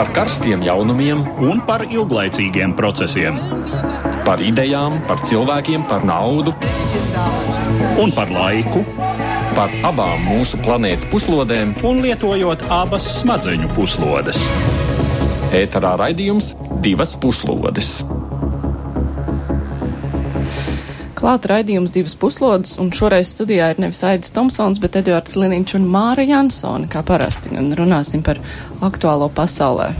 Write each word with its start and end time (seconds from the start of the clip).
par 0.00 0.12
karstiem 0.16 0.62
jaunumiem 0.64 1.18
un 1.44 1.58
par 1.68 1.82
ilglaicīgiem 1.84 2.72
procesiem. 2.72 3.36
Par 4.24 4.40
idejām, 4.40 4.94
par 5.04 5.20
cilvēkiem, 5.28 5.82
par 5.90 6.06
naudu 6.08 6.54
un 8.00 8.14
par 8.16 8.32
laiku. 8.32 8.80
Par 9.52 9.74
abām 9.84 10.24
mūsu 10.24 10.56
planētas 10.64 11.04
puslodēm, 11.12 11.74
un 11.84 12.00
lietojot 12.00 12.64
abas 12.72 13.10
smadzeņu 13.18 13.68
puslodes. 13.76 14.40
Ēterā 15.60 15.92
raidījums 16.00 16.54
divas 16.80 17.12
puslodes. 17.20 17.98
Klāta 21.20 21.50
raidījums 21.50 21.92
divas 21.92 22.14
puslodes, 22.16 22.78
un 22.80 22.88
šoreiz 22.96 23.34
studijā 23.34 23.66
ir 23.74 23.84
nevis 23.84 24.00
Aidis 24.08 24.32
Tomsons, 24.32 24.80
bet 24.80 24.96
Edvards 25.02 25.36
Liniņš 25.36 25.76
un 25.76 25.90
Māra 25.92 26.24
Jansone, 26.24 26.88
kā 26.88 27.04
parasti, 27.04 27.52
un 27.60 27.74
runāsim 27.76 28.24
par 28.24 28.40
aktuālo 28.80 29.28
pasaulē. 29.34 29.90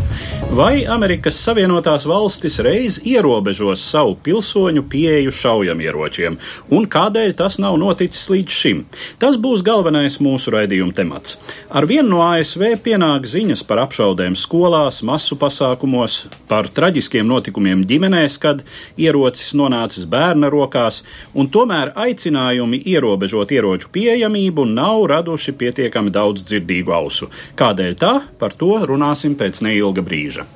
Vai 0.50 0.82
Amerikas 0.82 1.36
Savienotās 1.44 2.02
valstis 2.10 2.56
reiz 2.64 2.96
ierobežos 3.06 3.84
savu 3.86 4.16
pilsoņu 4.24 4.82
pieeju 4.90 5.30
šaujamieročiem, 5.30 6.38
un 6.74 6.88
kādēļ 6.90 7.36
tas 7.38 7.60
nav 7.62 7.76
noticis 7.78 8.24
līdz 8.32 8.56
šim? 8.62 8.80
Tas 9.22 9.38
būs 9.38 9.62
galvenais 9.62 10.16
mūsu 10.18 10.50
raidījuma 10.50 10.96
temats. 10.96 11.36
Ar 11.70 11.86
vienu 11.86 12.16
no 12.16 12.24
ASV 12.24 12.64
pienāk 12.82 13.28
ziņas 13.30 13.62
par 13.68 13.84
apšaudēm 13.84 14.34
skolās, 14.34 15.04
masu 15.06 15.38
pasākumos, 15.38 16.24
par 16.50 16.66
traģiskiem 16.66 17.28
notikumiem 17.30 17.86
ģimenēs, 17.86 18.40
kad 18.42 18.64
ierocis 18.98 19.52
nonācis 19.54 20.08
bērna 20.10 20.50
rokās, 20.50 21.04
un 21.38 21.46
tomēr 21.46 21.92
aicinājumi 21.94 22.82
ierobežot 22.90 23.54
ieroču 23.54 23.92
pieejamību 23.94 24.66
nav 24.72 25.06
raduši 25.14 25.54
pietiekami 25.62 26.10
daudz 26.10 26.42
dzirdīgu 26.50 26.96
ausu. 26.96 27.30
Kādēļ 27.54 27.96
tā? 28.02 28.14
Par 28.40 28.58
to 28.58 28.69
runāsim 28.88 29.36
pēc 29.38 29.62
neilga 29.66 30.04
brīža. 30.06 30.46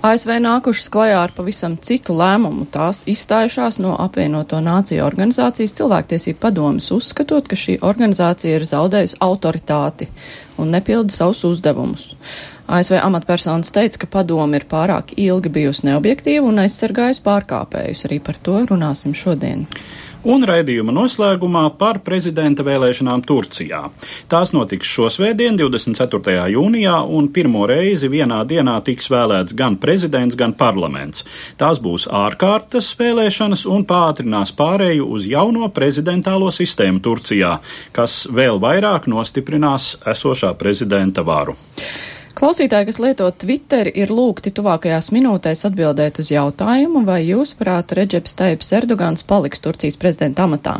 ASV 0.00 0.38
nākušas 0.40 0.88
klajā 0.88 1.16
ar 1.26 1.32
pavisam 1.36 1.74
citu 1.76 2.14
lēmumu. 2.16 2.64
Tās 2.72 3.02
izstājušās 3.10 3.76
no 3.84 3.92
apvienoto 4.00 4.56
nāciju 4.64 5.04
organizācijas 5.04 5.74
cilvēktiesību 5.76 6.40
padomas, 6.40 6.88
uzskatot, 6.96 7.44
ka 7.44 7.58
šī 7.60 7.76
organizācija 7.84 8.56
ir 8.56 8.64
zaudējusi 8.64 9.18
autoritāti 9.20 10.08
un 10.56 10.72
nepilda 10.72 11.12
savus 11.12 11.44
uzdevumus. 11.50 12.14
ASV 12.70 12.96
amatpersonas 13.02 13.74
teica, 13.76 14.00
ka 14.00 14.08
padoma 14.20 14.56
ir 14.56 14.64
pārāk 14.70 15.12
ilgi 15.20 15.52
bijusi 15.52 15.90
neobjektīva 15.90 16.48
un 16.48 16.62
aizsargājusi 16.64 17.24
pārkāpējus. 17.26 18.06
Arī 18.08 18.22
par 18.24 18.40
to 18.40 18.56
runāsim 18.70 19.12
šodien 19.12 19.66
un 20.28 20.44
raidījuma 20.46 20.92
noslēgumā 20.94 21.64
par 21.80 22.00
prezidenta 22.04 22.64
vēlēšanām 22.66 23.22
Turcijā. 23.26 23.82
Tās 24.30 24.52
notiks 24.56 24.88
šosvētdien, 24.90 25.56
24. 25.60 26.36
jūnijā, 26.54 26.96
un 27.06 27.30
pirmo 27.32 27.64
reizi 27.70 28.10
vienā 28.12 28.42
dienā 28.48 28.76
tiks 28.84 29.10
vēlēts 29.12 29.56
gan 29.56 29.78
prezidents, 29.80 30.36
gan 30.36 30.54
parlaments. 30.58 31.24
Tās 31.60 31.80
būs 31.82 32.08
ārkārtas 32.10 32.92
vēlēšanas 33.00 33.66
un 33.70 33.86
pātrinās 33.88 34.52
pārēju 34.56 35.08
uz 35.16 35.26
jauno 35.30 35.70
prezidentālo 35.74 36.52
sistēmu 36.54 37.02
Turcijā, 37.04 37.56
kas 37.96 38.22
vēl 38.30 38.60
vairāk 38.62 39.08
nostiprinās 39.10 39.96
esošā 40.14 40.54
prezidenta 40.60 41.24
varu. 41.26 41.56
Klausītāji, 42.30 42.86
kas 42.86 42.98
lieto 43.02 43.26
Twitteri, 43.42 43.90
ir 43.98 44.12
lūgti 44.14 44.52
tuvākajās 44.54 45.10
minūtēs 45.14 45.64
atbildēt 45.66 46.20
uz 46.22 46.30
jautājumu, 46.30 47.02
vai 47.06 47.18
jūsuprāt 47.26 47.90
Reģeps 47.98 48.36
Taips 48.38 48.70
Erdogans 48.78 49.24
paliks 49.26 49.62
Turcijas 49.64 49.98
prezidenta 50.00 50.46
amatā. 50.46 50.76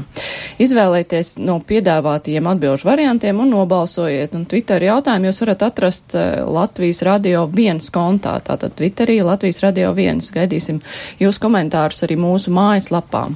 Izvēlēties 0.63 1.35
no 1.43 1.59
piedāvātajiem 1.67 2.47
atbilžu 2.53 2.87
variantiem 2.87 3.43
un 3.43 3.51
nobalsojiet. 3.57 4.37
Un 4.39 4.47
Twitter 4.51 4.87
jautājumu 4.87 5.31
jūs 5.31 5.43
varat 5.45 5.67
atrast 5.67 6.15
eh, 6.15 6.39
Latvijas 6.47 7.03
radio 7.09 7.45
viens 7.51 7.91
kontā. 7.91 8.37
Tātad 8.47 8.79
Twitterī 8.79 9.19
Latvijas 9.27 9.61
radio 9.67 9.91
viens. 9.97 10.31
Gaidīsim 10.35 10.79
jūs 11.21 11.43
komentārus 11.43 12.07
arī 12.07 12.21
mūsu 12.21 12.55
mājaslapā. 12.55 13.27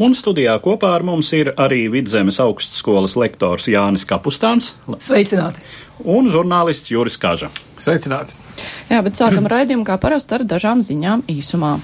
Un 0.00 0.16
studijā 0.16 0.56
kopā 0.62 0.94
ar 0.96 1.04
mums 1.04 1.32
ir 1.36 1.52
arī 1.60 1.84
Vidzemes 1.92 2.40
augstskolas 2.40 3.18
lektors 3.20 3.68
Jānis 3.68 4.08
Kapustāns. 4.08 4.72
Sveicināti! 5.02 5.89
Un 6.04 6.30
žurnālists 6.32 6.90
Juris 6.92 7.18
Kaža. 7.20 7.50
Sveicināti! 7.80 8.36
Jā, 8.90 9.00
bet 9.04 9.16
sākam 9.18 9.48
raidījumu 9.50 9.86
kā 9.88 9.96
parasti 10.00 10.38
ar 10.38 10.44
dažām 10.48 10.84
ziņām 10.84 11.24
īsumā. 11.30 11.78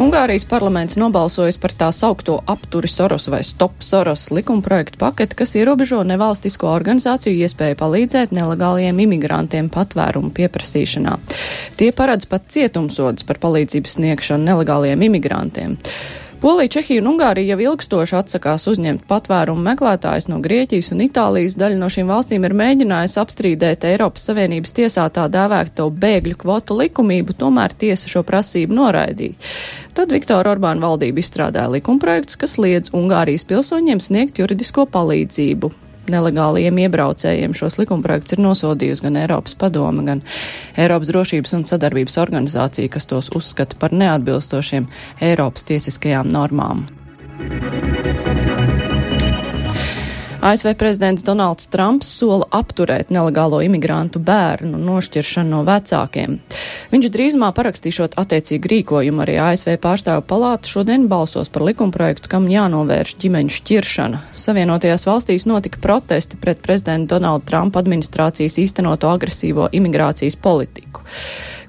Ungārijas 0.00 0.46
parlaments 0.48 0.96
nobalsojas 0.96 1.58
par 1.60 1.74
tā 1.76 1.90
saukto 1.92 2.38
apturi 2.48 2.88
Soros 2.88 3.26
vai 3.28 3.42
Stop 3.44 3.82
Soros 3.84 4.30
likumprojektu 4.32 4.96
paketi, 4.98 5.36
kas 5.36 5.52
ierobežo 5.60 6.00
nevalstisko 6.08 6.70
organizāciju 6.72 7.36
iespēju 7.44 7.76
palīdzēt 7.82 8.32
nelegāliem 8.32 9.02
imigrantiem 9.04 9.68
patvērumu 9.68 10.32
pieprasīšanā. 10.32 11.18
Tie 11.76 11.90
paredz 11.92 12.24
pat 12.32 12.48
cietumsodus 12.48 13.28
par 13.28 13.42
palīdzības 13.44 13.98
sniegšanu 13.98 14.48
nelegāliem 14.48 15.04
imigrantiem. 15.10 15.76
Polija, 16.40 16.68
Čehija 16.72 17.02
un 17.02 17.08
Ungārija 17.10 17.52
jau 17.52 17.60
ilgstoši 17.60 18.14
atsakās 18.16 18.62
uzņemt 18.70 19.02
patvērumu 19.08 19.60
meklētājus 19.60 20.30
no 20.32 20.38
Grieķijas 20.40 20.88
un 20.94 21.02
Itālijas. 21.04 21.52
Daļa 21.60 21.76
no 21.76 21.90
šīm 21.92 22.08
valstīm 22.08 22.46
ir 22.48 22.54
mēģinājusi 22.56 23.18
apstrīdēt 23.20 23.84
Eiropas 23.90 24.24
Savienības 24.30 24.72
tiesā 24.78 25.04
tā 25.12 25.26
dēvēto 25.28 25.90
bēgļu 26.00 26.38
kvotu 26.40 26.78
likumību, 26.78 27.36
tomēr 27.42 27.76
tiesa 27.84 28.08
šo 28.08 28.24
prasību 28.24 28.78
noraidīja. 28.78 29.36
Tad 29.92 30.16
Viktora 30.16 30.54
Orbāna 30.54 30.88
valdība 30.88 31.20
izstrādāja 31.20 31.74
likumprojekts, 31.76 32.40
kas 32.40 32.56
liedz 32.56 32.96
Ungārijas 32.96 33.44
pilsoņiem 33.44 34.00
sniegt 34.00 34.40
juridisko 34.40 34.88
palīdzību 34.88 35.74
nelegāliem 36.12 36.80
iebraucējiem. 36.84 37.56
Šos 37.56 37.78
likumprojekts 37.80 38.36
ir 38.36 38.44
nosodījusi 38.44 39.06
gan 39.06 39.18
Eiropas 39.22 39.56
padome, 39.58 40.04
gan 40.06 40.24
Eiropas 40.80 41.12
drošības 41.12 41.56
un 41.58 41.66
sadarbības 41.68 42.18
organizācija, 42.22 42.92
kas 42.92 43.08
tos 43.10 43.30
uzskata 43.36 43.78
par 43.80 43.94
neatbilstošiem 43.96 44.88
Eiropas 45.30 45.66
tiesiskajām 45.70 46.30
normām. 46.30 46.86
ASV 50.40 50.74
prezidents 50.74 51.22
Donalds 51.22 51.66
Trumps 51.68 52.08
sola 52.16 52.46
apturēt 52.56 53.10
nelegālo 53.12 53.58
imigrantu 53.60 54.22
bērnu 54.24 54.78
nošķiršanu 54.80 55.52
no 55.52 55.60
vecākiem. 55.68 56.38
Viņš 56.88 57.10
drīzumā 57.12 57.50
parakstīšot 57.58 58.16
attiecīgu 58.22 58.70
rīkojumu 58.72 59.20
arī 59.26 59.36
ASV 59.44 59.74
pārstāvu 59.84 60.24
palātu 60.30 60.72
šodien 60.72 61.04
balsos 61.12 61.52
par 61.52 61.66
likumprojektu, 61.68 62.32
kam 62.32 62.48
jānovērš 62.48 63.18
ģimeņu 63.20 63.56
šķiršana. 63.58 64.24
Savienotajās 64.32 65.04
valstīs 65.10 65.44
notika 65.50 65.82
protesti 65.84 66.40
pret 66.40 66.64
prezidenta 66.64 67.18
Donalda 67.18 67.44
Trumpa 67.52 67.84
administrācijas 67.84 68.56
īstenoto 68.64 69.12
agresīvo 69.12 69.68
imigrācijas 69.76 70.40
politiku. 70.40 71.04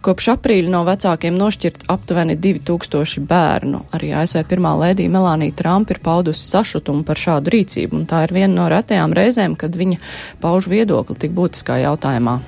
Kopš 0.02 0.32
aprīļa 0.34 0.72
no 0.74 0.80
vecākiem 0.88 1.36
nošķirt 1.38 1.84
aptuveni 1.94 2.34
2000 2.42 3.22
bērnu. 3.30 3.84
Arī 3.94 4.10
ASV 4.18 4.42
pirmā 4.50 4.72
lēdija 4.80 5.12
Melānija 5.14 5.54
Trumpa 5.60 5.94
ir 5.94 6.02
paudusi 6.02 6.42
sašutumu 6.48 7.06
par 7.06 7.22
šādu 7.22 7.54
rīcību, 7.54 8.00
un 8.00 8.10
tā 8.10 8.24
ir 8.26 8.34
viena 8.40 8.56
no 8.56 8.66
retajām 8.74 9.14
reizēm, 9.14 9.54
kad 9.62 9.78
viņa 9.78 10.02
pauž 10.42 10.72
viedokli 10.74 11.22
tik 11.22 11.38
būtiskā 11.38 11.78
jautājumā. 11.84 12.40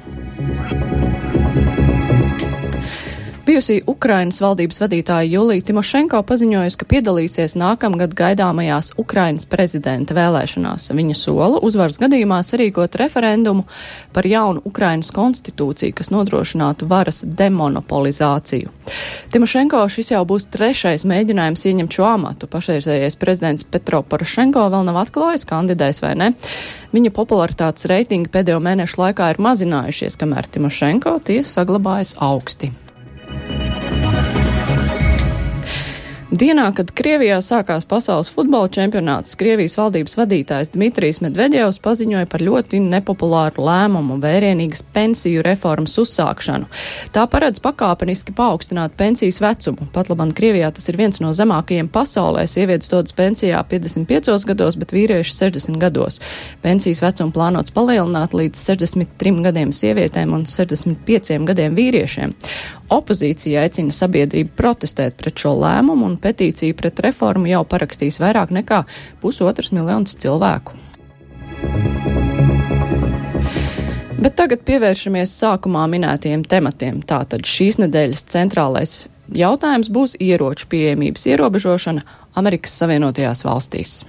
Bijusī 3.44 3.82
Ukrainas 3.84 4.38
valdības 4.40 4.78
vadītāja 4.80 5.28
Julija 5.28 5.66
Timošenko 5.68 6.22
paziņojusi, 6.24 6.78
ka 6.80 6.86
piedalīsies 6.88 7.58
nākamgad 7.60 8.14
gaidāmajās 8.16 8.94
Ukrainas 9.02 9.44
prezidenta 9.52 10.16
vēlēšanās. 10.16 10.86
Viņa 10.96 11.16
sola 11.20 11.60
uzvaras 11.60 12.00
gadījumā 12.00 12.38
sarīkot 12.48 12.96
referendumu 13.02 13.66
par 14.16 14.30
jaunu 14.32 14.64
Ukrainas 14.64 15.12
konstitūciju, 15.12 15.92
kas 15.98 16.08
nodrošinātu 16.16 16.88
varas 16.88 17.20
demonopolizāciju. 17.28 18.72
Timošenko 19.36 19.82
šis 19.92 20.14
jau 20.14 20.24
būs 20.30 20.48
trešais 20.54 21.04
mēģinājums 21.04 21.66
ieņemt 21.68 21.98
šo 22.00 22.08
amatu. 22.14 22.48
Pašreizējais 22.48 23.20
prezidents 23.20 23.68
Petro 23.68 24.06
Porošenko 24.08 24.70
vēl 24.72 24.88
nav 24.88 25.02
atklājis, 25.04 25.44
kandidēs 25.52 26.00
vai 26.06 26.14
ne. 26.22 26.32
Viņa 26.96 27.12
popularitātes 27.12 27.92
reitingi 27.92 28.32
pēdējo 28.32 28.64
mēnešu 28.64 29.04
laikā 29.04 29.34
ir 29.36 29.44
mazinājušies, 29.44 30.16
kamēr 30.24 30.48
Timošenko 30.48 31.18
tie 31.28 31.42
saglabājas 31.44 32.16
augsti. 32.24 32.72
Dienā, 36.34 36.72
kad 36.74 36.90
Krievijā 36.98 37.36
sākās 37.46 37.86
pasaules 37.86 38.32
futbola 38.34 38.66
čempionāts, 38.74 39.36
Krievijas 39.38 39.76
valdības 39.78 40.16
vadītājs 40.18 40.72
Dmitrijs 40.74 41.20
Medvedevs 41.22 41.78
paziņoja 41.84 42.26
par 42.32 42.42
ļoti 42.42 42.80
nepopulāru 42.82 43.62
lēmumu 43.68 44.18
vērienīgas 44.24 44.82
pensiju 44.96 45.44
reformas 45.46 45.94
uzsākšanu. 46.02 46.66
Tā 47.14 47.28
paredz 47.30 47.62
pakāpeniski 47.62 48.34
paaugstināt 48.34 48.98
pensijas 48.98 49.38
vecumu. 49.44 49.86
Pat 49.94 50.10
labam 50.10 50.34
Krievijā 50.34 50.72
tas 50.74 50.90
ir 50.90 50.98
viens 50.98 51.22
no 51.22 51.36
zemākajiem 51.38 51.92
pasaulē. 51.94 52.48
Sievietes 52.50 52.90
dodas 52.90 53.14
pensijā 53.14 53.62
55 53.70 54.50
gados, 54.50 54.80
bet 54.82 54.96
vīrieši 54.98 55.38
60 55.38 55.78
gados. 55.86 56.18
Pensijas 56.66 57.06
vecumu 57.06 57.36
plānots 57.38 57.78
palielināt 57.78 58.34
līdz 58.34 58.66
63 58.74 59.38
gadiem 59.46 59.72
sievietēm 59.72 60.34
un 60.34 60.50
65 60.50 61.46
gadiem 61.46 61.78
vīriešiem. 61.78 62.36
Opozīcija 62.94 63.64
aicina 63.66 63.94
sabiedrību 63.96 64.54
protestēt 64.60 65.18
pret 65.18 65.40
šo 65.40 65.56
lēmumu, 65.58 66.06
un 66.12 66.18
petīciju 66.22 66.78
pret 66.78 67.02
reformu 67.06 67.50
jau 67.50 67.64
parakstīs 67.66 68.20
vairāk 68.22 68.54
nekā 68.54 68.84
pusotrs 69.24 69.74
miljonus 69.74 70.18
cilvēku. 70.22 70.78
Bet 74.24 74.38
tagad 74.40 74.62
pievēršamies 74.64 75.34
sākumā 75.36 75.84
minētajiem 75.92 76.46
tematiem. 76.48 77.02
Tātad 77.04 77.44
šīs 77.50 77.82
nedēļas 77.82 78.24
centrālais 78.32 78.94
jautājums 79.36 79.90
būs 79.92 80.16
ieroču 80.22 80.70
pieejamības 80.72 81.26
ierobežošana 81.34 82.06
Amerikas 82.40 82.78
Savienotajās 82.80 83.44
valstīs. 83.44 84.04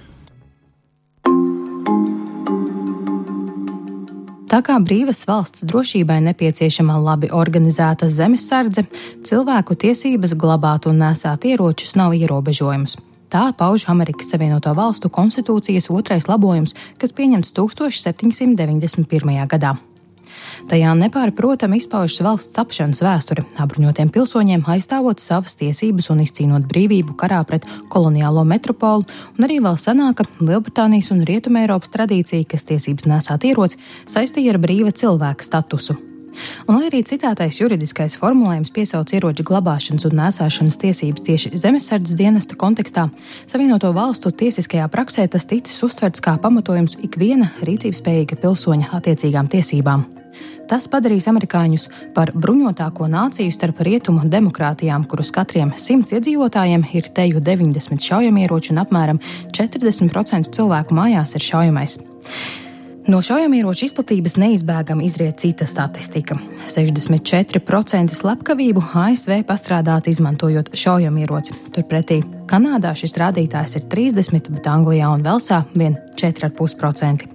Tā 4.55 4.61
kā 4.63 4.77
brīvas 4.79 5.25
valsts 5.27 5.65
drošībai 5.67 6.21
nepieciešama 6.29 6.93
labi 7.03 7.27
organizēta 7.35 8.07
zemesardze, 8.07 8.85
cilvēku 9.27 9.75
tiesības 9.81 10.31
glabāt 10.39 10.87
un 10.87 11.01
nesāt 11.03 11.43
ieročus 11.49 11.97
nav 11.99 12.15
ierobežojums. 12.15 12.95
Tā 13.27 13.49
pauž 13.59 13.83
Amerikas 13.91 14.29
Savienoto 14.31 14.71
Valstu 14.77 15.11
konstitūcijas 15.11 15.89
otrais 15.91 16.29
labojums, 16.31 16.71
kas 17.01 17.11
pieņemts 17.17 17.51
1791. 17.57 19.35
gadā. 19.51 19.73
Tajā 20.69 20.93
nepārprotami 20.97 21.79
izpaužas 21.81 22.23
valsts 22.25 22.55
tapšanas 22.55 23.03
vēsture, 23.05 23.45
apbruņotiem 23.61 24.09
pilsoņiem 24.15 24.65
aizstāvot 24.75 25.21
savas 25.23 25.57
tiesības 25.59 26.09
un 26.13 26.23
izcīnot 26.25 26.65
brīvību 26.71 27.17
karā 27.19 27.43
pret 27.47 27.67
koloniālo 27.93 28.45
metropolu, 28.47 29.05
un 29.37 29.47
arī 29.47 29.59
vēl 29.63 29.77
senāka 29.81 30.27
Lielbritānijas 30.39 31.11
un 31.15 31.23
Rietumēropas 31.27 31.93
tradīcija, 31.93 32.47
kas 32.49 32.67
tiesības 32.71 33.07
nesāt 33.11 33.47
ieroci, 33.47 33.79
saistīja 34.09 34.55
ar 34.55 34.61
brīva 34.63 34.95
cilvēka 34.95 35.45
statusu. 35.45 35.99
Un, 36.67 36.77
lai 36.77 36.89
arī 36.89 37.01
citātais 37.07 37.59
juridiskais 37.61 38.17
formulējums 38.19 38.73
piesauc 38.75 39.11
ieroču 39.15 39.45
glabāšanas 39.47 40.07
un 40.09 40.17
nēsāšanas 40.19 40.79
tiesības 40.81 41.25
tieši 41.25 41.53
zemesardzes 41.61 42.17
dienesta 42.19 42.57
kontekstā, 42.59 43.07
Savienoto 43.47 43.91
valstu 43.95 44.33
tiesiskajā 44.35 44.89
praksē 44.91 45.27
tas 45.31 45.47
ticis 45.49 45.79
uztverts 45.87 46.23
kā 46.23 46.35
pamatojums 46.41 46.99
ikviena 47.05 47.51
rīcības 47.63 48.03
spējīga 48.03 48.41
pilsoņa 48.43 48.93
attiecīgām 48.99 49.51
tiesībām. 49.51 50.07
Tas 50.69 50.87
padarīs 50.89 51.27
amerikāņus 51.29 51.87
par 52.15 52.31
bruņotāko 52.33 53.07
nāciju 53.11 53.53
starp 53.53 53.83
rietumu 53.85 54.25
demokrātijām, 54.31 55.05
kurus 55.09 55.31
katriem 55.35 55.75
simts 55.77 56.15
iedzīvotājiem 56.17 56.87
ir 56.97 57.11
teju 57.13 57.43
90 57.45 58.09
šaujamieroči 58.09 58.73
un 58.73 58.81
apmēram 58.81 59.21
40% 59.53 60.53
cilvēku 60.55 60.97
mājās 60.97 61.37
ir 61.37 61.45
šaujamais. 61.51 61.99
No 63.05 63.19
šaujamieroču 63.21 63.85
izplatības 63.85 64.33
neizbēgami 64.41 65.05
izriet 65.05 65.37
cita 65.43 65.67
statistika. 65.69 66.39
64% 66.65 68.17
slepkavību 68.17 68.81
ASV 69.03 69.43
pastrādāt 69.45 70.09
izmantojot 70.09 70.73
šaujamieroci. 70.73 71.53
Turpretī 71.77 72.23
Kanādā 72.49 72.95
šis 72.97 73.13
rādītājs 73.21 73.77
ir 73.77 73.87
30, 73.93 74.49
bet 74.57 74.73
Anglijā 74.73 75.13
un 75.13 75.25
Velsā 75.25 75.61
vien 75.77 75.99
4,5%. 76.17 77.34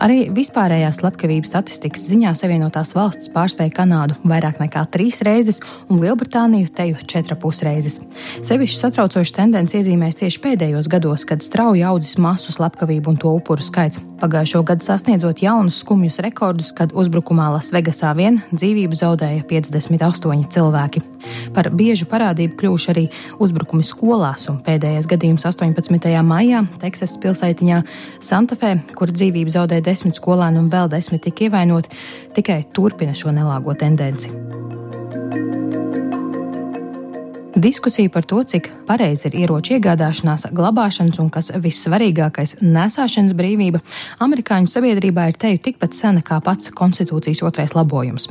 Arī 0.00 0.28
vispārējās 0.34 1.00
slepkavības 1.00 1.52
statistikas 1.52 2.04
ziņā 2.08 2.34
Savienotās 2.38 2.94
valstis 2.96 3.32
pārspēja 3.34 3.74
Kanādu 3.78 4.18
vairāk 4.28 4.60
nekā 4.62 4.84
trīs 4.92 5.20
reizes 5.26 5.62
un 5.88 6.02
Lielbritāniju 6.02 6.70
teju 6.74 6.98
četrapus 7.08 7.62
reizes. 7.66 8.00
Sevišķi 8.46 8.82
satraucoša 8.82 9.40
tendence 9.40 9.78
iezīmēs 9.78 10.20
tieši 10.20 10.42
pēdējos 10.44 10.90
gados, 10.92 11.26
kad 11.28 11.44
strauji 11.44 11.86
audzis 11.86 12.18
masu 12.22 12.54
slepkavību 12.54 13.14
un 13.14 13.20
to 13.20 13.34
upuru 13.38 13.64
skaits. 13.64 14.00
Pagājušo 14.18 14.64
gadu 14.66 14.82
sasniedzot 14.82 15.44
jaunus 15.44 15.76
skumjus 15.84 16.18
rekordus, 16.24 16.72
kad 16.74 16.90
uzbrukumā 16.90 17.52
Lasvegasā 17.54 18.10
vien 18.18 18.40
dzīvību 18.50 18.96
zaudēja 18.98 19.44
58 19.46 20.48
cilvēki. 20.54 21.02
Par 21.54 21.68
biežu 21.74 22.08
parādību 22.10 22.56
kļuvuši 22.58 22.90
arī 22.90 23.04
uzbrukumi 23.42 23.86
skolās, 23.86 24.48
un 24.50 24.58
pēdējais 24.66 25.06
gadījums 25.10 25.46
18. 25.46 26.10
maijā 26.26 26.64
Teksasas 26.82 27.18
pilsētiņā 27.22 27.78
Santafē, 28.24 28.74
kur 28.98 29.12
dzīvību 29.14 29.54
zaudēja 29.58 29.88
desmit 29.90 30.18
skolēni 30.18 30.62
un 30.62 30.72
vēl 30.72 30.90
desmit 30.94 31.26
tika 31.26 31.48
ievainoti, 31.48 31.92
tikai 32.38 32.62
turpina 32.74 33.16
šo 33.18 33.34
nelāgo 33.34 33.76
tendenci. 33.78 34.32
Diskusija 37.58 38.10
par 38.10 38.22
to, 38.22 38.38
cik 38.46 38.68
pareizi 38.86 39.26
ir 39.26 39.34
ieroču 39.40 39.72
iegādāšanās, 39.74 40.44
glabāšanas 40.54 41.18
un, 41.18 41.26
kas 41.34 41.48
vissvarīgākais, 41.58 42.60
nesāšanas 42.62 43.34
brīvība, 43.34 43.80
amerikāņu 44.22 44.70
sabiedrībā 44.70 45.24
ir 45.26 45.38
teju 45.42 45.58
tikpat 45.64 45.96
sena 45.98 46.22
kā 46.22 46.38
pats 46.44 46.70
konstitūcijas 46.78 47.42
otrais 47.48 47.74
labojums. 47.74 48.28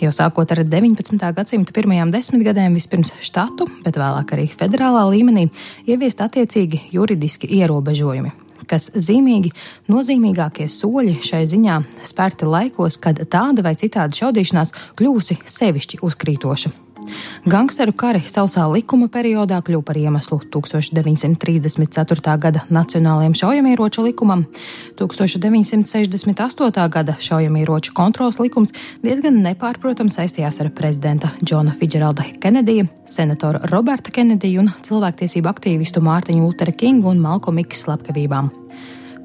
Jau 0.00 0.14
sākot 0.16 0.54
ar 0.54 0.62
19. 0.64 1.20
gadsimta 1.36 1.76
pirmajām 1.76 2.14
desmitgadēm 2.14 2.78
vispirms 2.78 3.12
štatu, 3.20 3.68
bet 3.84 4.00
vēlāk 4.00 4.32
arī 4.38 4.48
federālā 4.48 5.04
līmenī 5.12 5.50
ieviest 5.84 6.24
attiecīgi 6.24 6.86
juridiski 6.94 7.52
ierobežojumi, 7.60 8.32
kas 8.70 8.90
zīmīgi 8.94 9.52
nozīmīgākie 9.90 10.68
soļi 10.70 11.16
šai 11.26 11.46
ziņā 11.50 11.80
spērti 12.06 12.48
laikos, 12.48 13.00
kad 13.02 13.22
tāda 13.30 13.66
vai 13.66 13.74
citāda 13.78 14.16
šaudīšanās 14.22 14.74
kļūsi 15.00 15.40
sevišķi 15.58 16.04
uzkrītoša. 16.06 16.89
Gangsteru 17.50 17.92
kari 17.96 18.20
sausā 18.28 18.66
likuma 18.72 19.08
periodā 19.12 19.60
kļuva 19.64 19.84
par 19.86 19.98
iemeslu 20.00 20.40
1934. 20.52 22.36
gada 22.42 22.64
Nacionālajiem 22.70 23.34
šaujamieroču 23.40 24.04
likumam. 24.06 24.44
1968. 25.00 26.88
gada 26.88 27.16
šaujamieroču 27.20 27.94
kontrols 27.96 28.38
likums 28.40 28.74
diezgan 29.04 29.40
nepārprotams 29.44 30.18
saistījās 30.18 30.60
ar 30.64 30.70
prezidenta 30.76 31.32
Džona 31.44 31.72
Fidžeralda 31.76 32.24
Kenedija, 32.40 32.86
senatora 33.08 33.64
Roberta 33.72 34.10
Kenedija 34.14 34.60
un 34.64 34.72
cilvēktiesību 34.86 35.50
aktīvistu 35.50 36.02
Mārtiņu 36.04 36.46
Lutera 36.46 36.72
Kingu 36.72 37.10
un 37.12 37.22
Malkomu 37.22 37.60
Miks 37.60 37.84
slepkavībām. 37.84 38.50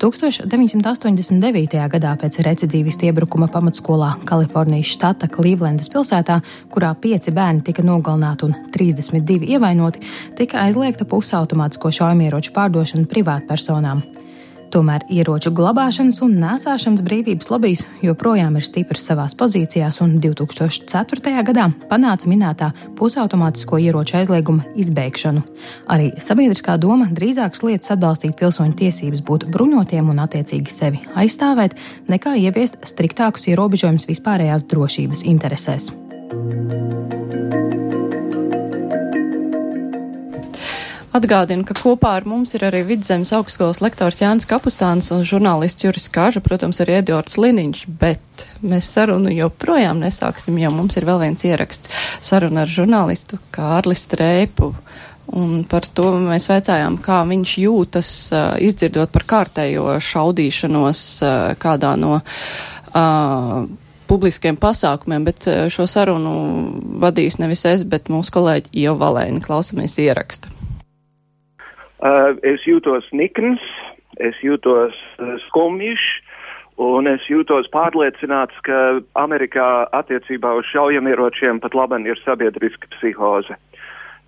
1989. 0.02 1.78
gadā 1.92 2.16
pēc 2.20 2.40
recidīvistu 2.46 3.08
iebrukuma 3.10 3.48
pamatskolā 3.52 4.16
Kalifornijas 4.28 4.92
štata 4.96 5.30
Klīvlendas 5.32 5.92
pilsētā, 5.94 6.42
kurā 6.74 6.92
pieci 7.00 7.34
bērni 7.36 7.64
tika 7.68 7.86
nogalināti 7.86 8.50
un 8.50 8.58
32 8.76 9.52
ievainoti, 9.56 10.04
tika 10.40 10.66
aizliegta 10.66 11.08
pusautomātisko 11.10 11.94
šaujamieroču 12.00 12.56
pārdošana 12.56 13.10
privātpersonām. 13.12 14.04
Tomēr 14.76 15.06
ieroču 15.08 15.54
glabāšanas 15.56 16.18
un 16.26 16.34
nēsāšanas 16.42 17.00
brīvības 17.06 17.48
lobbyis 17.48 17.86
joprojām 18.04 18.58
ir 18.60 18.66
stiprs 18.68 19.06
savās 19.08 19.32
pozīcijās, 19.40 20.02
un 20.04 20.18
2004. 20.20 21.32
gadā 21.48 21.70
panāca 21.88 22.28
minētā 22.28 22.74
pusautomātisko 23.00 23.80
ieroču 23.80 24.18
aizlieguma 24.20 24.68
izbeigšanu. 24.76 25.46
Arī 25.96 26.12
sabiedriskā 26.20 26.76
doma 26.76 27.08
drīzāk 27.08 27.56
lietas 27.64 27.96
atbalstīt 27.96 28.36
pilsoņu 28.36 28.76
tiesības 28.84 29.24
būt 29.24 29.48
bruņotiem 29.56 30.12
un 30.12 30.20
attiecīgi 30.28 30.76
sevi 30.76 31.04
aizstāvēt, 31.16 31.80
nekā 32.12 32.36
ieviest 32.44 32.82
striktākus 32.84 33.48
ierobežojumus 33.54 34.10
vispārējās 34.12 34.68
drošības 34.68 35.24
interesēs. 35.24 35.94
Atgādinu, 41.16 41.64
ka 41.64 41.72
kopā 41.78 42.18
ar 42.18 42.26
mums 42.28 42.52
ir 42.58 42.66
arī 42.68 42.82
Vidzemes 42.90 43.30
augstskolas 43.38 43.78
lektors 43.80 44.18
Jānis 44.20 44.48
Kapustāns 44.50 45.08
un 45.16 45.22
žurnālists 45.24 45.86
Juris 45.86 46.10
Kāža, 46.12 46.42
protams, 46.44 46.82
arī 46.84 46.98
Edvards 46.98 47.38
Liniņš, 47.40 47.84
bet 48.02 48.44
mēs 48.60 48.90
sarunu 48.98 49.32
joprojām 49.32 50.02
nesāksim, 50.04 50.58
jo 50.60 50.74
mums 50.76 50.98
ir 51.00 51.08
vēl 51.08 51.22
viens 51.22 51.46
ieraksts 51.48 51.94
saruna 52.20 52.66
ar 52.66 52.74
žurnālistu 52.74 53.40
Kārli 53.56 53.96
Streipu. 53.96 54.74
Un 55.40 55.64
par 55.72 55.88
to 55.88 56.10
mēs 56.20 56.50
veicājām, 56.52 57.00
kā 57.06 57.22
viņš 57.32 57.56
jūtas, 57.64 58.12
izdzirdot 58.68 59.16
par 59.16 59.24
kārtējo 59.32 59.96
šaudīšanos 60.04 61.06
kādā 61.64 61.96
no 61.96 62.20
uh, 62.20 63.64
publiskiem 64.12 64.60
pasākumiem, 64.60 65.32
bet 65.32 65.48
šo 65.72 65.88
sarunu 65.88 66.36
vadīs 67.00 67.40
nevis 67.40 67.64
es, 67.72 67.88
bet 67.88 68.12
mūsu 68.12 68.36
kolēģi 68.36 68.76
Ieva 68.84 69.00
Valēna. 69.08 69.40
Klausamies 69.48 69.96
ierakstu. 70.04 70.65
Uh, 72.06 72.36
es 72.46 72.62
jūtos 72.70 73.06
nikns, 73.18 73.62
es 74.22 74.38
jūtos 74.46 74.94
uh, 74.94 75.30
skumjš, 75.48 76.04
un 76.78 77.08
es 77.10 77.24
jūtos 77.32 77.66
pārliecināts, 77.74 78.60
ka 78.68 79.00
Amerikā 79.18 79.88
attiecībā 79.96 80.52
uz 80.60 80.70
šaujamieročiem 80.70 81.64
pat 81.64 81.74
laban 81.74 82.06
ir 82.06 82.20
sabiedriska 82.22 82.92
psihoze. 82.94 83.58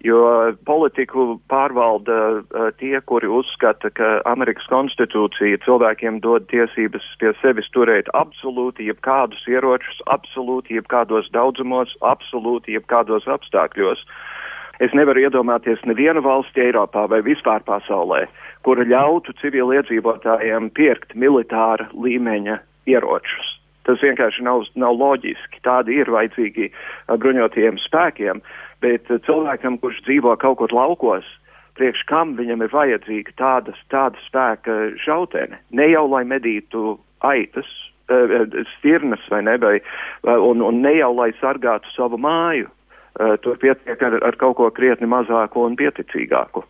Jo 0.01 0.23
politiku 0.65 1.35
pārvalda 1.53 2.17
uh, 2.39 2.71
tie, 2.81 2.95
kuri 3.11 3.29
uzskata, 3.29 3.91
ka 3.93 4.09
Amerikas 4.31 4.65
konstitūcija 4.73 5.59
cilvēkiem 5.67 6.17
dod 6.25 6.47
tiesības 6.49 7.05
pie 7.21 7.35
sevis 7.43 7.69
turēt 7.77 8.09
absolūti 8.17 8.89
jebkādus 8.89 9.45
ieročus, 9.45 10.01
absolūti 10.17 10.79
jebkādos 10.79 11.29
daudzumos, 11.35 11.93
absolūti 12.01 12.73
jebkādos 12.79 13.29
apstākļos. 13.37 14.01
Uh, 14.01 14.36
Es 14.83 14.93
nevaru 14.93 15.23
iedomāties 15.25 15.81
nevienu 15.89 16.21
valsti 16.21 16.61
Eiropā 16.67 17.07
vai 17.09 17.23
vispār 17.25 17.63
pasaulē, 17.65 18.25
kura 18.65 18.85
ļautu 18.85 19.33
civiliedzīvotājiem 19.41 20.69
pirkt 20.77 21.15
militāra 21.17 21.87
līmeņa 21.97 22.59
ieročus. 22.89 23.55
Tas 23.87 24.03
vienkārši 24.03 24.43
nav, 24.43 24.67
nav 24.75 24.97
loģiski. 24.99 25.61
Tādi 25.63 25.97
ir 26.01 26.11
vajadzīgi 26.11 26.69
bruņotajiem 27.07 27.79
spēkiem, 27.85 28.43
bet 28.83 29.09
cilvēkam, 29.25 29.79
kurš 29.81 30.03
dzīvo 30.05 30.35
kaut 30.41 30.59
kur 30.61 30.75
laukos, 30.75 31.25
priekš 31.79 32.03
kam 32.09 32.35
viņam 32.37 32.65
ir 32.65 32.73
vajadzīga 32.73 33.35
tāda, 33.39 33.75
tāda 33.93 34.19
spēka 34.27 34.77
šautene. 35.01 35.61
Ne 35.71 35.89
jau 35.93 36.05
lai 36.11 36.25
medītu 36.27 36.97
aitas 37.25 37.69
stirnas 38.77 39.23
vai 39.31 39.41
ne, 39.43 39.57
vai, 39.59 39.77
un, 40.23 40.61
un 40.63 40.81
ne 40.83 40.93
jau 40.95 41.11
lai 41.15 41.31
sargātu 41.41 41.89
savu 41.95 42.19
māju. 42.19 42.69
Uh, 43.17 43.33
tur 43.41 43.57
pietiek 43.57 44.01
ar, 44.05 44.19
ar 44.21 44.35
kaut 44.37 44.57
ko 44.59 44.69
krietni 44.69 45.07
mazāku 45.09 45.63
un 45.65 45.77
pieticīgāku. 45.79 46.61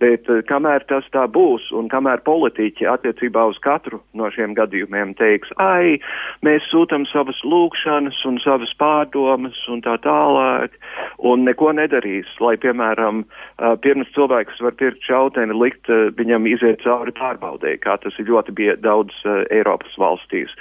Bet 0.00 0.28
uh, 0.32 0.40
kamēr 0.48 0.84
tas 0.88 1.06
tā 1.14 1.26
būs 1.28 1.68
un 1.76 1.90
kamēr 1.92 2.22
politiķi 2.24 2.88
attiecībā 2.88 3.44
uz 3.50 3.58
katru 3.64 4.00
no 4.16 4.30
šiem 4.32 4.54
gadījumiem 4.56 5.12
teiks, 5.18 5.52
ai, 5.60 5.98
mēs 6.46 6.64
sūtam 6.72 7.04
savas 7.10 7.40
lūkšanas 7.44 8.20
un 8.28 8.40
savas 8.44 8.72
pārdomas 8.80 9.58
un 9.72 9.82
tā 9.84 9.98
tālāk, 10.04 10.76
un 11.18 11.44
neko 11.48 11.74
nedarīs, 11.76 12.30
lai, 12.40 12.56
piemēram, 12.62 13.24
uh, 13.24 13.74
pirms 13.84 14.08
cilvēks 14.16 14.62
var 14.64 14.76
pirkt 14.80 15.04
šauteni, 15.04 15.56
likt 15.56 15.90
uh, 15.92 16.08
viņam 16.16 16.48
iziet 16.48 16.80
cauri 16.84 17.12
pārbaudē, 17.16 17.76
kā 17.84 17.98
tas 18.00 18.16
ir 18.18 18.30
ļoti 18.30 18.56
bija 18.56 18.76
daudz 18.80 19.14
Eiropas 19.50 19.92
valstīs. 20.00 20.52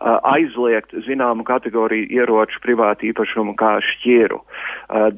Aizliegt 0.00 0.92
zināmu 1.06 1.44
kategoriju 1.46 2.08
ieroču 2.14 2.60
privātu 2.62 3.08
īpašumu 3.10 3.54
kā 3.58 3.76
šķieru. 3.84 4.38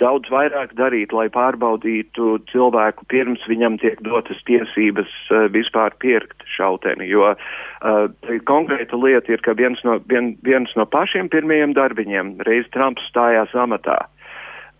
Daudz 0.00 0.30
vairāk 0.32 0.72
darīt, 0.78 1.12
lai 1.16 1.28
pārbaudītu 1.32 2.38
cilvēku 2.50 3.06
pirms 3.12 3.44
viņam 3.50 3.69
viņam 3.70 3.78
tiek 3.80 4.00
dotas 4.02 4.38
tiesības 4.46 5.10
uh, 5.30 5.48
vispār 5.52 5.94
pirkt 5.98 6.42
šauteni, 6.56 7.06
jo 7.08 7.34
uh, 7.34 8.08
konkrēta 8.44 8.96
lieta 8.96 9.32
ir, 9.32 9.40
ka 9.40 9.54
viens 9.54 9.78
no, 9.84 10.00
vien, 10.08 10.36
viens 10.42 10.70
no 10.76 10.86
pašiem 10.86 11.28
pirmajiem 11.28 11.74
darbiņiem, 11.74 12.40
reiz 12.46 12.66
Trumps 12.72 13.02
stājās 13.10 13.54
amatā, 13.54 13.98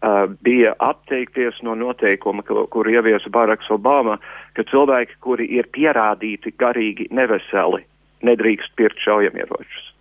uh, 0.02 0.26
bija 0.42 0.74
atteikties 0.78 1.62
no 1.62 1.74
noteikuma, 1.74 2.42
kur, 2.42 2.66
kur 2.68 2.88
ieviesa 2.88 3.30
Baraks 3.30 3.70
Obama, 3.70 4.18
ka 4.54 4.64
cilvēki, 4.64 5.20
kuri 5.20 5.46
ir 5.46 5.68
pierādīti 5.70 6.52
garīgi 6.58 7.08
neveseli, 7.10 7.84
nedrīkst 8.22 8.74
pirkt 8.76 8.98
šaujamieročus. 9.04 9.94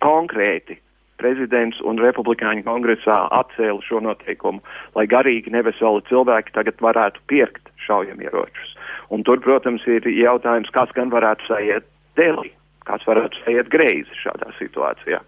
Konkrēti 0.00 0.80
prezidents 1.16 1.78
un 1.86 2.00
republikāņu 2.02 2.64
kongresā 2.66 3.28
atcēla 3.32 3.80
šo 3.86 4.00
noteikumu, 4.02 4.60
lai 4.96 5.06
garīgi 5.06 5.52
neveseli 5.54 6.02
cilvēki 6.08 6.52
tagad 6.52 6.82
varētu 6.82 7.22
pirkt 7.30 7.70
šaujamieročus. 7.86 8.74
Un 9.14 9.24
tur, 9.26 9.40
protams, 9.44 9.84
ir 9.90 10.06
jautājums, 10.08 10.72
kas 10.74 10.92
gan 10.96 11.12
varētu 11.12 11.48
sajiet 11.48 11.86
dēlī, 12.18 12.50
kas 12.88 13.04
varētu 13.08 13.44
sajiet 13.44 13.70
greizi 13.72 14.22
šādā 14.22 14.50
situācijā. 14.58 15.20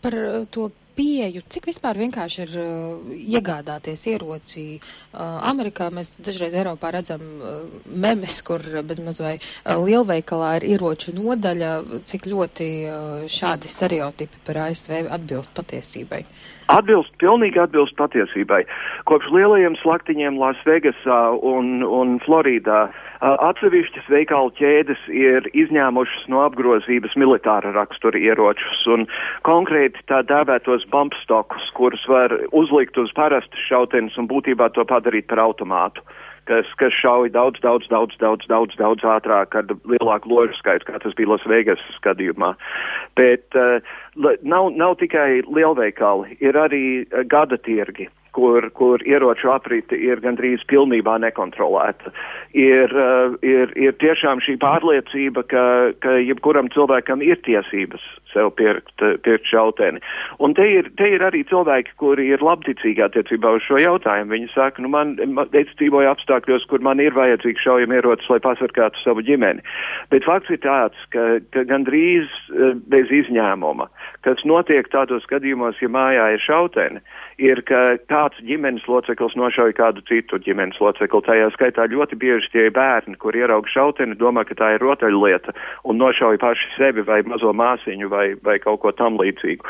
Par 0.00 0.14
uh, 0.14 0.44
to 0.54 0.68
pieeju, 1.00 1.40
cik 1.48 1.70
vispār 1.70 1.98
vienkārši 2.00 2.42
ir 2.44 2.54
uh, 2.60 3.12
iegādāties 3.16 4.04
ieroci. 4.12 4.64
Uh, 4.76 5.40
Amerikā 5.48 5.88
mēs 5.94 6.18
dažreiz 6.20 6.56
Eiropā 6.60 6.92
redzam 6.96 7.24
uh, 7.24 7.62
memes, 7.88 8.40
kur 8.44 8.64
bezmaz 8.84 9.22
vai 9.24 9.34
uh, 9.38 9.80
lielveikalā 9.80 10.58
ir 10.60 10.68
ieroču 10.74 11.16
nodaļa, 11.16 11.72
cik 12.08 12.28
ļoti 12.30 12.70
uh, 12.84 13.26
šādi 13.32 13.72
stereotipi 13.72 14.42
par 14.46 14.66
ASV 14.66 15.06
atbilst 15.08 15.56
patiesībai. 15.56 16.24
Atbilst, 16.70 17.16
pilnīgi 17.18 17.58
atbilst 17.58 17.96
patiesībai. 17.98 18.60
Kopš 19.08 19.32
lielajiem 19.34 19.78
slaktiņiem 19.80 20.36
Lasvegasā 20.38 21.22
un, 21.40 21.80
un 21.82 22.18
Floridā 22.26 22.90
atsevišķas 23.20 24.08
veikalu 24.08 24.52
ķēdes 24.56 25.02
ir 25.12 25.48
izņēmušas 25.52 26.24
no 26.32 26.40
apgrozības 26.46 27.16
militāra 27.20 27.72
rakstura 27.76 28.18
ieročus 28.18 28.86
un 28.94 29.06
konkrēti 29.46 30.00
tā 30.08 30.22
dēvētos 30.28 30.86
bumpstokus, 30.92 31.68
kurus 31.76 32.06
var 32.08 32.32
uzlikt 32.56 32.96
uz 32.98 33.12
parastas 33.16 33.68
šautenes 33.68 34.16
un 34.20 34.28
būtībā 34.30 34.70
to 34.74 34.86
padarīt 34.88 35.28
par 35.28 35.44
automātu 35.44 36.04
kas, 36.50 36.66
kas 36.80 36.94
šauj 36.98 37.30
daudz, 37.34 37.60
daudz, 37.62 37.86
daudz, 37.92 38.16
daudz, 38.18 38.46
daudz, 38.50 38.74
daudz 38.80 39.04
ātrāk 39.06 39.54
ar 39.54 39.68
lielāku 39.86 40.32
ložu 40.32 40.56
skaitu, 40.58 40.88
kā 40.88 40.98
tas 41.02 41.14
bija 41.18 41.30
Las 41.30 41.44
Vegas 41.46 41.82
gadījumā. 42.02 42.54
Bet 43.20 43.58
uh, 43.58 43.78
nav, 44.16 44.72
nav 44.74 44.96
tikai 45.02 45.44
lielveikali, 45.46 46.40
ir 46.42 46.58
arī 46.58 46.84
uh, 47.04 47.22
gada 47.28 47.60
tirgi 47.60 48.08
kur, 48.36 48.68
kur 48.76 49.02
ieroču 49.06 49.50
aprite 49.52 49.98
ir 49.98 50.22
gandrīz 50.24 50.64
pilnībā 50.70 51.18
nekontrolēta. 51.24 52.14
Ir, 52.54 52.94
uh, 52.94 53.36
ir, 53.46 53.74
ir 53.78 53.96
tiešām 54.02 54.42
šī 54.44 54.56
pārliecība, 54.62 55.44
ka, 55.50 55.64
ka 56.02 56.16
jebkuram 56.18 56.70
cilvēkam 56.74 57.22
ir 57.26 57.40
tiesības 57.46 58.04
sev 58.32 58.50
pirkt, 58.58 59.02
pirkt 59.24 59.48
šauteni. 59.50 60.00
Un 60.42 60.54
te 60.54 60.66
ir, 60.68 60.90
te 60.98 61.08
ir 61.14 61.24
arī 61.26 61.42
cilvēki, 61.48 61.94
kuri 62.00 62.28
ir 62.34 62.44
labticīgi 62.44 63.02
attiecībā 63.06 63.54
uz 63.56 63.66
šo 63.66 63.80
jautājumu. 63.82 64.34
Viņi 64.36 64.50
saka, 64.54 64.82
nu 64.84 64.90
man, 64.92 65.16
es 65.56 65.70
dzīvoju 65.80 66.10
apstākļos, 66.12 66.66
kur 66.70 66.84
man 66.86 67.02
ir 67.02 67.16
vajadzīgs 67.16 67.64
šaujamierocis, 67.66 68.30
lai 68.32 68.40
pasargātu 68.44 69.02
savu 69.02 69.24
ģimeni. 69.26 69.64
Bet 70.14 70.26
fakts 70.28 70.52
ir 70.54 70.62
tāds, 70.64 70.98
ka, 71.14 71.26
ka 71.54 71.66
gandrīz 71.70 72.28
uh, 72.54 72.76
bez 72.90 73.10
izņēmuma, 73.22 73.90
kas 74.26 74.42
notiek 74.48 74.88
tādos 74.92 75.26
gadījumos, 75.30 75.80
ja 75.82 75.90
mājā 75.92 76.30
ir 76.36 76.44
šauteni, 76.44 77.04
ir, 77.40 77.62
ka 77.68 77.80
kāds 78.10 78.40
ģimenes 78.44 78.84
loceklis 78.90 79.36
nošauja 79.38 79.74
kādu 79.78 80.04
citu 80.08 80.38
ģimenes 80.44 80.78
locekli. 80.82 81.22
Tajā 81.26 81.48
skaitā 81.54 81.86
ļoti 81.90 82.18
bieži 82.20 82.52
tie 82.52 82.66
bērni, 82.74 83.16
kur 83.20 83.36
ieraug 83.36 83.68
šauteni, 83.70 84.18
domā, 84.20 84.44
ka 84.48 84.56
tā 84.58 84.74
ir 84.76 84.84
rotaļlieta 84.84 85.54
un 85.88 86.00
nošauja 86.00 86.40
paši 86.42 86.70
sevi 86.76 87.04
vai 87.06 87.22
mazo 87.28 87.52
māsiņu 87.56 88.10
vai, 88.12 88.26
vai 88.44 88.58
kaut 88.62 88.82
ko 88.84 88.92
tam 88.96 89.18
līdzīgu. 89.20 89.66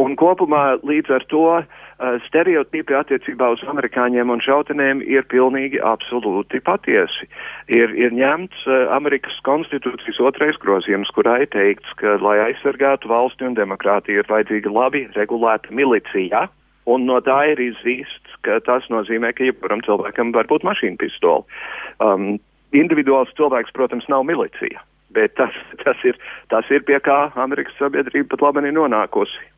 Un 0.00 0.16
kopumā 0.20 0.64
līdz 0.84 1.14
ar 1.18 1.26
to 1.32 1.44
uh, 1.58 2.18
stereotipi 2.28 2.96
attiecībā 2.98 3.50
uz 3.54 3.64
amerikāņiem 3.70 4.32
un 4.34 4.42
šautenēm 4.44 5.02
ir 5.08 5.26
pilnīgi 5.32 5.80
absolūti 5.84 6.60
patiesi. 6.64 7.28
Ir, 7.72 7.94
ir 7.96 8.16
ņemts 8.16 8.66
uh, 8.68 8.90
Amerikas 8.96 9.38
konstitūcijas 9.48 10.20
otrais 10.24 10.60
grozījums, 10.62 11.12
kurā 11.16 11.40
ir 11.44 11.52
teikts, 11.54 11.96
ka, 12.00 12.18
lai 12.24 12.40
aizsargātu 12.50 13.10
valsti 13.12 13.48
un 13.48 13.56
demokrātiju, 13.58 14.20
ir 14.20 14.30
vajadzīga 14.30 14.72
labi 14.74 15.06
regulēta 15.16 15.72
milicija. 15.74 16.48
Un 16.90 17.06
no 17.08 17.16
tā 17.24 17.38
ir 17.52 17.62
izzīsts, 17.64 18.34
ka 18.44 18.58
tas 18.64 18.84
nozīmē, 18.92 19.32
ka 19.36 19.46
jebkuram 19.46 19.80
cilvēkam 19.86 20.34
var 20.36 20.48
būt 20.50 20.66
mašīna 20.68 21.00
pistola. 21.00 21.46
Um, 22.04 22.36
individuāls 22.76 23.32
cilvēks, 23.38 23.72
protams, 23.76 24.08
nav 24.12 24.26
milicija, 24.28 24.82
bet 25.16 25.36
tas, 25.40 25.56
tas, 25.84 26.00
ir, 26.04 26.18
tas 26.52 26.68
ir 26.74 26.84
pie 26.84 27.00
kā 27.04 27.30
Amerikas 27.40 27.76
sabiedrība 27.80 28.34
pat 28.34 28.44
labi 28.48 28.66
ir 28.68 28.76
nonākusi. 28.76 29.50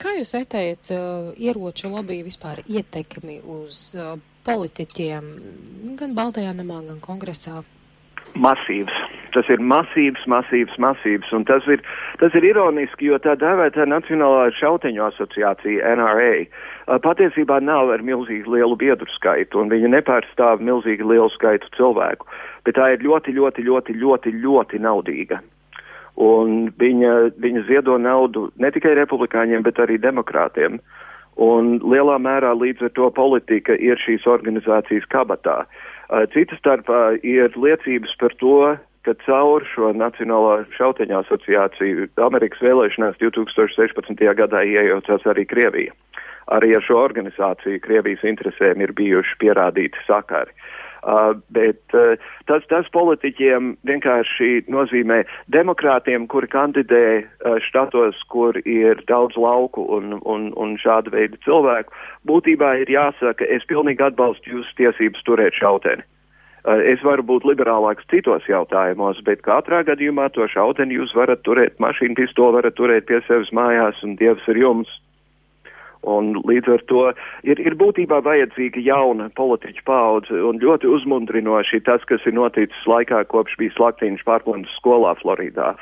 Kā 0.00 0.12
jūs 0.16 0.34
vērtējat 0.36 0.92
uh, 0.92 1.28
ieroču 1.40 1.88
lobby 1.92 2.20
vispār 2.24 2.60
ietekmi 2.68 3.38
uz 3.40 3.94
uh, 3.96 4.16
politiķiem 4.44 5.30
gan 5.96 6.12
Baltajā 6.16 6.52
namā, 6.56 6.82
gan 6.88 7.00
kongresā? 7.04 7.62
Masīvs 8.36 9.05
tas 9.34 9.48
ir 9.52 9.62
masīvs, 9.62 10.26
masīvs, 10.30 10.76
masīvs, 10.82 11.32
un 11.36 11.46
tas 11.48 11.66
ir, 11.70 11.82
tas 12.20 12.34
ir 12.38 12.46
ironiski, 12.46 13.10
jo 13.10 13.18
tā 13.22 13.34
dēvētā 13.40 13.86
Nacionālā 13.90 14.50
šauteņu 14.58 15.04
asociācija 15.08 15.96
NRA 15.98 16.46
patiesībā 17.02 17.58
nav 17.64 17.90
ar 17.94 18.04
milzīgi 18.06 18.46
lielu 18.56 18.76
biedru 18.78 19.10
skaitu, 19.16 19.62
un 19.62 19.72
viņa 19.72 19.90
nepārstāv 19.96 20.62
milzīgi 20.62 21.06
lielu 21.06 21.28
skaitu 21.34 21.70
cilvēku, 21.76 22.28
bet 22.66 22.78
tā 22.78 22.92
ir 22.94 23.02
ļoti, 23.02 23.34
ļoti, 23.34 23.66
ļoti, 23.66 23.98
ļoti, 24.02 24.34
ļoti 24.44 24.82
naudīga. 24.86 25.42
Un 26.16 26.70
viņa, 26.80 27.12
viņa 27.36 27.66
ziedo 27.68 27.98
naudu 28.00 28.48
ne 28.56 28.70
tikai 28.72 28.94
republikāņiem, 28.96 29.66
bet 29.66 29.82
arī 29.82 29.98
demokrātiem. 30.00 30.80
Un 31.36 31.74
lielā 31.84 32.16
mērā 32.16 32.54
līdz 32.56 32.86
ar 32.88 32.92
to 32.96 33.10
politika 33.12 33.76
ir 33.76 34.00
šīs 34.00 34.24
organizācijas 34.24 35.04
kabatā. 35.12 35.66
Cita 36.32 36.56
starpā 36.56 37.18
ir 37.20 37.52
liecības 37.58 38.14
par 38.20 38.32
to, 38.40 38.76
ka 39.06 39.14
caur 39.22 39.64
šo 39.70 39.92
Nacionālā 39.96 40.64
šauteņa 40.76 41.22
asociāciju 41.22 42.08
Amerikas 42.26 42.62
vēlēšanās 42.64 43.20
2016. 43.22 44.24
gadā 44.40 44.64
iejaucās 44.66 45.26
arī 45.30 45.46
Krievija. 45.48 45.94
Arī 46.54 46.76
ar 46.78 46.84
šo 46.86 46.98
organizāciju 47.02 47.82
Krievijas 47.82 48.22
interesēm 48.26 48.82
ir 48.82 48.94
bijuši 48.98 49.38
pierādīti 49.42 50.02
sakari. 50.06 50.54
Uh, 51.06 51.36
bet 51.54 51.94
uh, 51.94 52.18
tas, 52.50 52.64
tas 52.66 52.86
politiķiem 52.90 53.76
vienkārši 53.86 54.64
nozīmē 54.74 55.20
demokrātiem, 55.54 56.24
kuri 56.26 56.50
kandidē 56.50 57.02
uh, 57.20 57.60
štatos, 57.62 58.18
kur 58.32 58.58
ir 58.66 58.98
daudz 59.06 59.38
lauku 59.38 59.84
un, 59.98 60.16
un, 60.26 60.48
un 60.58 60.74
šāda 60.82 61.14
veida 61.14 61.38
cilvēku, 61.46 61.94
būtībā 62.26 62.72
ir 62.82 62.90
jāsaka, 62.90 63.46
es 63.46 63.62
pilnīgi 63.70 64.02
atbalstu 64.02 64.56
jūsu 64.56 64.74
tiesības 64.82 65.22
turēt 65.28 65.54
šauteni. 65.60 66.02
Eh, 66.66 66.82
es 66.90 67.02
varu 67.06 67.22
būt 67.22 67.44
liberālāks 67.46 68.08
citos 68.10 68.46
jautājumos, 68.50 69.20
bet 69.26 69.44
katrā 69.46 69.84
gadījumā 69.86 70.26
to 70.34 70.48
šauteni 70.50 70.98
jūs 70.98 71.12
varat 71.14 71.44
turēt, 71.46 71.76
mašīnu 71.82 72.18
pistoli 72.18 72.58
varat 72.58 72.74
turēt 72.74 73.06
pie 73.06 73.20
sevis 73.28 73.52
mājās 73.54 74.00
un 74.02 74.16
Dievs 74.18 74.48
ir 74.50 74.58
jums. 74.64 74.90
Un 76.06 76.34
līdz 76.46 76.70
ar 76.70 76.82
to 76.90 77.04
ir, 77.46 77.62
ir 77.62 77.74
būtībā 77.78 78.18
vajadzīga 78.22 78.82
jauna 78.82 79.28
politiķa 79.38 79.86
paudze 79.86 80.42
un 80.48 80.58
ļoti 80.62 80.90
uzmundrinoši 80.90 81.82
tas, 81.86 82.02
kas 82.10 82.26
ir 82.26 82.34
noticis 82.34 82.86
laikā, 82.86 83.24
kopš 83.30 83.56
bija 83.62 83.74
slaktiņš 83.78 84.26
pārplantas 84.26 84.74
skolā 84.78 85.16
Floridā, 85.22 85.72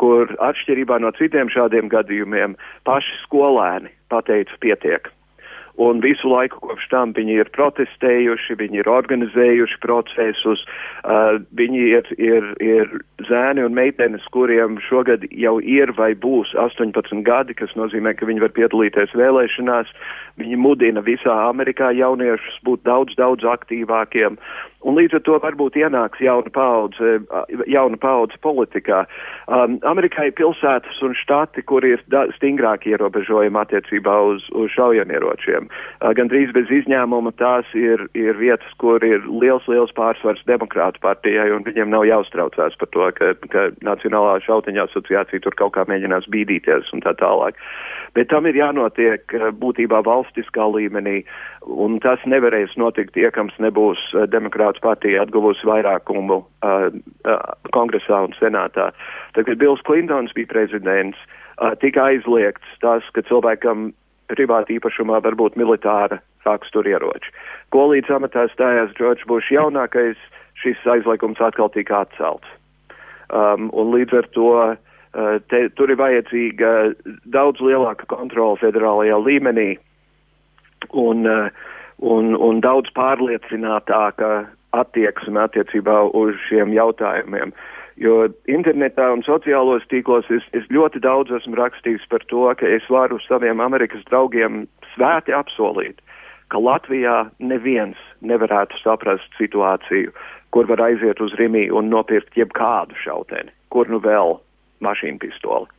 kur 0.00 0.32
atšķirībā 0.36 1.00
no 1.00 1.12
citiem 1.16 1.52
šādiem 1.52 1.92
gadījumiem 1.92 2.56
paši 2.88 3.20
skolēni 3.24 3.92
pateica 4.12 4.56
pietiek 4.64 5.12
un 5.76 6.00
visu 6.04 6.28
laiku 6.30 6.60
kopš 6.64 6.88
tam 6.92 7.12
viņi 7.16 7.38
ir 7.42 7.50
protestējuši, 7.56 8.56
viņi 8.60 8.82
ir 8.82 8.90
organizējuši 8.90 9.80
procesus, 9.82 10.64
uh, 11.04 11.38
viņi 11.58 11.82
ir, 11.92 12.10
ir, 12.18 12.48
ir 12.64 12.94
zēni 13.28 13.64
un 13.66 13.76
meitenes, 13.76 14.24
kuriem 14.34 14.78
šogad 14.88 15.26
jau 15.30 15.56
ir 15.60 15.92
vai 15.96 16.12
būs 16.14 16.54
18 16.60 17.22
gadi, 17.26 17.56
kas 17.56 17.74
nozīmē, 17.78 18.16
ka 18.16 18.28
viņi 18.28 18.44
var 18.44 18.54
piedalīties 18.56 19.16
vēlēšanās. 19.16 19.92
Viņi 20.36 20.56
mudina 20.60 21.00
visā 21.04 21.34
Amerikā 21.48 21.92
jauniešus 21.96 22.60
būt 22.66 22.84
daudz, 22.84 23.16
daudz 23.16 23.44
aktīvākiem. 23.48 24.36
Un 24.84 24.98
līdz 24.98 25.16
ar 25.16 25.22
to 25.24 25.38
varbūt 25.40 25.78
ienāks 25.80 26.20
jauna 26.20 26.50
paudze, 26.52 27.16
jauna 27.66 27.96
paudze 27.96 28.36
politikā. 28.44 29.04
Um, 29.48 29.78
Amerikā 29.88 30.28
ir 30.28 30.34
pilsētas 30.36 31.00
un 31.02 31.16
štati, 31.16 31.64
kur 31.64 31.84
ir 31.86 32.02
stingrāk 32.36 32.84
ierobežojumi 32.86 33.58
attiecībā 33.62 34.18
uz, 34.28 34.44
uz 34.52 34.68
šaujamieročiem. 34.76 35.70
Uh, 35.70 36.12
Gan 36.18 36.28
drīz 36.28 36.52
bez 36.52 36.68
izņēmuma 36.82 37.32
tās 37.40 37.72
ir, 37.78 38.04
ir 38.18 38.36
vietas, 38.36 38.76
kur 38.82 39.02
ir 39.06 39.24
liels, 39.26 39.64
liels 39.70 39.94
pārsvars 39.96 40.44
demokrātu 40.46 41.00
partijai, 41.00 41.48
un 41.56 41.64
viņiem 41.66 41.90
nav 41.90 42.04
jāuztraucās 42.06 42.76
par 42.78 42.92
to, 42.92 43.08
ka, 43.16 43.32
ka 43.52 43.66
Nacionālā 43.86 44.38
šautiņa 44.44 44.86
asociācija 44.90 45.42
tur 45.46 45.56
kaut 45.56 45.74
kā 45.78 45.86
mēģinās 45.88 46.28
bīdīties 46.30 46.92
un 46.92 47.02
tā 47.06 47.16
tālāk. 47.16 47.58
Bet 48.16 48.30
tam 48.30 48.46
ir 48.48 48.56
jānotiek 48.56 49.34
būtībā 49.60 50.02
valstiskā 50.06 50.68
līmenī, 50.72 51.18
un 51.66 51.98
tas 52.00 52.22
nevarēs 52.28 52.76
notikt, 52.80 53.16
iekams 53.18 53.56
nebūs 53.60 54.00
demokrātu 54.32 54.65
partija 54.82 55.22
atguvusi 55.22 55.66
vairākumu 55.68 56.40
uh, 56.42 56.88
uh, 57.26 57.42
kongresā 57.76 58.22
un 58.26 58.34
senātā. 58.38 58.90
Tad, 59.34 59.46
kad 59.46 59.58
Bills 59.60 59.82
Klintons 59.86 60.34
bija 60.36 60.50
prezidents, 60.50 61.18
uh, 61.60 61.74
tika 61.82 62.08
aizliegts 62.10 62.78
tas, 62.82 63.06
ka 63.14 63.24
cilvēkam 63.28 63.92
privāti 64.32 64.78
īpašumā 64.78 65.20
var 65.22 65.38
būt 65.38 65.58
militāra 65.60 66.20
rakstura 66.46 66.96
ieroči. 66.96 67.30
Ko 67.74 67.88
līdz 67.92 68.18
amatā 68.18 68.46
stājās 68.52 68.94
Džordžs 68.98 69.26
Bušs 69.30 69.52
jaunākais, 69.54 70.18
šis 70.58 70.82
aizliegums 70.88 71.40
atkal 71.42 71.70
tika 71.74 72.04
atcelts. 72.04 72.48
Um, 73.26 73.70
un 73.74 73.90
līdz 73.94 74.20
ar 74.20 74.28
to 74.34 74.50
uh, 74.54 74.76
te, 75.50 75.66
tur 75.78 75.90
ir 75.90 75.98
vajadzīga 76.00 76.72
daudz 77.34 77.62
lielāka 77.64 78.06
kontrola 78.10 78.58
federālajā 78.60 79.18
līmenī 79.22 79.70
un, 80.92 81.26
un, 81.98 82.34
un 82.36 82.60
daudz 82.64 82.92
pārliecinātāka 82.96 84.46
attieksme 84.76 85.40
attiecībā 85.46 86.02
uz 86.16 86.36
šiem 86.48 86.74
jautājumiem. 86.74 87.54
Jo 87.96 88.26
internetā 88.50 89.08
un 89.14 89.22
sociālos 89.24 89.86
tīklos 89.88 90.28
es, 90.34 90.44
es 90.52 90.66
ļoti 90.68 91.00
daudz 91.04 91.32
esmu 91.38 91.56
rakstījis 91.56 92.04
par 92.12 92.24
to, 92.28 92.44
ka 92.60 92.68
es 92.68 92.84
varu 92.92 93.16
saviem 93.24 93.62
Amerikas 93.64 94.04
draugiem 94.10 94.66
svēti 94.92 95.32
apsolīt, 95.32 96.02
ka 96.52 96.60
Latvijā 96.60 97.30
neviens 97.40 97.96
nevarētu 98.20 98.76
saprast 98.82 99.40
situāciju, 99.40 100.12
kur 100.52 100.68
var 100.68 100.84
aiziet 100.90 101.20
uz 101.24 101.32
Rimī 101.40 101.66
un 101.72 101.88
nopirkt 101.92 102.36
jebkādu 102.36 102.98
šauteni, 103.00 103.54
kur 103.72 103.88
nu 103.88 104.02
vēl 104.04 104.36
mašīnu 104.84 105.22
pistoli. 105.24 105.72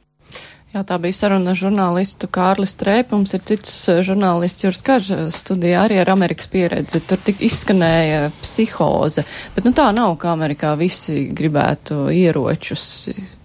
Jā, 0.75 0.81
tā 0.83 0.97
bija 0.99 1.15
saruna 1.15 1.53
ar 1.53 1.57
žurnālistu 1.57 2.27
Kārlis 2.27 2.73
Strēpu. 2.75 3.15
Mums 3.15 3.31
ir 3.37 3.43
cits 3.47 3.71
eh, 3.87 4.01
žurnālists 4.03 4.65
Juris 4.65 4.83
Kažs 4.83 5.37
studijā 5.37 5.85
arī 5.85 6.01
ar 6.01 6.11
Amerikas 6.11 6.49
pieredzi. 6.51 6.99
Tur 7.07 7.21
tik 7.23 7.39
izskanēja 7.47 8.27
psihoze. 8.41 9.23
Bet 9.55 9.63
nu 9.63 9.71
tā 9.77 9.87
nav, 9.95 10.17
kā 10.19 10.33
Amerikā 10.35 10.73
visi 10.75 11.29
gribētu 11.31 12.09
ieročus. 12.11 12.83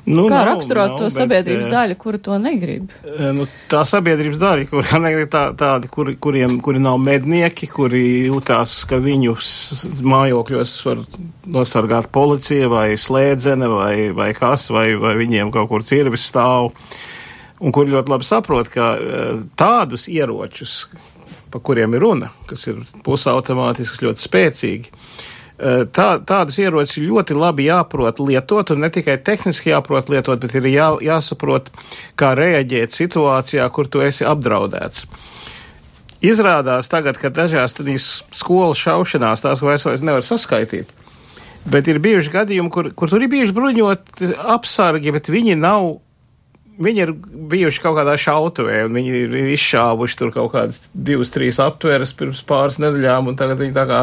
Nu, 0.02 0.25
Kā 0.26 0.41
nav, 0.41 0.49
raksturot 0.49 0.97
nav, 0.97 0.99
to 0.99 1.11
sabiedrības 1.14 1.69
bet, 1.69 1.75
daļu, 1.76 1.97
kura 2.02 2.19
to 2.26 2.41
negrib? 2.43 2.91
Eh, 3.07 3.31
nu, 3.38 3.47
tā 3.71 3.85
sabiedrības 3.87 4.43
daļa, 4.43 4.67
kurā 4.73 5.00
negrib 5.07 5.31
tā, 5.31 5.45
tādi, 5.62 5.93
kuri, 5.95 6.17
kuriem, 6.19 6.59
kuri 6.67 6.83
nav 6.83 6.99
mednieki, 7.07 7.71
kuri 7.71 8.02
jūtās, 8.33 8.81
ka 8.91 8.99
viņus 8.99 9.55
mājokļos 10.02 10.75
var 10.91 11.07
nosargāt 11.55 12.11
policija 12.11 12.67
vai 12.75 12.88
slēdzene 12.99 13.71
vai, 13.71 13.95
vai 14.11 14.33
kas, 14.35 14.67
vai, 14.75 14.88
vai 14.99 15.14
viņiem 15.23 15.55
kaut 15.55 15.71
kur 15.71 15.87
cirvis 15.87 16.26
stāv. 16.26 16.73
Uh, 16.75 17.09
un 17.62 17.75
kur 17.75 17.88
ļoti 17.88 18.12
labi 18.12 18.26
saprot, 18.26 18.71
ka 18.73 18.92
eh, 18.99 19.42
tādus 19.59 20.09
ieročus, 20.11 20.87
pa 21.53 21.61
kuriem 21.62 21.94
ir 21.96 22.03
runa, 22.05 22.33
kas 22.51 22.66
ir 22.70 22.81
pusautomātiski, 23.07 24.07
ļoti 24.07 24.25
spēcīgi, 24.27 24.92
eh, 24.92 25.85
tā, 25.94 26.09
tādus 26.27 26.59
ieročus 26.62 27.03
ļoti 27.03 27.37
labi 27.38 27.68
jāprot 27.68 28.22
lietot, 28.22 28.75
un 28.75 28.83
ne 28.83 28.90
tikai 28.92 29.18
tehniski 29.22 29.72
jāprot 29.72 30.11
lietot, 30.12 30.42
bet 30.42 30.57
ir 30.59 30.70
jā, 30.72 30.90
jāsaprot, 31.05 31.70
kā 32.18 32.35
reaģēt 32.38 32.96
situācijā, 32.96 33.68
kur 33.70 33.90
tu 33.90 34.03
esi 34.05 34.27
apdraudēts. 34.29 35.07
Izrādās 36.22 36.87
tagad, 36.87 37.16
ka 37.18 37.33
dažās 37.35 37.75
skolu 38.31 38.77
šaušanās 38.79 39.42
tās 39.42 39.62
vairs, 39.62 39.87
vairs 39.88 40.05
nevar 40.07 40.22
saskaitīt. 40.22 40.92
Bet 41.66 41.88
ir 41.90 41.98
bijuši 42.03 42.31
gadījumi, 42.31 42.70
kur, 42.75 42.88
kur 42.94 43.11
tur 43.11 43.22
ir 43.22 43.31
bijuši 43.31 43.55
bruņoti 43.55 44.31
apsargi, 44.55 45.11
bet 45.14 45.31
viņi 45.31 45.59
nav 45.59 45.96
Viņi 46.83 47.03
ir 47.05 47.12
bijuši 47.53 47.83
kaut 47.85 47.97
kādā 47.99 48.14
šautavē, 48.18 48.83
un 48.87 48.97
viņi 48.99 49.12
ir 49.25 49.37
izšāvuši 49.55 50.18
tur 50.18 50.33
kaut 50.35 50.53
kādas 50.55 50.81
divas, 50.95 51.31
trīs 51.35 51.61
aptveres 51.62 52.14
pirms 52.18 52.42
pāris 52.49 52.81
nedēļām, 52.83 53.31
un 53.31 53.38
tagad 53.38 53.61
viņi 53.61 53.77
tā 53.77 53.85
kā 53.90 54.01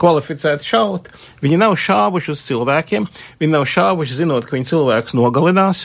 kvalificēti 0.00 0.68
šaut. 0.68 1.10
Viņi 1.42 1.60
nav 1.60 1.76
šāvuši 1.80 2.32
uz 2.34 2.44
cilvēkiem, 2.46 3.08
viņi 3.42 3.52
nav 3.52 3.66
šāvuši 3.68 4.18
zinot, 4.22 4.48
ka 4.48 4.56
viņi 4.56 4.70
cilvēkus 4.72 5.16
nogalinās, 5.18 5.84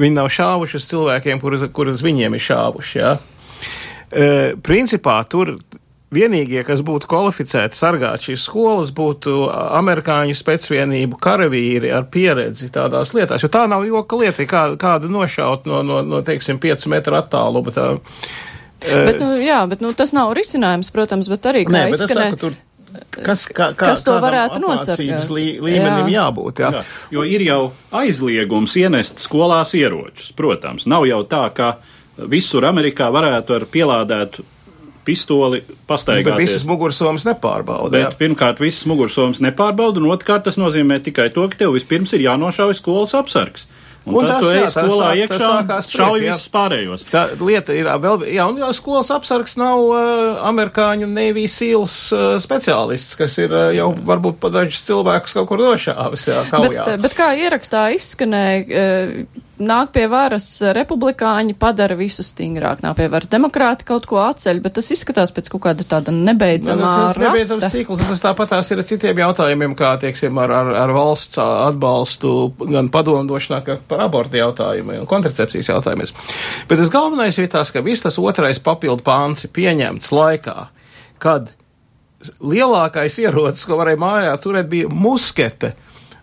viņi 0.00 0.18
nav 0.18 0.30
šāvuši 0.36 0.80
uz 0.80 0.90
cilvēkiem, 0.92 1.42
kurus, 1.42 1.66
kurus 1.76 2.04
viņiem 2.04 2.36
ir 2.36 2.46
šāvuši. 2.50 3.00
Ja? 3.00 3.16
E, 4.10 4.28
principā 4.62 5.20
tur 5.30 5.56
Vienīgie, 6.14 6.60
kas 6.62 6.84
būtu 6.86 7.08
kvalificēti 7.10 7.74
sargāt 7.74 8.22
šīs 8.28 8.44
skolas, 8.46 8.92
būtu 8.94 9.48
amerikāņu 9.50 10.36
specvienību 10.38 11.18
karavīri 11.18 11.90
ar 11.90 12.06
pieredzi 12.14 12.68
tādās 12.70 13.10
lietās, 13.16 13.42
jo 13.42 13.50
tā 13.50 13.64
nav 13.66 13.82
joka 13.88 14.20
lieta, 14.20 14.46
kā, 14.46 14.62
kādu 14.78 15.10
nošaut 15.10 15.66
no, 15.66 15.80
no, 15.82 16.04
no, 16.06 16.22
teiksim, 16.22 16.62
5 16.62 16.86
metru 16.94 17.18
attāluma. 17.18 17.74
Tā, 17.74 17.88
bet, 18.86 19.18
nu, 19.18 19.32
jā, 19.42 19.58
bet 19.66 19.82
nu, 19.82 19.90
tas 19.98 20.14
nav 20.14 20.30
risinājums, 20.38 20.94
protams, 20.94 21.32
bet 21.32 21.50
arī 21.50 21.66
kā 21.66 21.74
Nē, 21.74 21.84
bet 21.90 22.06
izskanē... 22.06 22.30
Saku, 22.30 22.42
tur... 22.44 22.56
Kas, 23.10 23.42
kā, 23.50 23.72
kā, 23.74 23.90
kas 23.90 24.06
to 24.06 24.14
varētu 24.22 24.62
nosargāt? 24.62 25.26
Lī, 25.28 25.58
līmenim 25.58 26.06
jā. 26.06 26.22
jābūt. 26.22 26.62
Jā. 26.62 26.70
Jā, 26.78 26.86
jo 27.12 27.26
ir 27.26 27.42
jau 27.44 27.60
aizliegums 27.98 28.78
ienest 28.78 29.20
skolās 29.20 29.74
ieročus. 29.76 30.30
Protams, 30.38 30.86
nav 30.88 31.04
jau 31.10 31.18
tā, 31.28 31.42
ka 31.52 31.74
visur 32.30 32.64
Amerikā 32.70 33.10
varētu 33.12 33.58
ar 33.58 33.66
pielādētu 33.74 34.46
pistoli 35.06 35.62
pastaigāties. 35.88 36.32
Bet 36.32 36.42
visas 36.42 36.66
mugursomas 36.68 37.26
nepārbauda. 37.28 37.92
Bet 37.94 38.04
jā. 38.04 38.12
pirmkārt, 38.24 38.60
visas 38.62 38.86
mugursomas 38.90 39.42
nepārbauda, 39.44 40.02
un 40.02 40.10
otrkārt 40.12 40.46
tas 40.48 40.58
nozīmē 40.60 41.00
tikai 41.06 41.30
to, 41.34 41.46
ka 41.52 41.64
tev 41.64 41.76
vispirms 41.78 42.14
ir 42.16 42.26
jānošauj 42.26 42.78
skolas 42.80 43.14
apsargs. 43.18 43.68
Un, 44.06 44.14
un 44.14 44.26
tas, 44.28 44.38
tu 44.38 44.50
ej 44.54 44.68
skolā 44.70 45.08
sāk, 45.08 45.20
iekšā 45.24 45.46
un 45.50 45.86
šauj 45.90 46.20
visus 46.22 46.50
pārējos. 46.54 47.02
Tā 47.10 47.24
lieta 47.40 47.74
ir 47.74 47.88
vēl, 48.04 48.22
jā, 48.30 48.44
un 48.46 48.60
jau 48.62 48.68
skolas 48.76 49.10
apsargs 49.10 49.56
nav 49.58 49.82
uh, 49.82 50.36
amerikāņu 50.46 51.08
Navy 51.10 51.48
Seals 51.50 51.96
uh, 52.14 52.36
speciālists, 52.42 53.16
kas 53.18 53.34
ir 53.42 53.50
uh, 53.50 53.72
jau 53.74 53.88
varbūt 54.06 54.38
pa 54.42 54.52
dažus 54.54 54.84
cilvēkus 54.86 55.34
kaut 55.34 55.50
kur 55.50 55.64
nošāvis, 55.64 56.28
jā, 56.30 56.44
kaujā. 56.52 56.86
Bet, 56.86 57.02
bet 57.02 57.18
kā 57.18 57.32
ierakstā 57.34 57.88
izskanēja, 57.98 58.62
uh, 58.62 59.42
nāk 59.62 59.92
pie 59.94 60.04
varas 60.10 60.46
republikāņi, 60.76 61.54
padara 61.58 61.96
visu 61.98 62.24
stingrāk, 62.26 62.82
nāk 62.84 62.96
pie 62.98 63.08
varas 63.12 63.30
demokrāti 63.32 63.86
kaut 63.88 64.06
ko 64.08 64.20
atceļ, 64.22 64.60
bet 64.64 64.76
tas 64.78 64.90
izskatās 64.94 65.32
pēc 65.34 65.50
kaut 65.52 65.64
kāda 65.66 65.86
tāda 65.88 66.14
nebeidzamā. 66.14 66.80
Nu, 66.80 67.08
tas 67.08 67.18
ir 67.18 67.24
nebeidzams 67.26 67.68
cikls, 67.72 68.02
un 68.02 68.10
tas 68.12 68.22
tāpatās 68.24 68.70
ir 68.72 68.82
ar 68.82 68.88
citiem 68.88 69.22
jautājumiem, 69.24 69.76
kā, 69.78 69.94
tieksim, 70.02 70.40
ar, 70.42 70.54
ar, 70.60 70.72
ar 70.84 70.94
valsts 70.96 71.40
atbalstu 71.42 72.34
gan 72.62 72.90
padomdošanā, 72.92 73.62
kā 73.66 73.78
par 73.88 74.06
abortu 74.06 74.40
jautājumiem 74.40 75.04
un 75.04 75.10
kontracepcijas 75.10 75.72
jautājumiem. 75.72 76.14
Bet 76.68 76.82
tas 76.82 76.92
galvenais 76.92 77.38
ir 77.40 77.50
tas, 77.52 77.72
ka 77.72 77.84
viss 77.84 78.04
tas 78.04 78.20
otrais 78.20 78.60
papildu 78.62 79.04
pāns 79.06 79.46
ir 79.46 79.54
pieņemts 79.56 80.12
laikā, 80.12 80.58
kad 81.22 81.52
lielākais 82.40 83.18
ierocis, 83.22 83.64
ko 83.68 83.78
varēja 83.80 84.00
mājā 84.00 84.36
turēt, 84.42 84.70
bija 84.70 84.90
muskete 84.92 85.74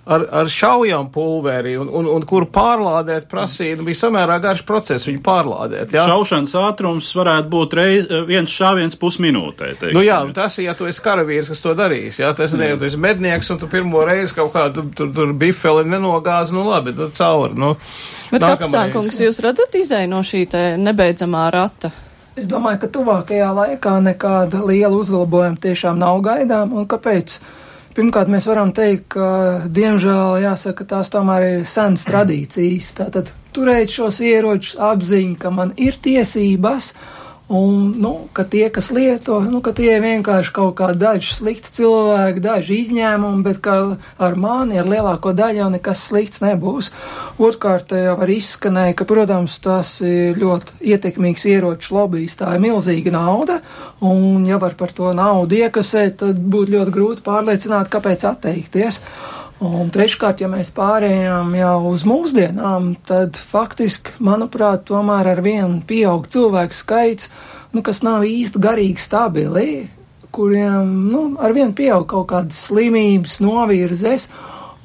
ar, 0.06 0.26
ar 0.32 0.50
šaujam 0.50 1.10
pulveri 1.12 1.78
un, 1.80 1.88
un, 1.88 2.08
un 2.12 2.26
kuru 2.28 2.48
pārlādēt 2.52 3.28
prasīja, 3.32 3.78
nu, 3.80 3.86
bija 3.88 4.02
samērā 4.02 4.38
garš 4.44 4.64
process 4.68 5.08
viņu 5.08 5.22
pārlādēt. 5.24 5.94
Jā? 5.96 6.06
Šaušanas 6.10 6.56
ātrums 6.60 7.10
varētu 7.16 7.52
būt 7.54 7.76
reiz, 7.80 8.12
viens 8.28 8.52
šāviens 8.52 9.00
pusminūtē. 9.00 9.74
Teiksim. 9.80 9.96
Nu 9.98 10.04
jā, 10.06 10.20
tas 10.36 10.60
ir, 10.60 10.68
ja 10.70 10.78
tu 10.78 10.88
esi 10.90 11.04
karavīrs, 11.04 11.52
kas 11.54 11.64
to 11.64 11.76
darīs, 11.80 12.20
jā, 12.20 12.34
tas 12.38 12.56
ir, 12.56 12.66
ja 12.74 12.80
tu 12.80 12.88
esi 12.90 13.00
mednieks 13.00 13.52
un 13.54 13.62
tu 13.62 13.72
pirmo 13.72 14.04
reizi 14.08 14.36
kaut 14.38 14.54
kādu 14.56 14.88
tur, 14.98 15.12
tur 15.16 15.34
bifeli 15.40 15.88
nenogāzi, 15.88 16.56
nu 16.58 16.68
labi, 16.68 16.96
tu 16.98 17.10
cauri. 17.16 17.58
Nu, 17.60 17.76
Bet 18.34 18.44
kapsākungs, 18.44 19.20
jūs 19.24 19.40
redzat 19.46 19.76
izēju 19.80 20.12
no 20.12 20.24
šī 20.26 20.48
te 20.52 20.64
nebeidzamā 20.82 21.48
rata? 21.54 21.94
Es 22.34 22.48
domāju, 22.50 22.80
ka 22.82 22.88
tuvākajā 22.90 23.52
laikā 23.54 24.00
nekāda 24.02 24.64
liela 24.66 24.96
uzlabojuma 24.98 25.60
tiešām 25.62 26.00
nav 26.02 26.24
gaidām, 26.26 26.74
un 26.74 26.88
kāpēc? 26.90 27.38
Pirmkārt, 27.94 28.30
mēs 28.34 28.48
varam 28.50 28.72
teikt, 28.74 29.12
ka, 29.14 29.26
diemžēl, 29.70 30.40
jāsaka, 30.42 30.86
tās 30.90 31.12
tomēr 31.14 31.44
ir 31.46 31.66
senas 31.70 32.08
tradīcijas. 32.08 32.88
Tātad 32.98 33.30
turēt 33.54 33.94
šos 33.94 34.18
ieročus 34.26 34.80
apziņu, 34.82 35.36
ka 35.38 35.52
man 35.54 35.76
ir 35.78 36.00
tiesības, 36.02 36.94
Un, 37.54 37.94
nu, 38.02 38.12
ka 38.34 38.42
tie, 38.50 38.66
kas 38.74 38.88
lieto, 38.90 39.36
nu, 39.46 39.60
ka 39.62 39.76
tie 39.78 40.00
vienkārši 40.02 40.54
kaut 40.56 40.72
kā 40.80 40.88
daži 40.98 41.36
slikti 41.36 41.70
cilvēki, 41.78 42.42
daži 42.42 42.80
izņēmumi, 42.82 43.44
bet 43.46 43.60
ka 43.62 43.76
ar 44.18 44.38
mani, 44.42 44.80
ar 44.82 44.90
lielāko 44.90 45.36
daļu 45.38 45.62
jau 45.62 45.68
nekas 45.76 46.02
slikts 46.08 46.42
nebūs. 46.42 46.90
Otrkārt, 47.38 47.94
jau 47.94 48.16
var 48.18 48.32
izskanēja, 48.34 48.96
ka, 48.98 49.06
protams, 49.06 49.60
tas 49.62 50.00
ir 50.02 50.40
ļoti 50.42 50.82
ietekmīgs 50.96 51.46
ieroču 51.52 51.94
lobbyis, 52.00 52.40
tā 52.42 52.56
ir 52.58 52.66
milzīga 52.66 53.14
nauda, 53.14 53.60
un 54.02 54.50
ja 54.50 54.58
var 54.58 54.74
par 54.80 54.96
to 54.98 55.14
naudu 55.14 55.62
iekasēt, 55.62 56.24
tad 56.24 56.42
būtu 56.42 56.80
ļoti 56.80 56.98
grūti 56.98 57.28
pārliecināt, 57.28 57.94
kāpēc 57.94 58.26
atteikties. 58.34 59.04
Un 59.64 59.88
treškārt, 59.94 60.42
ja 60.44 60.50
mēs 60.52 60.74
pārējām 60.76 61.54
jau 61.56 61.76
uz 61.94 62.02
mūsdienām, 62.08 62.94
tad 63.08 63.38
faktiski, 63.40 64.18
manuprāt, 64.20 64.84
tomēr 64.90 65.30
ar 65.32 65.40
vienu 65.46 65.80
pieaug 65.88 66.26
cilvēku 66.28 66.76
skaits, 66.76 67.30
nu, 67.72 67.84
kas 67.86 68.02
nav 68.04 68.26
īsti 68.28 68.60
garīgi 68.60 69.00
stabili, 69.00 69.68
kuriem, 70.36 70.90
nu, 71.14 71.24
ar 71.40 71.56
vienu 71.56 71.72
pieaug 71.78 72.04
kaut 72.10 72.28
kādas 72.34 72.60
slimības, 72.68 73.38
novirzes, 73.46 74.28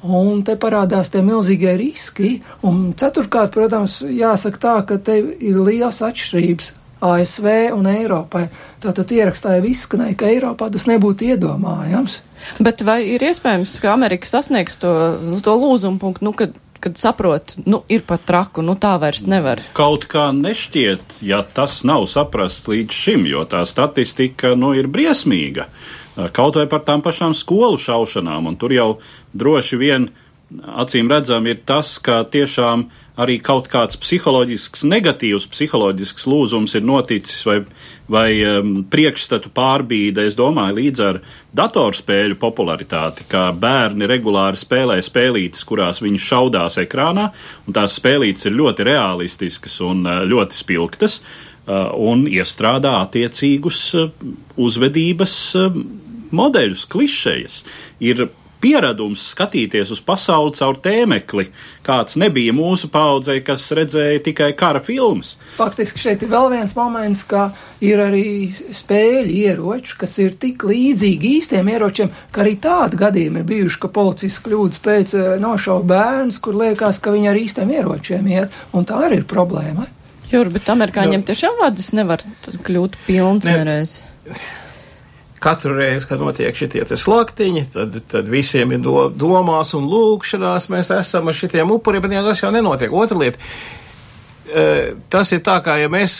un 0.05 0.45
te 0.47 0.55
parādās 0.55 1.11
tie 1.11 1.25
milzīgie 1.27 1.75
riski. 1.79 2.37
Un 2.63 2.93
ceturkārt, 2.95 3.51
protams, 3.55 3.99
jāsaka 4.05 4.63
tā, 4.63 4.75
ka 4.87 5.01
te 5.03 5.19
ir 5.19 5.59
liels 5.59 5.99
atšķirības 6.05 6.71
ASV 7.03 7.49
un 7.75 7.87
Eiropai. 7.89 8.47
Tātad 8.79 9.11
ierakstāja 9.11 9.59
izskanēja, 9.67 10.15
ka 10.15 10.29
Eiropā 10.31 10.69
tas 10.71 10.85
nebūtu 10.87 11.27
iedomājams. 11.33 12.21
Bet 12.63 12.83
vai 12.87 13.01
ir 13.11 13.23
iespējams, 13.27 13.75
ka 13.83 13.91
Amerika 13.91 14.29
sasniegs 14.29 14.79
to, 14.79 14.93
nu, 15.19 15.41
to 15.43 15.55
lūzumu 15.59 15.99
punktu, 15.99 16.27
nu, 16.29 16.31
kad, 16.37 16.53
kad 16.79 16.95
saprot, 17.01 17.57
nu, 17.67 17.81
ir 17.91 18.05
pat 18.07 18.23
traku, 18.29 18.63
nu, 18.63 18.77
tā 18.79 18.93
vairs 19.01 19.25
nevar? 19.27 19.59
Kaut 19.75 20.07
kā 20.11 20.29
nešķiet, 20.35 21.19
ja 21.27 21.41
tas 21.43 21.81
nav 21.87 22.07
saprasts 22.07 22.71
līdz 22.71 22.95
šim, 22.95 23.27
jo 23.27 23.43
tā 23.51 23.65
statistika, 23.67 24.55
nu, 24.55 24.71
ir 24.79 24.87
briesmīga. 24.87 25.67
Kaut 26.35 26.55
vai 26.59 26.65
par 26.71 26.83
tām 26.87 27.03
pašām 27.03 27.35
skolu 27.35 27.79
šaušanām, 27.79 28.47
un 28.47 28.57
tur 28.59 28.73
jau 28.75 28.89
droši 29.35 29.79
vien 29.79 30.09
acīm 30.79 31.11
redzam 31.11 31.45
ir 31.47 31.61
tas, 31.67 31.97
ka 32.03 32.23
tiešām 32.23 32.87
arī 33.19 33.37
kaut 33.43 33.67
kāds 33.71 33.99
psiholoģisks, 33.99 34.85
negatīvs 34.87 35.49
psiholoģisks 35.51 36.27
lūzums 36.29 36.75
ir 36.79 36.85
noticis 36.87 37.43
vai 37.47 37.59
vai 38.09 38.29
um, 38.45 38.71
priekšstatu 38.89 39.51
pārbīde, 39.55 40.25
es 40.27 40.37
domāju, 40.37 40.77
līdz 40.79 41.03
ar 41.05 41.19
datorspēļu 41.55 42.37
popularitāti, 42.41 43.27
kā 43.29 43.49
bērni 43.53 44.09
regulāri 44.09 44.59
spēlē 44.59 44.99
spēlītes, 45.05 45.65
kurās 45.69 46.01
viņi 46.03 46.21
šaudās 46.25 46.79
ekrānā, 46.81 47.29
un 47.67 47.77
tās 47.77 47.99
spēlītes 47.99 48.49
ir 48.49 48.57
ļoti 48.57 48.89
realistiskas 48.89 49.79
un 49.85 50.03
uh, 50.07 50.23
ļoti 50.29 50.57
spilgtas, 50.57 51.19
uh, 51.21 51.89
un 51.93 52.25
iestrādā 52.29 52.97
attiecīgus 53.03 53.83
uh, 53.99 54.11
uzvedības 54.57 55.37
uh, 55.59 55.81
modeļus, 56.35 56.85
klišejas. 56.89 57.63
Ir 58.05 58.27
pieradums 58.61 59.23
skatīties 59.33 59.91
uz 59.93 60.01
pasauli 60.03 60.53
caur 60.57 60.77
tēmekli, 60.83 61.47
kāds 61.85 62.17
nebija 62.19 62.53
mūsu 62.55 62.89
paudzei, 62.91 63.39
kas 63.45 63.65
redzēja 63.75 64.21
tikai 64.25 64.51
kara 64.59 64.81
filmas. 64.83 65.35
Faktiski 65.57 66.01
šeit 66.03 66.25
ir 66.25 66.31
vēl 66.33 66.49
viens 66.53 66.75
moments, 66.77 67.23
ka 67.29 67.49
ir 67.83 68.01
arī 68.03 68.25
spēļu 68.51 69.37
ieroči, 69.45 69.95
kas 70.01 70.17
ir 70.23 70.35
tik 70.41 70.65
līdzīgi 70.69 71.33
īstiem 71.39 71.71
ieročiem, 71.71 72.11
ka 72.35 72.43
arī 72.43 72.57
tādi 72.61 72.99
gadījumi 72.99 73.43
ir 73.43 73.49
bijuši, 73.53 73.81
ka 73.83 73.93
policists 73.95 74.43
kļūdas 74.45 74.83
pēc 74.85 75.15
eh, 75.17 75.31
nošauba 75.41 75.87
bērns, 75.95 76.41
kur 76.43 76.59
liekas, 76.59 77.01
ka 77.03 77.15
viņi 77.15 77.31
ar 77.31 77.39
īstiem 77.39 77.73
ieročiem 77.79 78.29
iet, 78.35 78.61
un 78.75 78.87
tā 78.89 78.99
arī 79.07 79.23
ir 79.23 79.29
problēma. 79.29 79.87
Jūra, 80.29 80.51
bet 80.53 80.67
amerikāņiem 80.69 81.25
tiešām 81.25 81.57
vadas 81.63 81.89
nevar 81.97 82.21
kļūt 82.67 82.99
pilns 83.07 83.49
vienreiz. 83.49 83.99
Ne 84.29 84.58
katru 85.39 85.75
reizi, 85.77 86.07
kad 86.09 86.21
notiek 86.21 86.55
šitie 86.55 86.85
slaktiņi, 86.89 87.65
tad, 87.73 87.99
tad 88.11 88.29
visiem 88.31 88.73
ir 88.75 88.83
do, 88.85 89.07
domās 89.09 89.73
un 89.77 89.87
lūkšanās, 89.89 90.69
mēs 90.73 90.91
esam 90.95 91.29
ar 91.31 91.37
šitiem 91.37 91.71
upuriem, 91.75 92.03
bet 92.03 92.17
jā, 92.17 92.25
tas 92.25 92.43
jau 92.43 92.51
nenotiek. 92.55 92.93
Otra 92.93 93.17
lieta, 93.19 93.39
e, 94.49 94.65
tas 95.11 95.31
ir 95.35 95.43
tā, 95.45 95.59
kā 95.65 95.79
ja 95.81 95.91
mēs, 95.91 96.19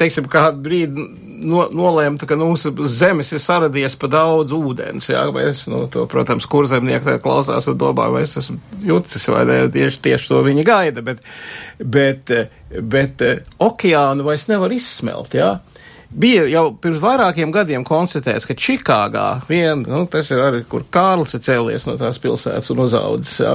teiksim, 0.00 0.28
kādu 0.30 0.62
brīdi 0.64 1.08
no, 1.44 1.64
nolēmtu, 1.74 2.28
ka 2.28 2.38
mūsu 2.40 2.72
zemes 2.90 3.32
ir 3.34 3.42
saradies 3.42 3.96
pa 4.00 4.10
daudz 4.12 4.54
ūdens, 4.56 5.10
jā, 5.12 5.22
mēs, 5.34 5.64
nu, 5.70 5.84
to, 5.92 6.06
protams, 6.10 6.48
kurzemnieki 6.50 7.06
tā 7.06 7.16
klausās 7.22 7.68
un 7.70 7.78
domā, 7.80 8.08
vai 8.12 8.24
es 8.26 8.36
esmu 8.40 8.58
jucis, 8.86 9.26
vai 9.32 9.44
ne, 9.48 9.58
tieši, 9.72 10.02
tieši 10.04 10.30
to 10.30 10.42
viņi 10.46 10.66
gaida, 10.66 11.04
bet, 11.06 11.24
bet, 11.80 12.32
bet 12.94 13.26
okeānu 13.60 14.26
vairs 14.26 14.48
nevar 14.50 14.72
izsmelt, 14.76 15.36
jā. 15.38 15.56
Bija 16.10 16.42
jau 16.50 16.64
pirms 16.74 16.98
vairākiem 16.98 17.52
gadiem 17.54 17.84
konstatēts, 17.86 18.42
ka 18.48 18.56
Čikāgā, 18.58 19.26
vien, 19.46 19.84
nu, 19.86 20.00
tas 20.10 20.26
ir 20.34 20.40
arī, 20.42 20.64
kur 20.66 20.82
Kārlis 20.90 21.36
ir 21.38 21.42
cēlies 21.44 21.86
no 21.86 21.94
tās 22.00 22.18
pilsētas 22.18 22.66
un 22.74 22.80
uzaudzis, 22.82 23.36
jā, 23.44 23.52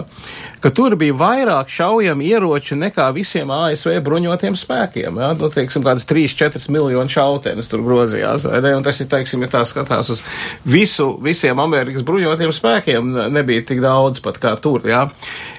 ka 0.63 0.71
tur 0.71 0.95
bija 0.95 1.17
vairāk 1.19 1.73
šaujami 1.75 2.29
ieroči 2.31 2.77
nekā 2.79 3.09
visiem 3.17 3.51
ASV 3.51 3.97
bruņotiem 4.05 4.55
spēkiem. 4.55 5.19
Jā, 5.19 5.33
nu, 5.35 5.49
teiksim, 5.51 5.83
kādas 5.83 6.07
3-4 6.07 6.71
miljonu 6.71 7.11
šautenes 7.11 7.67
tur 7.71 7.83
grozījās, 7.83 8.47
vai 8.47 8.63
ne? 8.63 8.71
Un 8.79 8.87
tas 8.87 9.03
ir, 9.03 9.09
teiksim, 9.11 9.43
ja 9.43 9.51
tā 9.57 9.65
skatās 9.67 10.13
uz 10.15 10.23
visu, 10.63 11.09
visiem 11.27 11.59
Amerikas 11.59 12.07
bruņotiem 12.07 12.55
spēkiem, 12.55 13.11
nebija 13.35 13.67
tik 13.67 13.83
daudz 13.83 14.23
pat 14.23 14.39
kā 14.39 14.55
tur, 14.63 14.87
jā. 14.87 15.09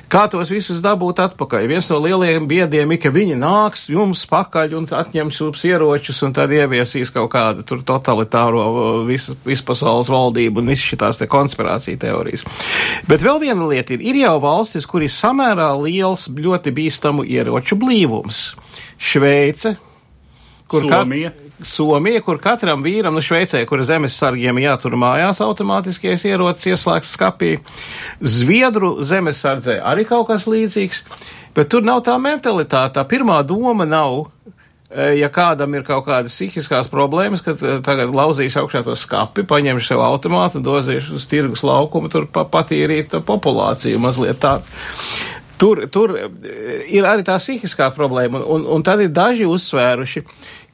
Kā 0.07 0.29
tos 0.31 0.51
visus 0.53 0.79
dabūt 0.85 1.19
atpakaļ? 1.19 1.64
Viens 1.66 1.88
no 1.90 1.97
lielajiem 1.99 2.45
biediem 2.47 2.92
ir, 2.95 2.99
ka 3.03 3.11
viņi 3.11 3.35
nāks 3.40 3.88
jums 3.90 4.21
pakaļ 4.31 4.77
un 4.79 4.85
atņems 4.95 5.40
jums 5.40 5.64
ieročus 5.66 6.23
un 6.23 6.35
tad 6.37 6.53
ieviesīs 6.55 7.11
kaut 7.14 7.33
kādu 7.33 7.64
tur 7.66 7.83
totalitāro 7.87 8.62
visu, 9.09 9.35
visu 9.42 9.66
pasaules 9.66 10.11
valdību 10.12 10.62
un 10.62 10.71
visas 10.71 10.87
šitās 10.92 11.19
te 11.19 11.27
konspirācija 11.31 11.99
teorijas. 12.07 12.47
Bet 13.11 13.27
vēl 13.27 13.42
viena 13.49 13.66
lieta 13.66 13.97
ir, 13.97 14.05
ir 14.07 14.21
jau 14.23 14.37
valstis, 14.47 14.87
kur 14.87 15.03
ir 15.03 15.11
samērā 15.11 15.73
liels, 15.81 16.29
ļoti 16.31 16.75
bīstamu 16.77 17.27
ieroču 17.27 17.75
blīvums. 17.83 18.45
Šveice, 19.03 19.75
kur 20.66 20.87
Somija. 20.90 21.31
Kat, 21.31 21.46
Somija, 21.64 22.20
kur 22.20 22.38
katram 22.42 22.83
vīram, 22.85 23.14
nu 23.16 23.22
Šveicē, 23.24 23.62
kur 23.68 23.81
zemesargiem 23.87 24.59
jātur 24.61 24.96
mājās 25.00 25.40
automātiskais 25.44 26.26
ierocis 26.29 26.74
ieslēgts 26.74 27.14
skapī, 27.16 27.57
Zviedru 28.20 28.96
zemesardzē 29.07 29.79
arī 29.81 30.05
kaut 30.09 30.29
kas 30.29 30.44
līdzīgs, 30.50 31.02
bet 31.57 31.70
tur 31.72 31.87
nav 31.87 32.02
tā 32.05 32.18
mentalitāte, 32.20 32.98
tā 32.98 33.07
pirmā 33.09 33.38
doma 33.48 33.87
nav, 33.88 34.26
e, 34.90 35.14
ja 35.22 35.31
kādam 35.33 35.79
ir 35.79 35.87
kaut 35.87 36.05
kādas 36.11 36.37
psihiskās 36.37 36.90
problēmas, 36.92 37.44
ka 37.46 37.57
e, 37.57 37.79
tagad 37.87 38.12
lauzīs 38.12 38.59
augšā 38.61 38.85
to 38.85 38.98
skapi, 38.98 39.46
paņemš 39.48 39.88
sev 39.88 40.05
automātu 40.05 40.61
un 40.61 40.66
dozīs 40.68 41.09
uz 41.09 41.24
tirgus 41.31 41.64
laukumu, 41.64 42.12
tur 42.12 42.29
patīrīt 42.29 43.16
populāciju 43.24 44.02
mazliet 44.02 44.44
tā. 44.44 44.59
Tur, 45.57 45.87
tur 45.88 46.12
e, 46.21 46.27
ir 46.92 47.07
arī 47.09 47.25
tā 47.25 47.38
psihiskā 47.40 47.88
problēma, 47.97 48.42
un, 48.45 48.61
un, 48.61 48.66
un 48.77 48.85
tad 48.85 49.01
ir 49.01 49.12
daži 49.14 49.47
uzsvēruši, 49.49 50.23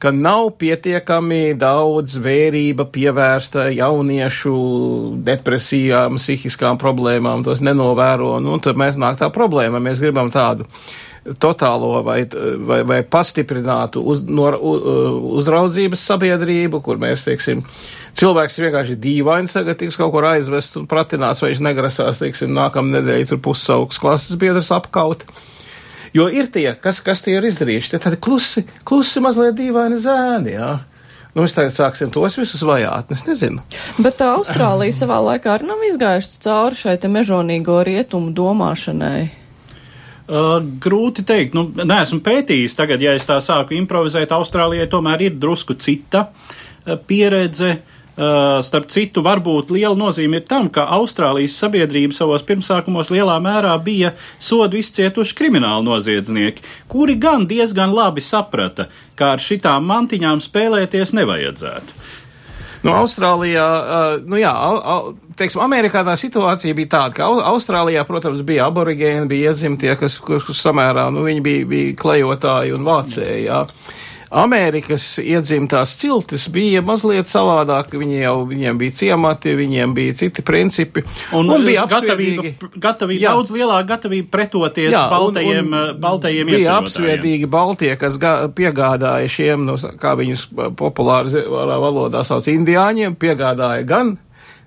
ka 0.03 0.11
nav 0.11 0.49
pietiekami 0.59 1.53
daudz 1.55 2.17
vērība 2.19 2.89
pievērsta 2.91 3.69
jauniešu 3.71 4.57
depresijām, 5.23 6.19
psihiskām 6.19 6.81
problēmām, 6.81 7.45
tos 7.47 7.63
nenovēro, 7.63 8.35
nu, 8.43 8.59
tad 8.63 8.79
mēs 8.79 8.99
nāk 8.99 9.21
tā 9.21 9.31
problēma, 9.31 9.79
mēs 9.83 10.03
gribam 10.03 10.31
tādu 10.33 10.67
totālo 11.39 12.01
vai, 12.03 12.25
vai, 12.67 12.81
vai 12.83 12.99
pastiprinātu 13.07 14.03
uz, 14.03 14.25
no, 14.27 14.49
uzraudzības 15.39 16.03
sabiedrību, 16.11 16.81
kur 16.83 16.99
mēs, 16.99 17.23
teiksim, 17.29 17.63
cilvēks 18.19 18.59
vienkārši 18.61 18.99
dīvains 19.01 19.55
tagad 19.55 19.79
tiks 19.81 19.97
kaut 19.99 20.13
kur 20.13 20.27
aizvest 20.29 20.77
un 20.79 20.87
pratinās, 20.89 21.41
vai 21.43 21.51
viņš 21.51 21.63
negrasās, 21.65 22.21
teiksim, 22.21 22.53
nākamā 22.55 22.99
nedēļa 22.99 23.31
tur 23.33 23.41
pussauks 23.49 24.01
klases 24.01 24.39
biedrs 24.39 24.71
apkaut. 24.75 25.25
Jo 26.13 26.27
ir 26.29 26.49
tie, 26.53 26.67
kas, 26.77 27.01
kas 27.01 27.23
tie 27.25 27.39
ir 27.39 27.45
izdarījuši, 27.49 27.95
tie 27.95 27.99
tādi 28.03 28.19
klusi, 28.21 28.67
klusi 28.85 29.21
mazliet 29.23 29.57
dīvaini 29.57 29.97
zēni, 30.01 30.57
jā. 30.59 30.73
Nu, 31.33 31.41
mēs 31.41 31.55
tagad 31.57 31.73
sāksim 31.73 32.11
tos 32.13 32.35
visus 32.37 32.61
vajāt, 32.61 33.09
es 33.15 33.23
nezinu. 33.25 33.63
Bet 33.97 34.19
tā 34.19 34.27
Austrālija 34.35 34.93
savā 34.93 35.17
laikā 35.31 35.55
arī 35.55 35.65
nav 35.71 35.81
izgājuši 35.87 36.43
cauri 36.45 36.77
šai 36.77 36.99
te 37.01 37.09
mežonīgo 37.09 37.79
rietumu 37.87 38.29
domāšanai. 38.37 39.23
Uh, 40.23 40.61
grūti 40.79 41.25
teikt, 41.27 41.57
nu, 41.57 41.65
neesmu 41.73 42.21
pētījis 42.23 42.77
tagad, 42.77 43.01
ja 43.01 43.15
es 43.17 43.25
tā 43.27 43.39
sāku 43.43 43.73
improvizēt, 43.75 44.31
Austrālijai 44.37 44.85
tomēr 44.91 45.25
ir 45.25 45.41
drusku 45.41 45.73
cita 45.81 46.27
uh, 46.29 46.93
pieredze. 47.09 47.73
Uh, 47.73 47.92
Uh, 48.13 48.59
starp 48.61 48.91
citu, 48.93 49.23
varbūt 49.25 49.71
liela 49.73 49.97
nozīme 49.97 50.37
ir 50.37 50.43
tam, 50.45 50.67
ka 50.69 50.83
Austrālijas 50.99 51.55
sabiedrība 51.57 52.13
savos 52.13 52.43
pirmsākumos 52.45 53.09
lielā 53.09 53.39
mērā 53.41 53.71
bija 53.81 54.11
sodu 54.37 54.77
izcietuši 54.77 55.33
krimināli 55.39 55.87
noziedznieki, 55.87 56.61
kuri 56.93 57.15
gan 57.17 57.47
diezgan 57.49 57.89
labi 57.89 58.21
saprata, 58.21 58.85
ka 59.17 59.31
ar 59.33 59.41
šitām 59.41 59.89
mantiņām 59.89 60.45
spēlēties 60.45 61.15
nevajadzētu. 61.17 61.97
Nu, 62.83 62.93
Austrālijā, 62.99 63.65
uh, 63.65 64.21
nu 64.29 64.37
jā, 64.37 64.51
au, 64.51 65.13
teiksim, 65.39 65.63
Amerikā 65.65 66.03
tā 66.05 66.13
situācija 66.19 66.75
bija 66.77 66.91
tāda, 66.93 67.17
ka 67.17 67.33
Austrālijā, 67.49 68.05
protams, 68.05 68.45
bija 68.45 68.67
aborigēni, 68.69 69.25
bija 69.31 69.53
iedzimtie, 69.53 69.93
kas, 69.97 70.19
kas 70.21 70.53
samērā, 70.59 71.07
nu, 71.15 71.25
viņi 71.25 71.45
bija, 71.45 71.69
bija 71.73 71.97
klejotāji 71.97 72.77
un 72.77 72.85
vācēji, 72.85 73.45
jā. 73.47 73.63
Amerikas 74.33 75.03
iedzimtās 75.21 75.91
ciltis 75.99 76.47
bija 76.49 76.81
mazliet 76.81 77.29
savādāk, 77.29 77.91
viņi 77.93 78.15
jau, 78.23 78.35
viņiem 78.49 78.79
bija 78.81 78.95
ciemati, 78.97 79.53
viņiem 79.59 79.93
bija 79.93 80.15
citi 80.17 80.41
principi. 80.41 81.03
Un, 81.37 81.51
un 81.53 81.65
bija 81.67 81.83
gatavība, 81.91 82.55
gatavība 82.81 83.21
Jā. 83.27 83.33
daudz 83.35 83.53
lielāka 83.53 83.85
gatavība 83.93 84.31
pretoties 84.33 84.89
Jā, 84.95 85.03
un- 85.05 85.13
baltajiem, 85.13 85.69
un 85.69 85.77
uh, 85.77 85.93
baltajiem 86.01 86.49
bija 86.49 86.79
apsviedīgi 86.81 87.45
Baltie, 87.53 87.93
kas 88.01 88.17
piegādāja 88.57 89.29
šiem, 89.29 89.67
nu, 89.69 89.77
kā 90.01 90.15
viņus 90.17 90.47
populāri 90.81 91.29
zi- 91.35 91.45
valodā 91.53 92.25
sauc, 92.25 92.49
indiāņiem, 92.49 93.13
piegādāja 93.21 93.85
gan 93.85 94.15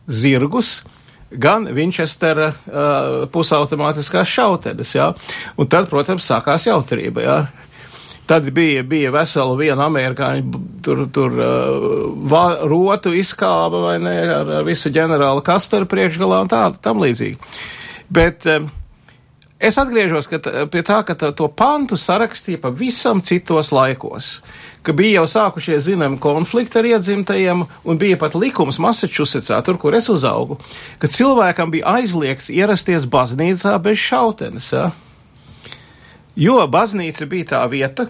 zirgus, 0.06 0.84
gan 1.30 1.66
Winchestera 1.74 2.52
uh, 2.54 3.26
pusautomātiskās 3.34 4.30
šautenes, 4.30 4.94
jā. 4.94 5.10
Un 5.58 5.66
tad, 5.66 5.88
protams, 5.90 6.22
sākās 6.30 6.68
jautrība, 6.70 7.24
jā. 7.26 7.38
Tad 8.26 8.48
bija, 8.50 8.82
bija 8.82 9.12
vesela 9.14 9.54
viena 9.54 9.84
amerikāņu 9.86 10.42
b- 10.50 10.60
tur, 10.82 11.04
tur 11.14 11.36
uh, 11.38 12.08
va, 12.26 12.56
rotu 12.66 13.12
izkāba 13.14 13.84
vai 13.84 13.92
ne, 14.02 14.14
ar, 14.34 14.50
ar 14.58 14.66
visu 14.66 14.90
ģenerāla 14.90 15.44
kasteru 15.46 15.86
priekšgalā 15.86 16.40
un 16.42 16.50
tā, 16.50 16.64
tam 16.82 16.98
līdzīgi. 17.04 17.38
Bet 18.10 18.48
um, 18.50 18.66
es 19.62 19.78
atgriežos 19.78 20.26
ka, 20.26 20.40
pie 20.74 20.82
tā, 20.82 20.98
ka 21.06 21.14
t- 21.14 21.30
to 21.38 21.46
pantu 21.54 21.94
sarakstīja 21.94 22.64
pavisam 22.66 23.22
citos 23.22 23.70
laikos, 23.70 24.40
ka 24.82 24.90
bija 24.90 25.20
jau 25.20 25.26
sākušies 25.30 25.86
zinām 25.86 26.18
konflikti 26.18 26.82
ar 26.82 26.90
iedzimtajiem, 26.96 27.62
un 27.86 28.02
bija 28.02 28.18
pat 28.18 28.34
likums 28.34 28.82
Massachusettsā, 28.82 29.62
tur, 29.62 29.78
kur 29.78 29.94
es 29.94 30.10
uzaugu, 30.10 30.58
ka 30.98 31.06
cilvēkam 31.06 31.70
bija 31.78 31.94
aizliegts 32.00 32.50
ierasties 32.50 33.06
baznīcā 33.06 33.78
bez 33.86 34.02
šautenes. 34.02 34.72
Ja? 34.74 34.90
Jo 36.36 36.60
baznīca 36.68 37.24
bija 37.30 37.48
tā 37.54 37.60
vieta, 37.72 38.08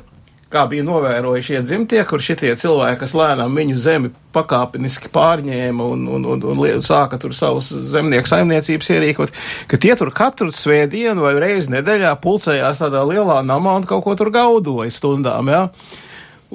kā 0.51 0.65
bija 0.71 0.83
novērojuši 0.87 1.59
iedzimtie, 1.59 2.01
kur 2.09 2.23
šitie 2.23 2.53
cilvēki, 2.59 2.99
kas 3.03 3.15
lēnām 3.19 3.55
viņu 3.55 3.77
zemi 3.83 4.11
pakāpeniski 4.35 5.11
pārņēma 5.15 5.87
un, 5.95 6.07
un, 6.17 6.27
un, 6.35 6.43
un 6.51 6.83
sāka 6.83 7.19
tur 7.23 7.35
savus 7.37 7.71
zemnieku 7.93 8.31
saimniecības 8.31 8.91
ierīkot, 8.97 9.37
ka 9.71 9.79
tie 9.83 9.95
tur 9.99 10.11
katru 10.15 10.51
svētdienu 10.55 11.23
vai 11.23 11.37
reizi 11.39 11.75
nedēļā 11.77 12.17
pulcējās 12.23 12.83
tādā 12.83 13.05
lielā 13.07 13.41
namā 13.47 13.79
un 13.81 13.87
kaut 13.87 14.05
ko 14.07 14.17
tur 14.19 14.33
gaudoja 14.35 14.91
stundām, 14.95 15.53
jā. 15.53 15.63
Ja? 15.67 16.03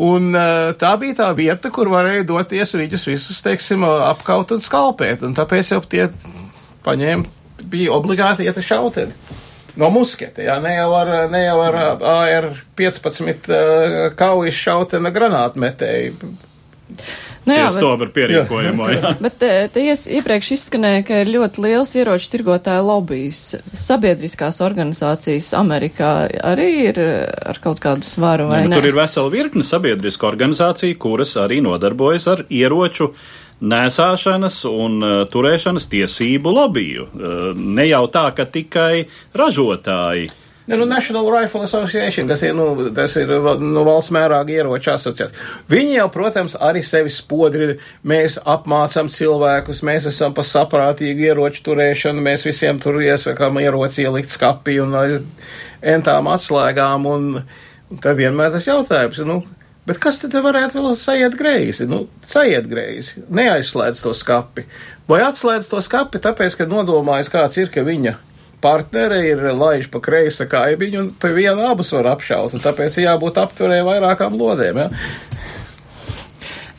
Un 0.01 0.31
eh, 0.39 0.71
tā 0.79 0.93
bija 0.99 1.17
tā 1.19 1.29
vieta, 1.35 1.71
kur 1.73 1.91
varēja 1.91 2.23
doties 2.29 2.71
viņus 2.79 3.07
visus, 3.09 3.41
teiksim, 3.43 3.83
apkaut 3.83 4.53
un 4.55 4.63
skalpēt, 4.63 5.25
un 5.27 5.35
tāpēc 5.35 5.73
jau 5.73 5.81
tie 5.83 6.07
paņēma, 6.85 7.27
bija 7.71 7.91
obligāti 7.95 8.47
iet 8.47 8.59
šauteni. 8.63 9.11
No 9.81 9.89
musketa, 9.93 10.43
jā, 10.45 10.59
ne 10.61 10.75
jau 10.77 10.91
ar, 10.99 11.11
ne 11.33 11.43
jau 11.47 11.57
ar 11.65 11.79
AR-15 12.13 13.49
uh, 13.49 13.97
kaujas 14.19 14.59
šautena 14.61 15.11
granātmetēju. 15.15 16.31
Nu, 17.41 17.55
jā, 17.57 17.63
Tieši 17.65 17.79
bet, 17.79 17.81
to 17.81 17.91
par 17.97 18.09
pierīkojumu. 18.13 18.87
jā. 18.93 19.11
bet 19.25 19.37
te, 19.41 19.49
te 19.73 19.81
iepriekš 19.89 20.51
izskanēja, 20.59 21.01
ka 21.07 21.21
ir 21.23 21.31
ļoti 21.33 21.63
liels 21.65 21.95
ieroču 21.97 22.29
tirgotāju 22.35 22.83
lobbyis. 22.85 23.39
Sabiedriskās 23.81 24.61
organizācijas 24.61 25.49
Amerikā 25.57 26.11
arī 26.51 26.67
ir 26.91 27.01
ar 27.01 27.57
kaut 27.63 27.81
kādu 27.81 28.05
svaru 28.05 28.45
vai 28.51 28.61
Ja, 28.61 28.67
nu, 28.69 28.75
ne? 28.75 28.77
tur 28.77 28.91
ir 28.91 28.99
vesela 28.99 29.33
virkne 29.33 29.65
sabiedriska 29.65 30.29
organizācija, 30.29 30.99
kuras 31.01 31.33
arī 31.41 31.63
nodarbojas 31.65 32.29
ar 32.29 32.45
ieroču 32.53 33.09
nēsāšanas 33.61 34.61
un 34.69 35.01
uh, 35.05 35.17
turēšanas 35.31 35.89
tiesību 35.91 36.53
lobiju. 36.57 37.07
Uh, 37.07 37.41
ne 37.57 37.87
jau 37.89 38.05
tā, 38.11 38.29
ka 38.35 38.47
tikai 38.49 39.05
ražotāji. 39.37 40.31
Ne, 40.67 40.77
nu, 40.77 40.85
National 40.85 41.41
Rifle 41.41 41.63
Association, 41.63 42.27
kas 42.27 42.43
ir, 42.43 42.53
nu, 42.55 42.89
tas 42.95 43.15
ir 43.17 43.31
nu, 43.59 43.81
valsts 43.83 44.13
mēroga 44.13 44.53
ieroču 44.53 44.93
asociācija. 44.93 45.47
Viņi 45.71 45.97
jau, 45.97 46.05
protams, 46.13 46.55
arī 46.61 46.83
sevi 46.85 47.11
spodri, 47.11 47.73
mēs 48.07 48.37
apmācam 48.45 49.09
cilvēkus, 49.11 49.81
mēs 49.83 50.07
esam 50.13 50.35
pa 50.37 50.45
saprātīgu 50.47 51.25
ieroču 51.31 51.65
turēšanu, 51.65 52.23
mēs 52.23 52.45
visiem 52.47 52.79
tur 52.79 53.01
iesakām 53.01 53.57
ieroci 53.59 54.05
ielikt 54.05 54.31
skapī 54.31 54.77
un 54.83 54.95
entām 55.81 56.29
atslēgām, 56.29 57.09
un, 57.09 57.27
un 57.89 58.03
tad 58.05 58.21
vienmēr 58.21 58.53
tas 58.53 58.69
jautājums, 58.69 59.25
nu, 59.25 59.41
bet 59.89 60.01
kas 60.01 60.19
tad 60.21 60.35
varētu 60.37 60.79
vēl 60.79 60.97
sajiet 60.99 61.37
greizi? 61.39 61.87
Nu, 61.89 62.05
sajiet 62.27 62.67
greizi, 62.71 63.23
neaizslēdz 63.29 64.03
to 64.05 64.15
skapi. 64.17 64.65
Vai 65.09 65.23
atslēdz 65.25 65.71
to 65.71 65.81
skapi, 65.83 66.21
tāpēc, 66.23 66.55
ka 66.59 66.69
nodomājas 66.69 67.31
kāds 67.33 67.57
ir, 67.59 67.71
ka 67.73 67.83
viņa 67.87 68.15
partneri 68.61 69.23
ir 69.31 69.41
laiž 69.57 69.89
pa 69.91 69.99
kreisa 70.03 70.45
kaimiņu 70.49 70.99
un 71.01 71.09
pa 71.17 71.31
vienu 71.33 71.65
abus 71.67 71.91
var 71.95 72.11
apšaut, 72.13 72.53
un 72.55 72.63
tāpēc 72.63 72.99
jābūt 73.01 73.39
apturē 73.41 73.81
vairākām 73.87 74.37
lodēm, 74.37 74.83
ja? 74.83 74.89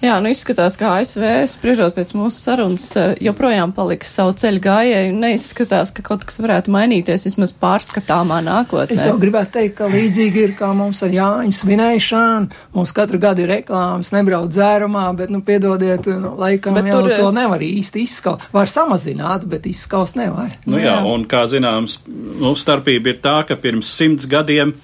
Jā, 0.03 0.17
nu 0.19 0.33
izskatās, 0.33 0.75
ka 0.75 0.97
ASV, 0.99 1.23
spriežot 1.47 1.95
pēc 1.95 2.09
mūsu 2.19 2.35
sarunas, 2.35 2.88
eh, 2.99 3.12
joprojām 3.23 3.71
paliks 3.71 4.11
savu 4.17 4.33
ceļu 4.35 4.59
gājēju 4.65 5.12
un 5.12 5.21
neizskatās, 5.23 5.93
ka 5.95 6.03
kaut 6.03 6.25
kas 6.27 6.41
varētu 6.43 6.73
mainīties 6.75 7.23
vismaz 7.29 7.53
pārskatāmā 7.55 8.41
nākotnē. 8.43 8.97
Es 8.99 9.07
jau 9.07 9.15
gribētu 9.23 9.55
teikt, 9.61 9.77
ka 9.79 9.87
līdzīgi 9.93 10.43
ir 10.43 10.57
kā 10.59 10.73
mums 10.75 11.05
ar 11.07 11.15
Jāņu 11.15 11.55
svinēšanu. 11.55 12.51
Mums 12.75 12.93
katru 12.99 13.21
gadu 13.23 13.47
ir 13.47 13.53
reklāmas, 13.55 14.11
nebrauc 14.11 14.51
dzērumā, 14.51 15.07
bet, 15.17 15.31
nu, 15.31 15.38
piedodiet, 15.41 16.11
nu, 16.19 16.35
laikam 16.37 16.75
Bet 16.75 16.91
jau 16.91 17.01
tur 17.07 17.15
to 17.15 17.29
es- 17.29 17.35
nevar 17.38 17.61
īsti 17.61 18.03
izskaust. 18.03 18.51
Var 18.53 18.67
samazināt, 18.67 19.47
bet 19.47 19.71
izskaust 19.71 20.17
nevar. 20.19 20.51
Nu, 20.67 20.79
jā, 20.83 20.99
un 21.07 21.27
kā 21.27 21.47
zināms, 21.47 21.99
nu, 22.41 22.57
starpība 22.59 23.07
ir 23.15 23.19
tā, 23.23 23.47
ka 23.47 23.55
pirms 23.55 23.87
simts 23.87 24.27
gadiem, 24.27 24.75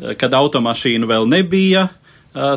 eh, 0.00 0.14
kad 0.14 0.30
automašīnu 0.32 1.04
vēl 1.04 1.28
nebija, 1.28 1.90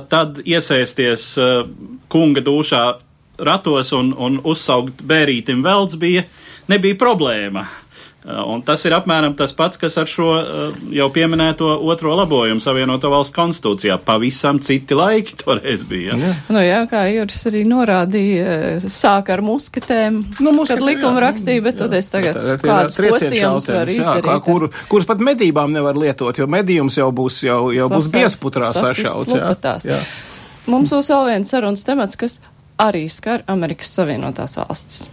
tad 0.10 0.40
iesaisties 0.46 1.34
eh, 1.38 1.66
kunga 2.12 2.44
dūšā 2.46 2.84
ratos 3.46 3.92
un, 3.96 4.14
un 4.16 4.40
uzsaukt 4.48 5.02
bērītim 5.04 5.64
velds 5.66 5.98
bija, 6.00 6.24
nebija 6.72 6.96
problēma. 7.00 7.66
Eh, 8.26 8.42
Un 8.46 8.62
tas 8.66 8.82
ir 8.88 8.94
apmēram 8.98 9.36
tas 9.38 9.52
pats, 9.54 9.78
kas 9.78 9.98
ar 10.02 10.08
šo 10.10 10.28
eh, 10.40 10.78
jau 10.98 11.06
pieminēto 11.14 11.68
otro 11.86 12.16
labojumu 12.18 12.62
Savienoto 12.64 13.12
valstu 13.14 13.36
konstitūcijā. 13.38 14.00
Pavisam 14.02 14.58
citi 14.66 14.98
laiki 14.98 15.36
toreiz 15.44 15.84
bija. 15.86 16.16
Ja? 16.18 16.32
Nu 16.50 16.64
jā, 16.66 16.80
kā 16.90 17.04
Juris 17.14 17.44
arī 17.52 17.62
norādīja, 17.70 18.80
sāk 18.90 19.30
ar 19.36 19.44
musketēm, 19.46 20.18
Nu, 20.42 20.50
kad 20.50 20.58
musketēm, 20.58 20.90
jā, 21.04 21.12
nu, 21.14 21.22
rakstīja, 21.22 21.64
bet 21.68 21.78
toties 21.84 22.10
tagad 22.14 22.40
kādus 22.64 22.98
postījumus 22.98 23.70
var 23.70 23.92
jā, 23.94 24.00
izdarīt. 24.02 24.26
kā, 24.26 24.40
kur, 24.48 24.68
kuras 24.90 25.06
pat 25.10 25.22
medībām 25.22 25.70
nevar 25.76 25.94
lietot, 26.02 26.38
jo 26.42 26.48
medījums 26.50 26.98
jau 26.98 27.12
būs, 27.14 27.44
jau, 27.46 27.60
jau 27.78 27.90
būs 27.94 28.08
Sasauc- 28.10 28.18
biesputrā 28.18 28.72
sasist 28.74 29.06
sašauts. 29.06 29.36
Jā. 29.38 29.78
Jā. 29.86 30.02
Mums 30.66 30.90
būs 30.98 31.12
vēl 31.14 31.30
viens 31.30 31.54
sarunas 31.54 31.86
temats, 31.86 32.18
kas 32.18 32.40
arī 32.82 33.06
skar 33.12 33.46
Amerikas 33.48 33.94
Savienotās 33.94 34.58
valstis. 34.58 35.06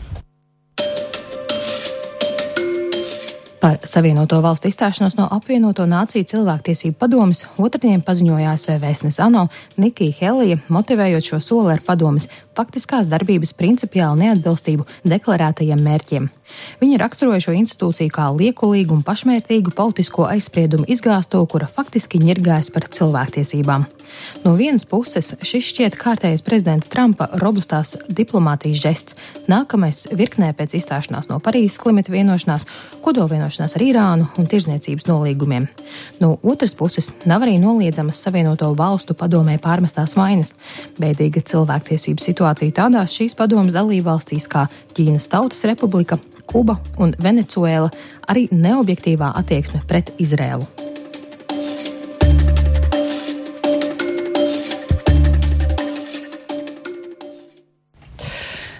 Par 3.62 3.76
Savienoto 3.86 4.40
valstu 4.42 4.66
izstāšanos 4.66 5.14
no 5.14 5.28
apvienoto 5.30 5.84
nāciju 5.86 6.26
cilvēktiesību 6.32 6.96
padomes 6.98 7.44
otrdien 7.62 8.00
paziņoja 8.02 8.56
ASV 8.56 8.72
vēstnes 8.82 9.20
ANO 9.22 9.44
Nikija 9.78 10.16
Helija, 10.18 10.58
motivējot 10.66 11.28
šo 11.28 11.38
soli 11.38 11.76
ar 11.76 11.84
padomes 11.86 12.26
faktiskās 12.58 13.06
darbības 13.06 13.54
principiālu 13.54 14.18
neatbilstību 14.18 14.86
deklarētajiem 15.14 15.78
mērķiem. 15.78 16.26
Viņa 16.82 16.98
raksturoja 17.00 17.46
šo 17.46 17.54
institūciju 17.56 18.12
kā 18.12 18.26
liekulīgu 18.34 18.98
un 18.98 19.04
pašmērķīgu 19.06 19.72
politisko 19.78 20.26
aizspriedumu 20.34 20.84
izgāsto, 20.90 21.40
kura 21.46 21.70
faktiski 21.70 22.20
ņirgājas 22.20 22.68
par 22.74 22.90
cilvēktiesībām. 22.92 23.86
No 24.42 24.52
vienas 24.58 24.84
puses, 24.90 25.32
šis 25.40 25.70
šķiet 25.70 25.96
kārtējais 26.02 26.44
prezidenta 26.44 26.90
Trumpa 26.92 27.30
robustās 27.40 27.94
diplomātijas 28.10 28.82
žests, 28.82 29.16
nākamais 29.48 30.04
virknē 30.12 30.50
pēc 30.58 30.76
izstāšanās 30.82 31.30
no 31.30 31.40
Parīzes 31.40 31.80
klimata 31.80 32.12
vienošanās, 32.12 32.68
kodolvienošanās 33.06 33.51
ar 33.60 33.82
Irānu 33.84 34.28
un 34.40 34.46
tirzniecības 34.48 35.04
nolīgumiem. 35.08 35.66
No 36.22 36.36
otras 36.42 36.72
puses, 36.78 37.10
nav 37.28 37.44
arī 37.44 37.58
noliedzamas 37.60 38.20
Savienoto 38.24 38.70
valstu 38.78 39.16
padomē 39.18 39.58
pārmestās 39.62 40.16
vainas. 40.16 40.54
Bēdīga 41.00 41.42
cilvēktiesību 41.50 42.24
situācija 42.24 42.76
tādās 42.80 43.16
šīs 43.18 43.36
padomas 43.36 43.76
dalībvalstīs 43.76 44.48
kā 44.48 44.68
Ķīnas 44.96 45.28
Tautas 45.32 45.64
Republika, 45.68 46.18
Kuba 46.46 46.78
un 46.98 47.12
Venecuēla, 47.22 47.92
arī 48.32 48.48
neobjektīvā 48.52 49.34
attieksme 49.42 49.82
pret 49.88 50.14
Izrēlu. 50.22 50.66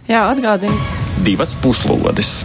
Jā, 0.08 0.26
atgādinu, 0.28 0.74
Divas 1.22 1.54
puslodes. 1.62 2.42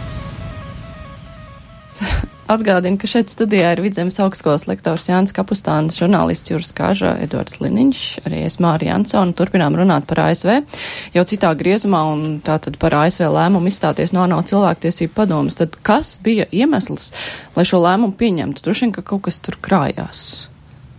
Atgādinu, 2.48 2.98
ka 3.00 3.08
šeit 3.10 3.30
studijā 3.32 3.74
ir 3.74 3.82
Vidzemes 3.84 4.18
augstskolas 4.22 4.66
lektors 4.68 5.08
Jānis 5.10 5.34
Kapustāns, 5.36 5.98
žurnālists 6.00 6.50
Jūras 6.50 6.72
Kāža, 6.76 7.12
Edvards 7.24 7.60
Liniņš, 7.62 8.02
arī 8.28 8.42
es 8.46 8.58
Mārija 8.62 8.94
Jansona. 8.94 9.36
Turpinām 9.36 9.76
runāt 9.78 10.08
par 10.08 10.22
ASV 10.28 10.54
jau 11.14 11.24
citā 11.28 11.52
griezumā 11.58 12.02
un 12.12 12.38
tātad 12.44 12.78
par 12.80 12.96
ASV 13.02 13.26
lēmumu 13.28 13.70
izstāties 13.70 14.14
no 14.16 14.24
ANO 14.24 14.40
cilvēktiesību 14.48 15.14
padomas. 15.16 15.58
Tad 15.60 15.76
kas 15.86 16.16
bija 16.24 16.48
iemesls, 16.50 17.10
lai 17.56 17.66
šo 17.68 17.82
lēmumu 17.84 18.16
pieņemtu? 18.18 18.64
Vien, 18.68 18.94
ka 18.94 19.04
kaut 19.04 19.26
kas 19.28 19.40
tur 19.42 19.58
krājās. 19.60 20.48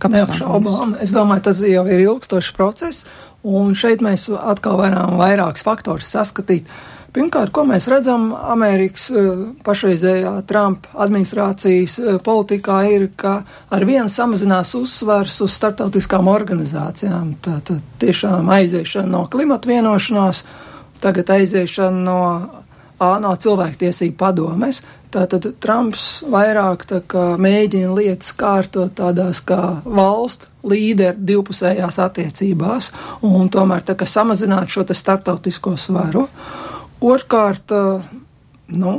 Neapšaubām. 0.00 0.94
Es 1.04 1.12
domāju, 1.12 1.44
tas 1.50 1.60
jau 1.66 1.82
ir 1.90 2.06
ilgstošs 2.06 2.54
process, 2.56 3.04
un 3.44 3.74
šeit 3.76 4.00
mēs 4.04 4.30
atkal 4.32 4.78
varam 4.80 5.18
vairākus 5.20 5.64
faktorus 5.66 6.08
saskatīt. 6.14 6.68
Pirmkārt, 7.10 7.50
ko 7.50 7.64
mēs 7.66 7.88
redzam 7.90 8.28
Amerikas 8.52 9.08
uh, 9.10 9.40
pašreizējā 9.66 10.30
Trumpa 10.46 10.92
administrācijas 11.02 11.96
uh, 11.98 12.18
politikā, 12.22 12.76
ir, 12.86 13.08
ka 13.18 13.40
ar 13.74 13.86
vienu 13.88 14.06
samazinās 14.12 14.76
uzsvars 14.78 15.40
uz 15.42 15.56
starptautiskām 15.58 16.30
organizācijām. 16.30 17.32
Tātad 17.42 17.82
tiešām 18.02 18.52
aiziešana 18.54 19.10
no 19.10 19.24
klimata 19.32 19.72
vienošanās, 19.72 20.44
tagad 21.02 21.34
aiziešana 21.34 22.04
no 22.06 22.20
ANO 23.00 23.34
cilvēktiesību 23.42 24.16
padomes. 24.20 24.82
Tātad 25.10 25.48
Trumps 25.58 26.20
vairāk 26.30 26.84
tā 26.86 27.00
kā 27.10 27.32
mēģina 27.40 27.90
lietas 27.96 28.30
kārtot 28.38 28.94
tādās 29.00 29.40
kā 29.42 29.80
valstu 29.82 30.46
līderu 30.70 31.18
divpusējās 31.32 31.98
attiecībās 32.04 32.92
un 33.26 33.50
tomēr 33.50 33.82
tā 33.82 33.96
kā 33.98 34.06
samazināt 34.06 34.70
šo 34.70 34.86
te 34.86 34.94
starptautisko 34.94 35.74
svaru. 35.80 36.28
Otrkārt, 37.00 37.72
nu, 38.76 38.94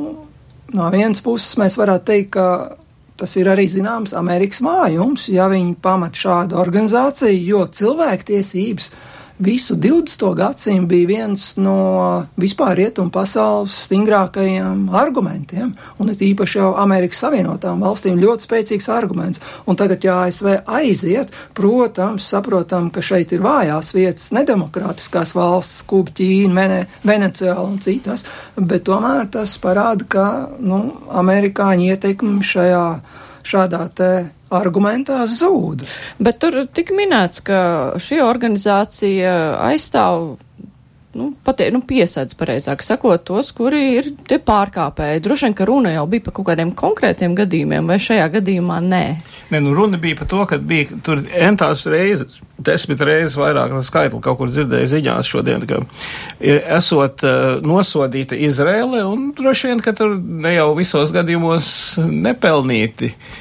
no 0.73 0.91
vienas 0.93 1.21
puses 1.21 1.57
mēs 1.61 1.77
varētu 1.77 2.07
teikt, 2.07 2.31
ka 2.33 2.77
tas 3.21 3.35
ir 3.37 3.51
arī 3.51 3.67
zināms 3.69 4.15
Amerikas 4.17 4.63
mājums, 4.65 5.27
ja 5.29 5.45
viņi 5.51 5.75
pamat 5.83 6.17
šādu 6.17 6.57
organizāciju, 6.57 7.43
jo 7.45 7.65
cilvēktiesības 7.69 8.89
visu 9.41 9.75
20. 9.75 10.35
gadsimtu 10.35 10.87
bija 10.87 11.07
viens 11.07 11.55
no 11.57 12.25
vispār 12.37 12.75
rietumu 12.77 13.09
pasaules 13.11 13.73
stingrākajiem 13.87 14.89
argumentiem, 14.93 15.73
un 15.97 16.11
it 16.13 16.21
īpaši 16.21 16.59
jau 16.59 16.71
Amerikas 16.77 17.23
Savienotām 17.23 17.81
valstīm 17.81 18.19
ļoti 18.21 18.45
spēcīgs 18.45 18.89
arguments. 18.93 19.41
Un 19.65 19.79
tagad, 19.79 20.03
ja 20.05 20.19
ASV 20.27 20.61
aiziet, 20.65 21.33
protams, 21.57 22.27
saprotam, 22.29 22.91
ka 22.93 23.01
šeit 23.01 23.33
ir 23.33 23.41
vājās 23.41 23.93
vietas, 23.97 24.29
nedemokrātiskās 24.35 25.33
valsts, 25.37 25.81
Kuba, 25.89 26.13
Ķīna, 26.17 26.53
Vene, 26.57 26.81
Venecijāla 27.07 27.65
un 27.65 27.79
citas, 27.81 28.25
bet 28.55 28.85
tomēr 28.89 29.25
tas 29.33 29.57
parāda, 29.63 30.05
ka, 30.05 30.27
nu, 30.59 30.83
amerikāņu 31.23 31.89
ietekmi 31.95 32.45
šajā, 32.45 32.85
šādā 33.47 33.87
te 33.97 34.11
argumentā 34.51 35.23
zūd. 35.29 35.85
Bet 36.21 36.41
tur 36.43 36.63
tika 36.75 36.95
minēts, 36.97 37.43
ka 37.45 37.59
šī 38.01 38.21
organizācija 38.25 39.35
aizstāv. 39.71 40.35
Nu, 41.11 41.25
patie, 41.43 41.65
nu, 41.75 41.81
piesaidz 41.83 42.37
pareizāk 42.39 42.79
sakot 42.87 43.25
tos, 43.27 43.49
kuri 43.51 43.81
ir 43.97 44.05
tie 44.29 44.37
pārkāpēji. 44.39 45.19
Droši 45.25 45.49
vien, 45.49 45.55
ka 45.57 45.65
runa 45.67 45.91
jau 45.91 46.05
bija 46.07 46.23
par 46.23 46.37
kaut 46.37 46.47
kādiem 46.47 46.71
konkrētiem 46.71 47.35
gadījumiem, 47.35 47.89
vai 47.91 47.97
šajā 47.99 48.29
gadījumā 48.37 48.77
nē? 48.85 49.01
Nē, 49.51 49.59
nu 49.59 49.73
runa 49.75 49.99
bija 49.99 50.21
par 50.21 50.29
to, 50.31 50.39
ka 50.47 50.61
bija 50.71 51.01
tur 51.03 51.19
entās 51.35 51.83
reizes, 51.91 52.39
desmit 52.55 53.03
reizes 53.03 53.35
vairāk 53.35 53.75
no 53.75 53.83
skaitli 53.83 54.23
kaut 54.23 54.39
kur 54.39 54.55
dzirdēju 54.55 54.93
ziņās 54.93 55.33
šodien, 55.35 55.67
ka 55.67 55.83
esot 56.79 57.27
uh, 57.27 57.59
nosodīta 57.59 58.39
Izrēle 58.47 59.03
un 59.03 59.33
droši 59.35 59.73
vien, 59.73 59.83
ka 59.83 59.91
tur 59.97 60.15
ne 60.15 60.55
jau 60.55 60.71
visos 60.79 61.11
gadījumos 61.11 61.71
nepelnīti. 62.07 63.11
Uh, 63.11 63.39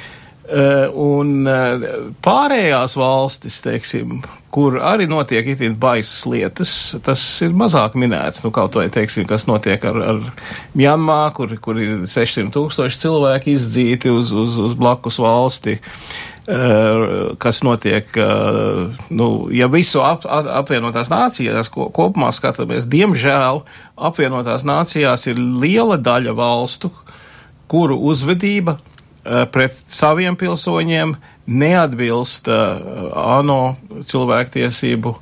un 0.51 1.47
eh, 1.47 1.83
pārējās 2.23 2.97
valstis, 2.99 3.61
teiksim, 3.63 4.17
kur 4.51 4.75
arī 4.83 5.07
notiek 5.07 5.47
itin 5.53 5.77
baisas 5.79 6.25
lietas, 6.27 6.73
tas 7.05 7.21
ir 7.45 7.55
mazāk 7.55 7.95
minēts. 7.99 8.43
Nu, 8.43 8.51
kaut 8.55 8.75
vai, 8.75 8.89
teiksim, 8.91 9.27
kas 9.29 9.47
notiek 9.47 9.83
ar, 9.87 10.01
ar 10.13 10.19
Mjanmā, 10.75 11.21
kur, 11.37 11.53
kur 11.63 11.79
ir 11.79 12.03
600 12.03 12.51
tūkstoši 12.55 12.99
cilvēki 13.05 13.55
izdzīti 13.55 14.11
uz, 14.11 14.33
uz, 14.35 14.59
uz 14.59 14.75
blakus 14.79 15.21
valsti. 15.23 15.79
Uh, 16.51 17.35
kas 17.39 17.61
notiek, 17.63 18.09
nu, 19.13 19.27
ja 19.53 19.67
visu 19.71 20.01
ap, 20.03 20.25
ap, 20.25 20.49
apvienotās 20.63 21.11
nācijās 21.13 21.69
ko, 21.71 21.85
kopumā 21.93 22.31
skatāmies, 22.33 22.89
diemžēl 22.91 23.61
apvienotās 24.09 24.65
nācijās 24.67 25.29
ir 25.29 25.37
liela 25.37 26.01
daļa 26.01 26.33
valstu, 26.35 26.89
kuru 27.71 28.01
uzvedība 28.09 28.79
Eh, 28.81 28.90
pret 29.23 29.75
saviem 29.91 30.37
pilsoņiem 30.39 31.15
neatbilst 31.45 32.47
uh, 32.49 33.11
ANO 33.37 33.75
cilvēktiesību 34.07 35.15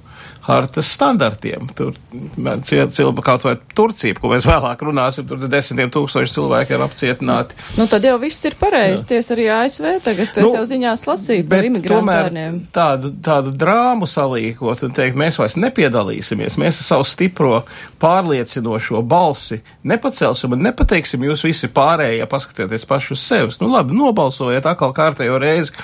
hartas 0.49 0.89
standartiem. 0.95 1.69
Tur 1.77 1.95
cilvēki 2.09 3.25
kaut 3.25 3.45
vai 3.45 3.55
Turcija, 3.77 4.17
ko 4.17 4.31
mēs 4.33 4.47
vēlāk 4.49 4.81
runāsim, 4.85 5.27
tur 5.29 5.45
desmitiem 5.49 5.91
tūkstoši 5.93 6.35
cilvēki 6.35 6.75
ir 6.75 6.83
apcietināti. 6.85 7.57
Nu, 7.77 7.88
tad 7.91 8.05
jau 8.07 8.17
viss 8.21 8.47
ir 8.49 8.57
pareizi. 8.59 9.05
Ties 9.09 9.31
arī 9.35 9.47
ASV 9.53 9.88
tagad, 10.05 10.33
nu, 10.35 10.49
es 10.49 10.57
jau 10.57 10.65
ziņās 10.73 11.05
lasīju 11.09 11.47
par 11.51 11.67
imigrantu 11.69 12.09
bērniem. 12.09 12.59
Tādu, 12.75 13.13
tādu 13.25 13.53
drāmu 13.55 14.09
salīkot 14.09 14.85
un 14.88 14.95
teikt, 14.97 15.19
mēs 15.19 15.39
vairs 15.41 15.57
nepiedalīsimies, 15.59 16.57
mēs 16.62 16.81
savu 16.85 17.07
stipro 17.07 17.63
pārliecinošo 18.01 19.03
balsi 19.05 19.62
nepacelsim 19.88 20.55
un 20.55 20.63
nepateiksim, 20.69 21.23
jūs 21.29 21.43
visi 21.47 21.69
pārējie 21.73 22.25
paskatieties 22.29 22.88
paši 22.89 23.13
uz 23.15 23.23
sevis. 23.23 23.59
Nu 23.62 23.69
labi, 23.73 23.95
nobalsojiet 23.97 24.67
atkal 24.69 24.93
kārtējo 24.95 25.38
reizi, 25.41 25.75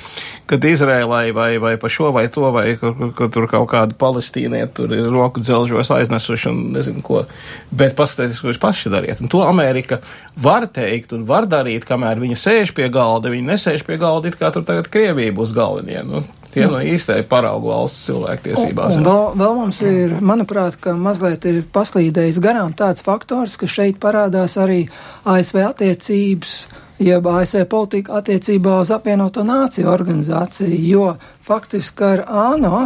kad 0.49 0.65
Izrēlai 0.65 1.30
vai, 1.36 1.49
vai 1.62 1.75
pa 1.82 1.89
šo 1.91 2.12
vai 2.15 2.28
to 2.32 2.49
vai 2.56 2.67
kur, 2.80 2.95
kur, 2.97 3.13
kur 3.17 3.32
tur 3.34 3.49
kaut 3.51 3.69
kādu 3.71 3.97
Palestīnu 3.99 4.55
ķīnieti 4.56 4.76
tur 4.76 4.94
ir 4.96 5.10
roku 5.12 5.41
dzelžos 5.44 5.91
aiznesuši 5.91 6.50
un 6.50 6.62
nezinu 6.76 7.04
ko. 7.04 7.26
Bet 7.72 7.96
paskatieties, 7.98 8.41
ko 8.41 8.52
jūs 8.52 8.62
paši 8.62 8.91
dariet. 8.94 9.22
Un 9.22 9.32
to 9.32 9.44
Amerika 9.46 10.00
var 10.36 10.68
teikt 10.68 11.13
un 11.13 11.26
var 11.26 11.48
darīt, 11.48 11.86
kamēr 11.86 12.20
viņa 12.22 12.39
sēž 12.39 12.74
pie 12.76 12.89
galda. 12.89 13.30
Viņa 13.34 13.52
nesēž 13.52 13.86
pie 13.86 13.98
galda, 13.98 14.30
it 14.30 14.39
kā 14.39 14.52
tur 14.54 14.65
tagad 14.65 14.89
Krievija 14.91 15.36
būs 15.36 15.56
galvenie. 15.56 16.02
Nu, 16.06 16.24
Tie 16.56 16.63
no 16.72 16.80
īstai 16.80 17.18
paraugu 17.28 17.68
valsts 17.68 18.06
cilvēktiesībās. 18.08 18.96
Un, 18.96 19.04
un 19.04 19.10
vēl, 19.10 19.26
vēl 19.41 19.56
mums 19.58 19.82
ir, 19.84 20.13
manuprāt, 20.24 20.78
ka 20.80 20.94
mazliet 20.96 21.44
ir 21.50 21.58
paslīdējis 21.76 22.39
garām 22.39 22.72
tāds 22.72 23.04
faktors, 23.04 23.58
ka 23.60 23.68
šeit 23.68 24.00
parādās 24.00 24.56
arī 24.63 24.86
ASV 25.28 25.60
attiecības 25.65 26.56
jeb 27.04 27.28
ASV 27.28 27.65
politika 27.68 28.22
attiecībā 28.22 28.78
uz 28.86 28.94
apvienoto 28.96 29.44
nāciju 29.44 29.91
organizāciju, 29.91 30.80
jo 30.88 31.10
faktiski 31.44 32.08
ar 32.08 32.24
ANO 32.24 32.86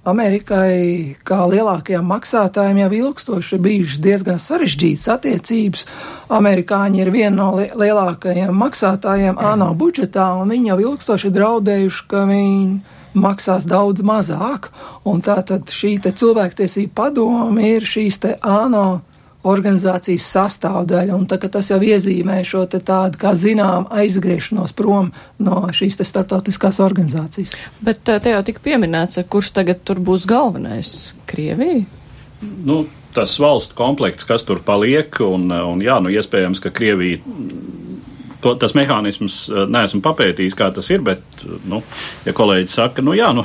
Amerikai, 0.00 1.16
kā 1.28 1.42
lielākajiem 1.44 2.06
maksātājiem, 2.08 2.78
jau 2.80 2.92
ilgstoši 2.96 3.56
ir 3.56 3.64
bijušas 3.66 3.98
diezgan 4.00 4.38
sarežģītas 4.40 5.10
attiecības. 5.12 5.82
Amerikāņi 6.32 7.02
ir 7.02 7.10
viena 7.12 7.34
no 7.36 7.48
li 7.58 7.66
lielākajiem 7.76 8.54
maksātājiem 8.62 9.36
ANO 9.36 9.74
budžetā, 9.76 10.30
un 10.40 10.54
viņi 10.54 10.72
jau 10.72 10.78
ilgstoši 10.86 11.32
draudējuši, 11.36 12.06
ka 12.08 12.24
viņi 12.30 12.80
maksās 13.20 13.68
daudz 13.68 14.00
mazāk. 14.06 14.70
Un 15.04 15.20
tātad 15.20 15.68
šī 15.68 15.98
cilvēktiesība 16.08 16.96
padome 17.02 17.68
ir 17.76 17.84
šīs 17.84 18.22
ANO 18.40 19.02
organizācijas 19.48 20.26
sastāvdaļa, 20.34 21.16
un 21.16 21.24
tā, 21.28 21.38
tas 21.48 21.70
jau 21.70 21.78
iezīmē 21.80 22.40
šo 22.44 22.66
tādu, 22.70 23.20
kā 23.20 23.32
zinām, 23.38 23.86
aizgriešanos 23.88 24.74
prom 24.76 25.10
no 25.40 25.62
šīs 25.72 25.96
starptautiskās 26.04 26.80
organizācijas. 26.84 27.54
Bet 27.84 28.04
te 28.04 28.34
jau 28.34 28.42
tika 28.44 28.60
pieminēts, 28.64 29.22
kurš 29.32 29.54
tagad 29.56 29.84
tur 29.84 30.02
būs 30.02 30.28
galvenais- 30.28 31.12
Krievija? 31.30 31.84
Nu, 32.64 32.84
tas 33.14 33.38
valstu 33.40 33.74
komplekts, 33.76 34.24
kas 34.24 34.44
tur 34.44 34.60
paliek, 34.64 35.20
un, 35.24 35.50
un 35.50 35.80
jā, 35.80 36.00
nu, 36.00 36.12
iespējams, 36.12 36.60
ka 36.60 36.70
Krievija 36.70 37.20
to, 38.40 38.54
tas 38.60 38.74
mehānisms 38.76 39.42
neesmu 39.68 40.00
papētījis, 40.04 40.56
kā 40.56 40.70
tas 40.74 40.88
ir, 40.92 41.02
bet, 41.04 41.20
nu, 41.68 41.82
ja 42.24 42.32
kolēģis 42.36 42.76
saka, 42.80 43.04
nu 43.04 43.16
jā, 43.16 43.32
nu, 43.36 43.44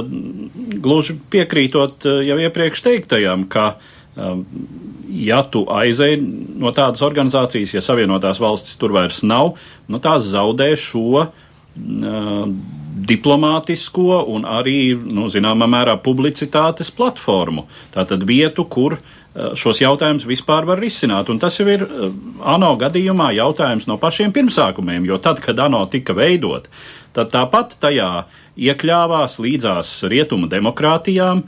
gluži 0.84 1.16
piekrītot 1.30 2.06
jau 2.26 2.38
iepriekš 2.46 2.84
teiktajam, 2.86 3.48
ka 3.50 3.74
ja 5.14 5.42
tu 5.46 5.64
aizej 5.70 6.18
no 6.60 6.72
tādas 6.74 7.02
organizācijas, 7.06 7.74
ja 7.76 7.82
Savienotās 7.84 8.40
valstis 8.42 8.78
tur 8.80 8.94
vairs 8.96 9.22
nav, 9.26 9.54
nu 9.88 10.00
tās 10.02 10.26
zaudē 10.32 10.72
šo 10.78 11.24
uh, 11.24 11.28
diplomātisko 13.04 14.22
un 14.34 14.46
arī, 14.48 14.94
nu, 14.94 15.28
zināmā 15.32 15.68
mērā, 15.70 15.96
publicitātes 16.02 16.92
platformu. 16.94 17.66
Tātad 17.94 18.24
vietu, 18.26 18.66
kur 18.70 18.96
uh, 18.98 19.52
šos 19.58 19.82
jautājumus 19.84 20.26
vispār 20.28 20.66
var 20.68 20.82
risināt. 20.82 21.30
Un 21.32 21.40
tas 21.42 21.58
jau 21.60 21.68
ir 21.70 21.86
uh, 21.86 22.08
ANO 22.54 22.74
gadījumā 22.80 23.32
jautājums 23.38 23.88
no 23.90 23.98
pašiem 24.02 24.34
pirmsākumiem, 24.34 25.06
jo 25.10 25.20
tad, 25.22 25.42
kad 25.44 25.60
ANO 25.66 25.84
tika 25.92 26.16
veidot, 26.16 26.70
tad 27.14 27.30
tāpat 27.34 27.78
tajā 27.82 28.10
iekļāvās 28.56 29.38
līdzās 29.42 29.92
rietumu 30.10 30.48
demokrātijām, 30.50 31.42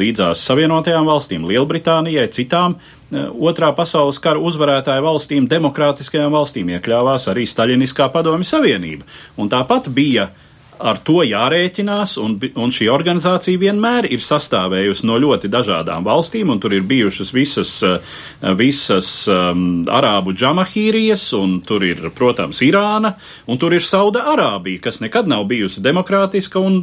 līdzās 0.00 0.44
Savienotajām 0.48 1.08
valstīm, 1.08 1.44
Lielbritānijai, 1.48 2.28
citām 2.32 2.78
otrā 3.14 3.70
pasaules 3.76 4.18
kara 4.22 4.40
uzvarētāju 4.40 5.04
valstīm, 5.04 5.48
demokrātiskajām 5.50 6.32
valstīm 6.34 6.72
iekļāvās 6.76 7.28
arī 7.32 7.44
Staļiniskā 7.48 8.08
padomju 8.14 8.48
savienība. 8.48 9.04
Un 9.36 9.52
tāpat 9.52 9.90
bija 9.92 10.30
ar 10.78 10.98
to 11.06 11.20
jārēķinās, 11.24 12.16
un, 12.22 12.36
un 12.60 12.72
šī 12.74 12.88
organizācija 12.92 13.60
vienmēr 13.60 14.08
ir 14.12 14.22
sastāvējusi 14.22 15.06
no 15.08 15.18
ļoti 15.22 15.50
dažādām 15.52 16.06
valstīm, 16.06 16.50
un 16.50 16.60
tur 16.62 16.74
ir 16.74 16.86
bijušas 16.88 17.32
visas, 17.34 17.72
uh, 17.86 18.16
visas 18.58 19.10
um, 19.30 19.84
arābu 19.86 20.34
džamahīrijas, 20.34 21.28
un 21.38 21.60
tur 21.66 21.86
ir, 21.86 22.02
protams, 22.16 22.62
Irāna, 22.66 23.14
un 23.46 23.60
tur 23.60 23.76
ir 23.76 23.84
Sauda 23.84 24.26
Arābija, 24.34 24.86
kas 24.88 25.00
nekad 25.04 25.30
nav 25.30 25.46
bijusi 25.50 25.84
demokrātiska 25.84 26.62
un 26.62 26.82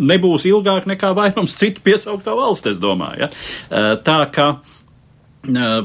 nebūs 0.00 0.46
ilgāk 0.50 0.88
nekā 0.90 1.12
vairums 1.18 1.58
citu 1.58 1.84
piesauktā 1.86 2.36
valsts, 2.38 2.74
es 2.74 2.82
domāju. 2.82 3.26
Ja? 3.26 3.30
Uh, 3.70 3.92
tā 4.06 4.22
ka 4.34 4.50
uh, 4.60 5.80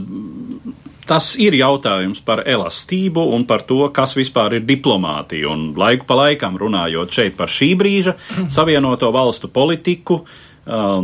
tas 1.08 1.34
ir 1.42 1.56
jautājums 1.58 2.22
par 2.26 2.44
elastību 2.46 3.24
un 3.36 3.46
par 3.48 3.64
to, 3.68 3.82
kas 3.94 4.16
vispār 4.18 4.58
ir 4.58 4.66
diplomātija. 4.68 5.52
Un 5.52 5.72
laiku 5.78 6.08
pa 6.10 6.18
laikam 6.24 6.58
runājot 6.60 7.14
šeit 7.14 7.38
par 7.38 7.52
šī 7.52 7.74
brīža 7.80 8.16
savienoto 8.52 9.12
valstu 9.14 9.52
politiku, 9.54 10.24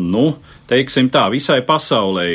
nu, 0.01 0.25
teiksim 0.69 1.11
tā, 1.13 1.27
visai 1.33 1.61
pasaulē 1.65 2.27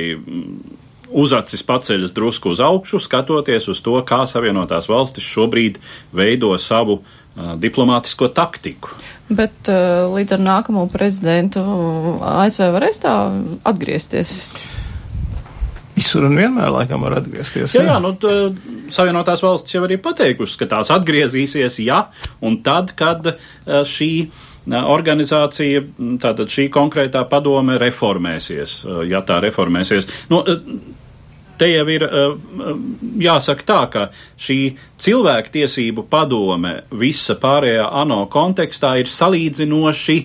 uzacis 1.16 1.62
paceļas 1.66 2.14
drusku 2.14 2.52
uz 2.54 2.62
augšu, 2.62 3.00
skatoties 3.02 3.68
uz 3.70 3.80
to, 3.82 3.94
kā 4.06 4.24
Savienotās 4.28 4.88
valstis 4.90 5.26
šobrīd 5.26 5.78
veido 6.14 6.50
savu 6.58 7.00
diplomātisko 7.36 8.30
taktiku. 8.34 8.94
Bet 9.26 9.68
līdz 9.68 10.36
ar 10.36 10.42
nākamo 10.42 10.86
prezidentu 10.90 11.62
ASV 12.22 12.70
varēs 12.76 13.02
tā 13.02 13.14
atgriezties? 13.66 14.38
Visur 15.96 16.26
un 16.28 16.36
vienmēr 16.36 16.68
laikam 16.74 17.06
var 17.06 17.16
atgriezties. 17.22 17.74
Jā, 17.78 17.86
jā, 17.88 17.94
nu, 18.04 18.12
tā, 18.20 18.34
Savienotās 18.92 19.40
valstis 19.42 19.78
jau 19.78 19.86
arī 19.86 19.96
pateikušas, 20.02 20.58
ka 20.60 20.68
tās 20.74 20.92
atgriezīsies, 20.92 21.80
ja 21.86 22.02
un 22.44 22.60
tad, 22.66 22.92
kad 22.98 23.32
šī 23.64 24.10
organizācija, 24.66 25.82
tātad 26.22 26.52
šī 26.52 26.68
konkrētā 26.74 27.24
padome 27.30 27.78
reformēsies, 27.80 28.78
ja 29.08 29.22
tā 29.26 29.40
reformēsies. 29.46 30.10
Nu, 30.30 30.42
te 31.56 31.70
jau 31.70 31.86
ir 31.88 32.04
jāsaka 33.24 33.66
tā, 33.66 33.80
ka 33.92 34.06
šī 34.36 34.60
cilvēktiesību 35.00 36.06
padome 36.12 36.80
visa 36.98 37.38
pārējā 37.40 37.88
ANO 38.02 38.26
kontekstā 38.32 38.96
ir 39.00 39.08
salīdzinoši 39.10 40.18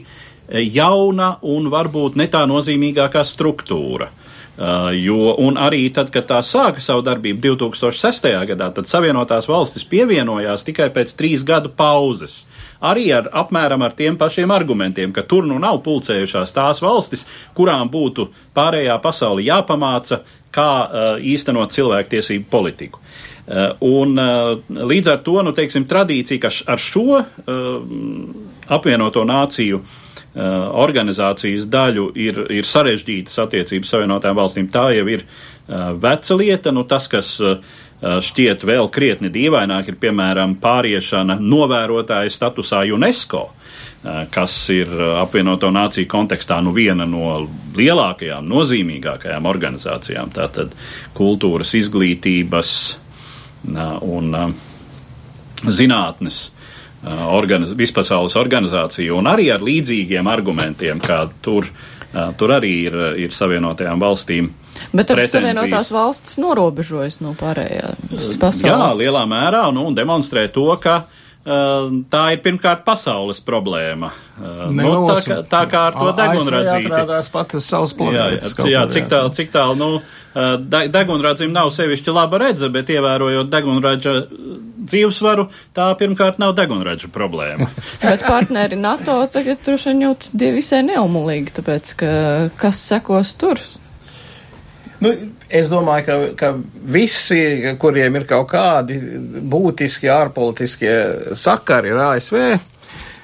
jauna 0.76 1.38
un 1.48 1.70
varbūt 1.72 2.18
ne 2.20 2.28
tā 2.32 2.44
nozīmīgākā 2.50 3.24
struktūra. 3.24 4.10
Uh, 4.58 4.92
jo, 5.04 5.32
un 5.40 5.56
arī 5.56 5.86
tad, 5.96 6.10
kad 6.12 6.26
tā 6.28 6.42
sāka 6.44 6.82
savu 6.84 7.02
darbību 7.08 7.40
2006. 7.56 8.26
gadā, 8.50 8.68
tad 8.76 8.90
Savienotās 8.90 9.48
valstis 9.48 9.86
pievienojās 9.88 10.66
tikai 10.68 10.90
pēc 10.92 11.14
trīs 11.16 11.46
gadu 11.48 11.72
pauzes. 11.72 12.42
Arī 12.84 13.08
ar 13.16 13.30
apmēram 13.32 13.86
ar 13.86 13.96
tiem 13.96 14.18
pašiem 14.20 14.52
argumentiem, 14.52 15.14
ka 15.16 15.24
tur 15.24 15.48
nu 15.48 15.56
nav 15.62 15.80
pulcējušās 15.86 16.52
tās 16.52 16.84
valstis, 16.84 17.24
kurām 17.56 17.88
būtu 17.94 18.28
pārējā 18.58 19.00
pasauli 19.02 19.48
jāpamāca, 19.48 20.20
kā 20.52 20.70
uh, 20.84 21.10
īstenot 21.24 21.72
cilvēktiesību 21.72 22.52
politiku. 22.52 23.00
Uh, 23.00 23.72
un 23.88 24.20
uh, 24.20 24.60
līdz 24.68 25.16
ar 25.16 25.24
to, 25.24 25.40
nu, 25.48 25.56
teiksim, 25.56 25.88
tradīcija, 25.88 26.44
ka 26.44 26.52
ar 26.76 26.88
šo 26.92 27.08
uh, 27.24 27.26
apvienoto 28.68 29.24
nāciju 29.24 29.80
uh, 29.80 29.98
organizācijas 30.36 31.66
daļu 31.68 32.06
ir, 32.16 32.38
ir 32.56 32.68
sarežģītas 32.68 33.40
attiecības 33.44 33.90
savienotām 33.92 34.38
valstīm. 34.38 34.70
Tā 34.72 34.88
jau 34.96 35.08
ir 35.12 35.26
uh, 35.26 35.92
veca 36.00 36.38
lieta. 36.40 36.72
Nu, 36.72 36.86
tas, 36.88 37.10
kas 37.12 37.34
uh, 37.44 37.58
šķiet 38.02 38.64
vēl 38.66 38.88
krietni 38.94 39.30
dīvaināk, 39.34 39.92
ir 39.92 39.98
piemēram 40.02 40.56
pāriešana 40.62 41.38
novērotāja 41.42 42.32
statusā 42.34 42.86
UNESCO, 42.96 43.50
kas 44.34 44.56
ir 44.74 44.90
apvienoto 45.22 45.70
nāciju 45.70 46.10
kontekstā 46.10 46.58
nu 46.66 46.72
viena 46.74 47.06
no 47.06 47.36
lielākajām, 47.78 48.48
nozīmīgākajām 48.50 49.46
organizācijām. 49.46 50.32
Tātad 50.34 50.74
kultūras, 51.14 51.76
izglītības 51.78 52.72
un 54.02 54.34
zinātnes 55.70 56.42
organiz 57.08 57.72
vispasaules 57.78 58.36
organizāciju 58.38 59.18
un 59.18 59.30
arī 59.32 59.50
ar 59.54 59.64
līdzīgiem 59.66 60.28
argumentiem, 60.30 61.02
kā 61.02 61.24
tur, 61.42 61.66
uh, 61.68 62.34
tur 62.38 62.58
arī 62.58 62.74
ir, 62.88 63.00
ir 63.28 63.34
savienotajām 63.36 64.02
valstīm. 64.02 64.52
Bet 64.96 65.12
ar 65.14 65.24
savienotās 65.30 65.92
valstis 65.94 66.38
norobežojas 66.42 67.20
no 67.22 67.34
pārējās 67.38 68.38
pasaules. 68.42 68.68
Jā, 68.70 68.94
lielā 68.98 69.26
mērā 69.30 69.66
nu, 69.74 69.90
un 69.90 69.98
demonstrē 69.98 70.48
to, 70.54 70.70
ka 70.82 71.02
uh, 71.04 71.18
tā 71.42 72.22
ir 72.36 72.42
pirmkārt 72.44 72.84
pasaules 72.86 73.40
problēma. 73.42 74.12
Uh, 74.38 74.68
nu, 74.74 74.92
tā, 75.10 75.18
kā, 75.26 75.38
tā 75.50 75.62
kā 75.72 75.84
ar 75.90 75.98
to 75.98 76.12
degunradzīti. 76.18 76.92
pat 77.34 77.56
uz 77.58 77.66
savas 77.66 77.96
planētas. 77.98 78.54
Jā, 78.62 78.70
jā, 78.76 78.84
cik 78.94 79.10
tālu, 79.10 79.32
cik 79.34 79.50
tālu, 79.54 79.78
nu, 79.80 79.90
uh, 79.98 80.86
degunradzim 80.94 81.54
nav 81.54 81.74
sevišķi 81.74 82.14
laba 82.14 82.44
redze, 82.44 82.70
bet 82.74 82.94
ievērojot 82.94 83.50
degunradža 83.50 84.16
dzīvesvaru, 84.92 85.48
tā 85.78 85.90
pirmkārt 85.98 86.38
nav 86.42 86.54
degunraža 86.58 87.10
problēma. 87.14 87.70
Bet 88.02 88.26
partneri 88.26 88.78
NATO 88.80 89.20
tagad 89.32 89.62
droši 89.66 89.92
vien 89.92 90.08
jūtas 90.08 90.34
visai 90.58 90.82
neumulīgi, 90.88 91.54
tāpēc, 91.58 91.94
ka 92.02 92.10
kas 92.62 92.82
sekos 92.92 93.36
tur? 93.42 93.62
Nu, 95.02 95.12
es 95.50 95.70
domāju, 95.72 96.06
ka, 96.06 96.18
ka 96.38 96.50
visi, 96.94 97.42
kuriem 97.82 98.20
ir 98.20 98.28
kaut 98.30 98.52
kādi 98.52 99.00
būtiski 99.50 100.12
ārpolitiskie 100.14 100.98
sakari 101.38 101.96
ar 101.96 102.12
ASV, 102.12 102.38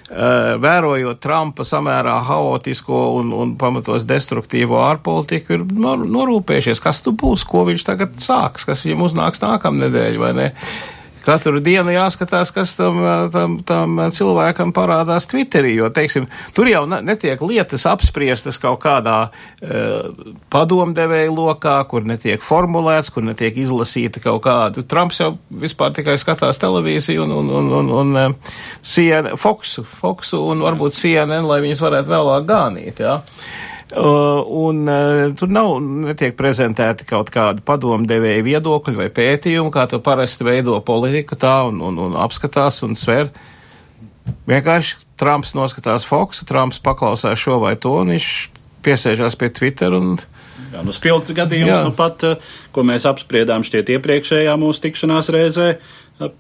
Uh, 0.08 0.54
vērojot 0.64 1.18
Trumpa 1.20 1.66
samērā 1.68 2.14
haotisko 2.24 3.00
un, 3.18 3.34
un 3.36 3.50
pamatos 3.60 4.06
destruktīvo 4.08 4.78
ārpolitiku, 4.80 5.58
ir 5.58 5.66
nor, 5.68 6.06
norūpējušies, 6.08 6.80
kas 6.80 7.02
tu 7.04 7.12
būs, 7.12 7.44
ko 7.44 7.66
viņš 7.68 7.84
tagad 7.84 8.14
sāks, 8.24 8.64
kas 8.70 8.86
viņam 8.86 9.04
uznāks 9.04 9.44
nākamnedēļ, 9.44 10.16
vai 10.22 10.30
ne? 10.38 10.46
Katru 11.28 11.60
dienu 11.60 11.92
jāskatās, 11.92 12.54
kas 12.56 12.72
tam, 12.78 13.02
tam, 13.34 13.58
tam 13.68 14.00
cilvēkam 14.16 14.72
parādās 14.76 15.28
Twitterī, 15.28 15.74
jo, 15.76 15.90
teiksim, 15.92 16.30
tur 16.56 16.70
jau 16.72 16.86
netiek 16.88 17.42
lietas 17.44 17.84
apspriestas 17.90 18.60
kaut 18.62 18.80
kādā 18.86 19.18
uh, 19.28 20.32
padomdevēja 20.54 21.34
lokā, 21.34 21.76
kur 21.92 22.08
netiek 22.08 22.44
formulēts, 22.44 23.12
kur 23.12 23.28
netiek 23.28 23.60
izlasīta 23.60 24.24
kaut 24.24 24.46
kāda. 24.48 24.86
Trumps 24.88 25.20
jau 25.20 25.34
vispār 25.52 25.92
tikai 25.98 26.16
skatās 26.22 26.64
televīziju 26.64 27.28
un, 27.28 27.38
un, 27.42 27.54
un, 27.60 27.72
un, 27.82 27.96
un 28.02 28.22
uh, 28.24 28.60
CNN, 28.80 29.36
Foxu, 29.36 29.84
Foxu 29.84 30.46
un 30.48 30.64
varbūt 30.64 30.96
CNN, 30.96 31.44
lai 31.50 31.60
viņus 31.66 31.84
varētu 31.84 32.16
vēlāk 32.16 32.48
gānīt, 32.48 33.04
jā. 33.04 33.18
Ja? 33.20 33.68
Uh, 33.88 34.44
un 34.52 34.82
uh, 34.84 35.30
tur 35.40 35.48
nav, 35.48 35.78
netiek 35.80 36.34
prezentēti 36.36 37.06
kaut 37.08 37.30
kādi 37.32 37.62
padomdevēji 37.64 38.44
viedokļi 38.44 38.98
vai 38.98 39.06
pētījumi, 39.16 39.72
kā 39.72 39.86
tu 39.88 40.02
parasti 40.04 40.44
veido 40.44 40.76
politiku 40.84 41.38
tā 41.40 41.62
un, 41.70 41.80
un, 41.80 42.02
un 42.04 42.18
apskatās 42.20 42.82
un 42.84 42.98
sver. 43.00 43.30
Vienkārši 44.50 44.98
Trumps 45.16 45.56
noskatās 45.56 46.04
Foxu, 46.04 46.44
Trumps 46.50 46.82
paklausās 46.84 47.40
šo 47.40 47.62
vai 47.64 47.78
to, 47.80 47.94
un 48.02 48.12
viņš 48.12 48.28
piesēžās 48.84 49.40
pie 49.40 49.54
Twitter 49.56 49.96
un. 49.96 50.18
Jā, 50.74 50.84
nu 50.84 50.92
spilgts 50.92 51.32
gadījums, 51.38 51.78
Jā. 51.78 51.80
nu 51.88 51.96
pat, 51.96 52.28
uh, 52.28 52.60
ko 52.76 52.84
mēs 52.84 53.08
apspriedām 53.08 53.64
šķiet 53.64 53.96
iepriekšējā 53.96 54.60
mūsu 54.60 54.84
tikšanās 54.84 55.32
reizē 55.32 55.72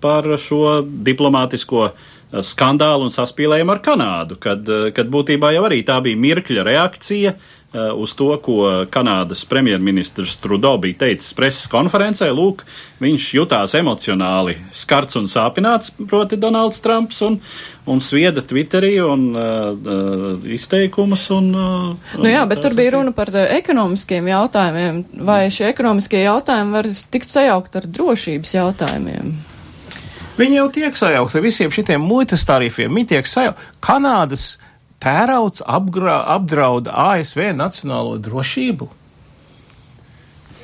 par 0.03 0.27
šo 0.41 0.81
diplomātisko 0.83 1.87
uh, 1.87 2.05
skandālu 2.31 3.07
un 3.07 3.13
saspīlējumu 3.13 3.71
ar 3.75 3.83
Kanādu, 3.83 4.39
kad, 4.39 4.67
eh, 4.67 4.89
kad 4.95 5.07
būtībā 5.07 5.53
jau 5.55 5.67
arī 5.67 5.83
tā 5.85 6.01
bija 6.03 6.19
mirkļa 6.19 6.65
reakcija 6.67 7.33
eh, 7.33 7.91
uz 7.91 8.13
to, 8.15 8.29
ko 8.43 8.85
Kanādas 8.91 9.45
premjerministrs 9.47 10.37
Trudeau 10.41 10.77
bija 10.77 11.05
teicis 11.05 11.33
preses 11.33 11.67
konferencē. 11.71 12.29
Lūk, 12.31 12.63
viņš 12.99 13.27
jutās 13.35 13.75
emocionāli 13.75 14.57
skarts 14.73 15.15
un 15.19 15.27
sāpināts, 15.31 15.91
proti 16.07 16.39
Donalds 16.39 16.79
Trumps, 16.81 17.21
un, 17.21 17.39
un 17.85 17.99
svieda 18.01 18.41
Twitterī 18.41 18.95
un 19.03 19.27
uh, 19.35 20.47
izteikumus. 20.47 21.27
Un, 21.35 21.51
uh, 21.53 22.15
nu 22.23 22.31
jā, 22.31 22.47
bet 22.47 22.63
tur 22.63 22.73
bija 22.75 22.95
runa 22.97 23.11
par 23.15 23.31
ekonomiskiem 23.35 24.31
jautājumiem. 24.31 25.03
Vai 25.27 25.43
šie 25.51 25.67
ekonomiskie 25.69 26.23
jautājumi 26.23 26.79
var 26.79 26.89
tikt 27.11 27.35
sajaukt 27.35 27.77
ar 27.77 27.87
drošības 27.99 28.57
jautājumiem? 28.57 29.35
Viņi 30.37 30.59
jau 30.59 30.67
tiek 30.69 30.97
sajaukti 30.97 31.39
ar 31.39 31.45
visiem 31.45 31.73
šitiem 31.73 32.03
muitas 32.05 32.45
tarifiem. 32.45 32.93
Viņi 32.93 33.09
tiek 33.15 33.29
sajaukti. 33.29 33.69
Kanādas 33.81 34.45
tērauds 35.01 35.63
apgra, 35.65 36.19
apdrauda 36.35 36.93
ASV 36.93 37.51
nacionālo 37.57 38.17
drošību. 38.21 38.89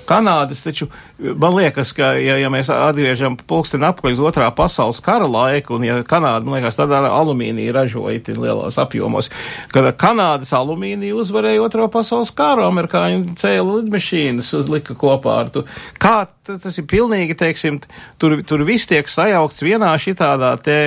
Kanādas, 0.08 0.64
taču 0.66 0.88
man 1.20 1.56
liekas, 1.58 1.93
ka, 1.95 2.14
ja, 2.20 2.36
ja 2.41 2.49
mēs 2.54 2.70
atgriežam 2.74 3.38
pulksteni 3.49 3.88
apkaļ 3.88 4.16
uz 4.16 4.22
otrā 4.24 4.49
pasaules 4.56 4.99
kara 5.04 5.28
laiku, 5.30 5.78
un 5.78 5.88
ja 5.88 5.99
Kanāda, 6.08 6.43
man 6.45 6.60
liekas, 6.60 6.78
tad 6.80 6.93
ar 6.95 7.08
alumīniju 7.10 7.76
ražoja 7.76 8.18
itin 8.20 8.41
lielos 8.43 8.80
apjomos, 8.82 9.32
kad 9.74 9.88
Kanādas 9.99 10.54
alumīniju 10.58 11.22
uzvarēja 11.24 11.64
otrā 11.64 11.88
pasaules 11.93 12.34
karu, 12.36 12.66
amerikāņu 12.68 13.38
cēla 13.39 13.80
lidmašīnas, 13.80 14.51
uzlika 14.60 14.97
kopā 14.99 15.39
ar 15.45 15.54
tu. 15.54 15.66
Kā 16.01 16.26
tas 16.47 16.78
ir 16.78 16.88
pilnīgi, 16.89 17.38
teiksim, 17.39 17.80
tur, 18.22 18.39
tur 18.47 18.66
viss 18.68 18.89
tiek 18.89 19.08
sajaukts 19.10 19.64
vienā 19.64 19.93
šitādā 20.01 20.54
te 20.64 20.78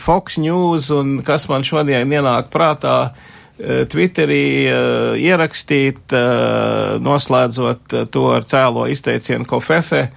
Fox 0.00 0.40
News 0.40 0.90
un 0.94 1.18
kas 1.26 1.48
man 1.52 1.66
šodien 1.66 2.12
ienāk 2.12 2.52
prātā 2.54 2.98
Eh, 3.04 3.33
Twitterī 3.54 4.66
uh, 4.66 5.14
ierakstīt, 5.14 6.10
uh, 6.10 6.98
noslēdzot 6.98 7.92
uh, 7.94 8.02
to 8.10 8.24
ar 8.34 8.42
cēlo 8.50 8.88
izteicienu 8.90 9.46
kofefe. 9.46 10.08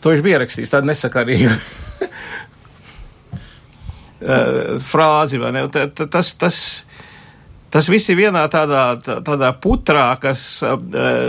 To 0.00 0.14
viņš 0.14 0.22
bija 0.24 0.38
ierakstījis, 0.38 0.72
tādu 0.72 0.88
nesakarīgu 0.88 1.52
frāzi, 4.88 5.38
vai 5.42 5.50
ne? 5.54 5.62
Tas, 5.68 6.32
tas, 6.40 6.58
Tas 7.68 7.88
viss 7.92 8.08
ir 8.08 8.16
vienā 8.16 8.46
tādā, 8.48 8.82
tādā 9.04 9.50
putrā, 9.60 10.06
kas 10.20 10.42
uh, 10.64 10.78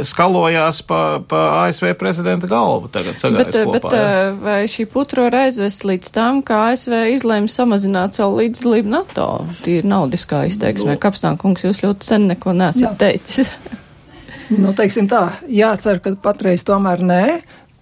skalojās 0.08 0.80
pa, 0.88 1.20
pa 1.28 1.42
ASV 1.66 1.92
prezidenta 2.00 2.48
galvu 2.48 2.88
tagad 2.94 3.20
bet, 3.36 3.52
kopā. 3.52 3.82
Bet 3.84 3.96
ja? 3.98 4.30
vai 4.40 4.60
šī 4.72 4.86
putra 4.92 5.28
var 5.28 5.36
aizvest 5.42 5.84
līdz 5.84 6.14
tam, 6.16 6.40
ka 6.46 6.62
ASV 6.70 6.96
izlēma 7.18 7.52
samazināt 7.52 8.16
savu 8.20 8.40
līdzdalību 8.40 8.94
NATO? 8.94 9.28
Tīri 9.66 9.92
naudiskā 9.92 10.46
izteiksmē. 10.48 10.96
No. 10.96 11.02
Kapstā 11.04 11.34
kungs, 11.40 11.66
jūs 11.68 11.84
ļoti 11.84 12.08
sen 12.08 12.30
neko 12.32 12.56
nesat 12.56 12.88
Jā. 12.88 12.96
teicis. 13.04 13.52
nu, 14.56 14.72
teiksim 14.78 15.12
tā, 15.12 15.26
jācer, 15.52 16.00
ka 16.04 16.16
patreiz 16.24 16.64
tomēr 16.68 17.04
nē, 17.04 17.24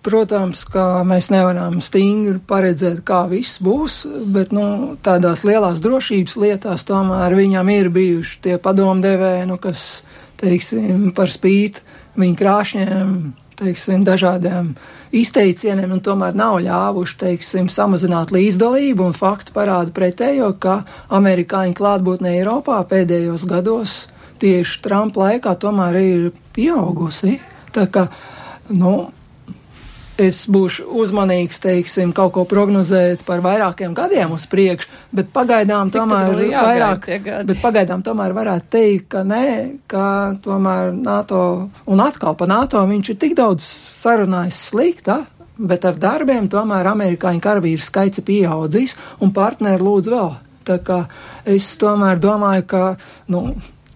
Protams, 0.08 0.62
ka 0.72 1.02
mēs 1.04 1.28
nevaram 1.34 1.82
stingri 1.84 2.38
paredzēt, 2.48 3.02
kā 3.08 3.26
viss 3.28 3.58
būs, 3.60 4.06
bet 4.32 4.54
nu, 4.56 4.96
tādās 5.04 5.44
lielās 5.44 5.82
drošības 5.84 6.38
lietās 6.40 6.86
tomēr 6.88 7.36
viņam 7.36 7.72
ir 7.74 7.90
bijuši 7.92 8.38
tie 8.46 8.56
padomdevēji, 8.62 9.50
nu, 9.50 9.58
kas, 9.60 10.06
teiksim, 10.40 11.10
par 11.18 11.34
spīti 11.34 11.84
viņa 12.16 12.40
krāšņiem, 12.40 13.12
teiksim, 13.60 14.06
dažādiem 14.08 14.72
izteicieniem, 15.18 15.98
un 15.98 16.04
tomēr 16.06 16.40
nav 16.40 16.62
ļāvuši, 16.64 17.20
teiksim, 17.26 17.68
samazināt 17.68 18.32
līdzdalību, 18.32 19.10
un 19.10 19.18
fakti 19.18 19.52
parāda 19.56 19.92
pretējo, 19.92 20.54
ka 20.56 20.80
amerikāņu 21.20 21.76
klātbūtne 21.76 22.38
Eiropā 22.38 22.80
pēdējos 22.88 23.44
gados 23.50 24.00
tieši 24.40 24.82
Trumpa 24.88 25.26
laikā 25.26 25.58
tomēr 25.60 26.00
ir 26.00 26.26
pieaugusi. 26.56 27.40
Tā 27.76 27.90
kā, 27.92 28.08
nu, 28.72 29.10
es 30.22 30.42
būšu 30.50 30.88
uzmanīgs, 31.02 31.60
teiksim, 31.64 32.12
kaut 32.16 32.34
ko 32.36 32.44
prognozēt 32.50 33.24
par 33.28 33.42
vairākiem 33.46 33.94
gadiem 33.98 34.34
uz 34.36 34.48
priekšu, 34.50 34.90
bet 35.16 35.30
pagaidām 35.34 35.92
Cik 35.94 36.02
tomēr 36.02 36.42
vairāk, 36.54 37.08
bet 37.48 37.62
pagaidām 37.64 38.04
tomēr 38.06 38.36
varētu 38.38 38.72
teikt, 38.74 39.08
ka 39.14 39.24
nē, 39.28 39.46
ka 39.90 40.08
tomēr 40.44 40.92
NATO, 40.98 41.42
un 41.86 42.04
atkal 42.04 42.38
pa 42.40 42.50
NATO 42.50 42.84
viņš 42.90 43.14
ir 43.14 43.20
tik 43.22 43.38
daudz 43.38 43.66
sarunājis 44.02 44.64
slikta, 44.72 45.22
bet 45.58 45.86
ar 45.90 45.98
darbiem 45.98 46.50
tomēr 46.50 46.92
amerikāņu 46.94 47.42
karavīru 47.42 47.86
skaits 47.86 48.22
ir 48.22 48.28
pieaudzis, 48.28 48.98
un 49.22 49.34
partneri 49.34 49.84
lūdz 49.84 50.14
vēl. 50.14 50.36
Tā 50.68 50.82
kā 50.84 51.04
es 51.48 51.70
tomēr 51.80 52.20
domāju, 52.20 52.66
ka, 52.68 52.84
nu, 53.32 53.48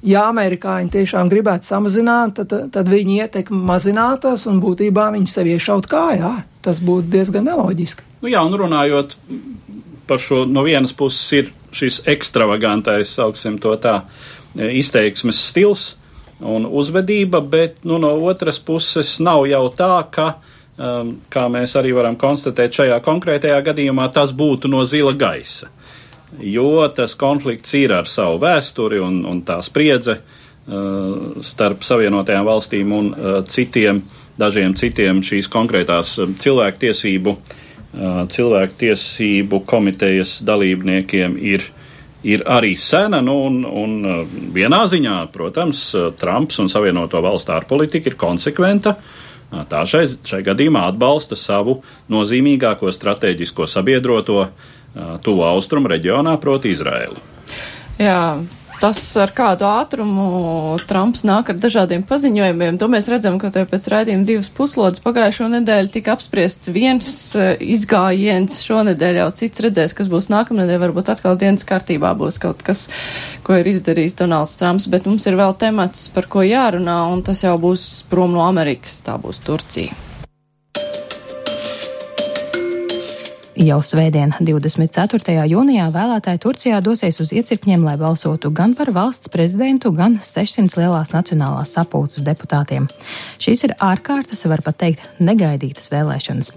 ja 0.04 0.26
amerikāņi 0.30 0.92
tiešām 0.96 1.30
gribētu 1.32 1.70
samazināt, 1.70 2.42
tad, 2.42 2.72
tad 2.74 2.90
viņa 2.90 3.26
ietekme 3.26 3.62
mazinātos 3.70 4.48
un 4.50 4.62
būtībā 4.64 5.10
viņi 5.16 5.30
sev 5.30 5.50
iešaut 5.52 5.90
kājā. 5.92 6.34
Tas 6.62 6.82
būtu 6.84 7.10
diezgan 7.14 7.48
neloģiski. 7.50 8.06
Nu 8.22 8.30
jā, 8.30 8.44
un 8.46 8.54
runājot 8.58 9.16
par 10.10 10.22
šo, 10.22 10.44
no 10.46 10.66
vienas 10.66 10.94
puses 10.94 11.24
ir 11.34 11.50
šis 11.74 12.02
ekstravagantais, 12.12 13.16
sauksim 13.16 13.58
to 13.62 13.74
tā, 13.82 14.02
izteiksmes 14.54 15.40
stils 15.50 15.96
un 16.42 16.66
uzvedība, 16.66 17.42
bet 17.42 17.84
nu, 17.88 17.98
no 18.02 18.12
otras 18.28 18.60
puses 18.60 19.16
nav 19.24 19.46
jau 19.50 19.64
tā, 19.78 19.94
ka, 20.12 20.28
um, 20.78 21.14
kā 21.32 21.46
mēs 21.54 21.78
arī 21.80 21.94
varam 21.96 22.18
konstatēt 22.20 22.82
šajā 22.82 22.98
konkrētajā 23.06 23.62
gadījumā, 23.70 24.10
tas 24.14 24.34
būtu 24.36 24.70
no 24.72 24.84
zila 24.86 25.14
gaisa 25.18 25.70
jo 26.40 26.88
tas 26.96 27.16
konflikts 27.16 27.74
ir 27.78 27.94
ar 27.96 28.08
savu 28.10 28.40
vēsturi 28.42 29.02
un, 29.04 29.22
un 29.28 29.42
tā 29.48 29.60
spriedze 29.66 30.18
uh, 30.18 31.42
starp 31.46 31.84
Savienotajām 31.86 32.48
valstīm 32.48 32.94
un 32.96 33.12
uh, 33.12 33.40
citiem, 33.48 34.02
dažiem 34.40 34.76
citiem 34.80 35.22
šīs 35.26 35.50
konkrētās 35.52 36.16
uh, 36.22 36.32
cilvēktiesību, 36.42 37.36
uh, 37.36 38.24
cilvēktiesību 38.32 39.64
komitejas 39.68 40.40
dalībniekiem 40.48 41.38
ir, 41.42 41.68
ir 42.24 42.46
arī 42.48 42.76
sena, 42.80 43.22
nu, 43.26 43.38
un, 43.50 43.64
un 43.66 43.98
uh, 44.06 44.22
vienā 44.56 44.86
ziņā, 44.92 45.18
protams, 45.34 45.90
uh, 45.98 46.12
Trumps 46.18 46.62
un 46.64 46.72
Savienoto 46.72 47.22
valstu 47.24 47.58
ārpolitika 47.58 48.12
ir 48.12 48.20
konsekventa. 48.20 48.98
Tā 49.52 49.82
šai, 49.84 50.06
šai 50.24 50.38
gadījumā 50.48 50.86
atbalsta 50.88 51.36
savu 51.36 51.74
nozīmīgāko 52.08 52.88
strateģisko 52.96 53.66
sabiedroto 53.68 54.38
uh, 54.46 54.70
tuvu 54.96 55.46
austrumu 55.48 55.92
reģionā, 55.92 56.38
proti 56.42 56.74
Izraēlu. 56.76 57.20
Jā, 58.02 58.42
tas 58.82 59.00
ar 59.22 59.30
kādu 59.36 59.68
ātrumu 59.70 60.26
Trumps 60.90 61.22
nāk 61.28 61.52
ar 61.54 61.60
dažādiem 61.62 62.02
paziņojumiem. 62.08 62.80
To 62.82 62.90
mēs 62.92 63.08
redzam, 63.12 63.38
ka 63.42 63.52
te 63.54 63.64
pēc 63.70 63.88
raidījuma 63.94 64.26
divas 64.28 64.50
puslodes 64.54 65.04
pagājušo 65.04 65.52
nedēļu 65.54 65.94
tika 65.94 66.16
apspriests 66.16 66.72
viens 66.74 67.12
izgājiens, 67.62 68.62
šonedēļ 68.66 69.22
jau 69.22 69.30
cits 69.44 69.66
redzēs, 69.68 69.96
kas 69.98 70.10
būs 70.12 70.32
nākamnedēļ, 70.34 70.82
varbūt 70.88 71.14
atkal 71.14 71.38
dienas 71.40 71.68
kārtībā 71.68 72.16
būs 72.18 72.42
kaut 72.42 72.66
kas, 72.66 72.88
ko 73.46 73.60
ir 73.62 73.70
izdarījis 73.70 74.18
Donalds 74.24 74.58
Trumps, 74.60 74.90
bet 74.92 75.10
mums 75.10 75.30
ir 75.30 75.38
vēl 75.40 75.54
temats, 75.62 76.08
par 76.16 76.30
ko 76.32 76.46
jārunā, 76.46 77.04
un 77.14 77.22
tas 77.28 77.46
jau 77.46 77.58
būs 77.62 78.08
prom 78.10 78.34
no 78.34 78.48
Amerikas, 78.50 79.04
tā 79.06 79.20
būs 79.22 79.44
Turcija. 79.46 80.11
Jau 83.52 83.82
svētdien, 83.84 84.32
24. 84.40 85.34
jūnijā, 85.52 85.90
vēlētāji 85.92 86.40
Turcijā 86.40 86.78
dosies 86.80 87.18
uz 87.20 87.34
iecirkņiem, 87.36 87.82
lai 87.84 87.98
balsotu 88.00 88.48
gan 88.56 88.72
par 88.80 88.94
valsts 88.96 89.28
prezidentu, 89.28 89.90
gan 89.92 90.22
600 90.24 90.78
lielās 90.80 91.12
nacionālās 91.12 91.74
sapulces 91.76 92.24
deputātiem. 92.24 92.86
Šīs 93.44 93.66
ir 93.68 93.74
ārkārtas, 93.76 94.46
var 94.48 94.64
pat 94.64 94.78
teikt, 94.80 95.10
negaidītas 95.20 95.92
vēlēšanas. 95.92 96.54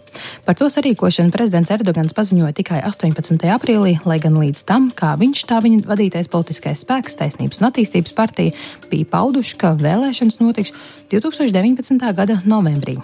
Par 0.46 0.54
to 0.60 0.68
sarīkošanu 0.70 1.34
prezidents 1.34 1.74
Erdogans 1.74 2.14
paziņoja 2.14 2.54
tikai 2.60 2.78
18. 2.86 3.42
aprīlī, 3.56 3.96
lai 4.06 4.20
gan 4.22 4.38
līdz 4.38 4.62
tam, 4.70 4.86
kā 4.94 5.16
viņš 5.18 5.44
tā 5.50 5.58
viņa 5.66 5.82
vadītais 5.90 6.30
politiskais 6.30 6.86
spēks, 6.86 7.18
taisnības 7.18 7.58
un 7.58 7.72
attīstības 7.72 8.14
partija, 8.14 8.54
bija 8.94 9.10
pauduši, 9.18 9.58
ka 9.58 9.74
vēlēšanas 9.82 10.38
notiks 10.38 10.70
2019. 11.10 12.06
gada 12.14 12.38
novembrī. 12.46 13.00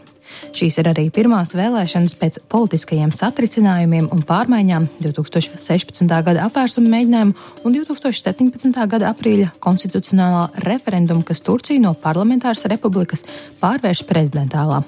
Šīs 0.56 0.78
ir 0.80 0.90
arī 0.90 1.06
pirmās 1.14 1.54
vēlēšanas 1.58 2.16
pēc 2.20 2.40
politiskajiem 2.52 3.12
satricinājumiem 3.14 4.10
un 4.12 4.22
pārmaiņām 4.26 4.88
2016. 5.00 6.06
gada 6.10 6.46
apvērsuma 6.48 6.94
mēģinājumu 6.96 7.34
un 7.64 7.76
2017. 7.78 8.86
gada 8.94 9.10
aprīļa 9.14 9.52
konstitucionālā 9.62 10.48
referenduma, 10.66 11.26
kas 11.26 11.44
Turciju 11.46 11.82
no 11.84 11.94
parlamentāras 11.98 12.66
republikas 12.70 13.26
pārvērš 13.62 14.06
prezidentālā. 14.08 14.82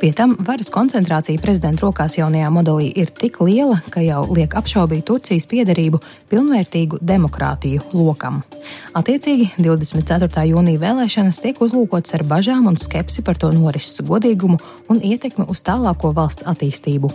Pie 0.00 0.12
tam 0.16 0.34
varas 0.40 0.70
koncentrācija 0.72 1.40
prezidenta 1.42 1.84
rokās 1.84 2.16
jaunajā 2.18 2.50
modelī 2.54 2.90
ir 3.02 3.10
tik 3.10 3.40
liela, 3.44 3.80
ka 3.92 4.02
jau 4.04 4.24
liek 4.34 4.54
apšaubīt 4.58 5.04
Turcijas 5.08 5.48
piederību 5.50 6.00
pilnvērtīgu 6.32 7.00
demokrātiju 7.02 7.92
lokam. 7.96 8.42
Attiecīgi, 8.98 9.52
24. 9.58 10.46
jūnija 10.52 10.82
vēlēšanas 10.82 11.42
tiek 11.42 11.60
uzlūkotas 11.62 12.16
ar 12.18 12.26
bažām 12.28 12.70
un 12.70 12.80
skepsi 12.80 13.24
par 13.26 13.40
to 13.40 13.52
norises 13.54 14.04
godīgumu 14.06 14.60
un 14.92 15.02
ietekmi 15.02 15.48
uz 15.50 15.64
tālāko 15.66 16.14
valsts 16.16 16.46
attīstību. 16.48 17.12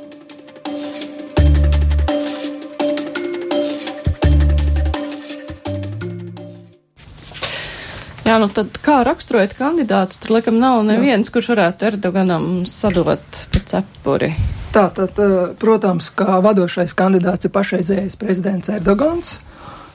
Jā, 8.28 8.36
nu 8.44 8.50
tad 8.52 8.76
kā 8.84 8.98
raksturojat 9.08 9.54
kandidātus? 9.56 10.20
Tur 10.20 10.34
laikam 10.36 10.58
nav 10.60 10.82
neviens, 10.84 11.30
Jā. 11.30 11.32
kurš 11.32 11.48
varētu 11.54 11.86
Erdoganam 11.88 12.48
sadot 12.68 13.38
pa 13.54 13.62
cepuri. 13.70 14.34
Tā 14.76 14.90
tad, 14.92 15.16
eh, 15.16 15.54
protams, 15.56 16.10
kā 16.12 16.42
vadošais 16.44 16.92
kandidāts 16.92 17.48
ir 17.48 17.54
pašreizējais 17.56 18.18
prezidents 18.20 18.68
Erdogans. 18.68 19.38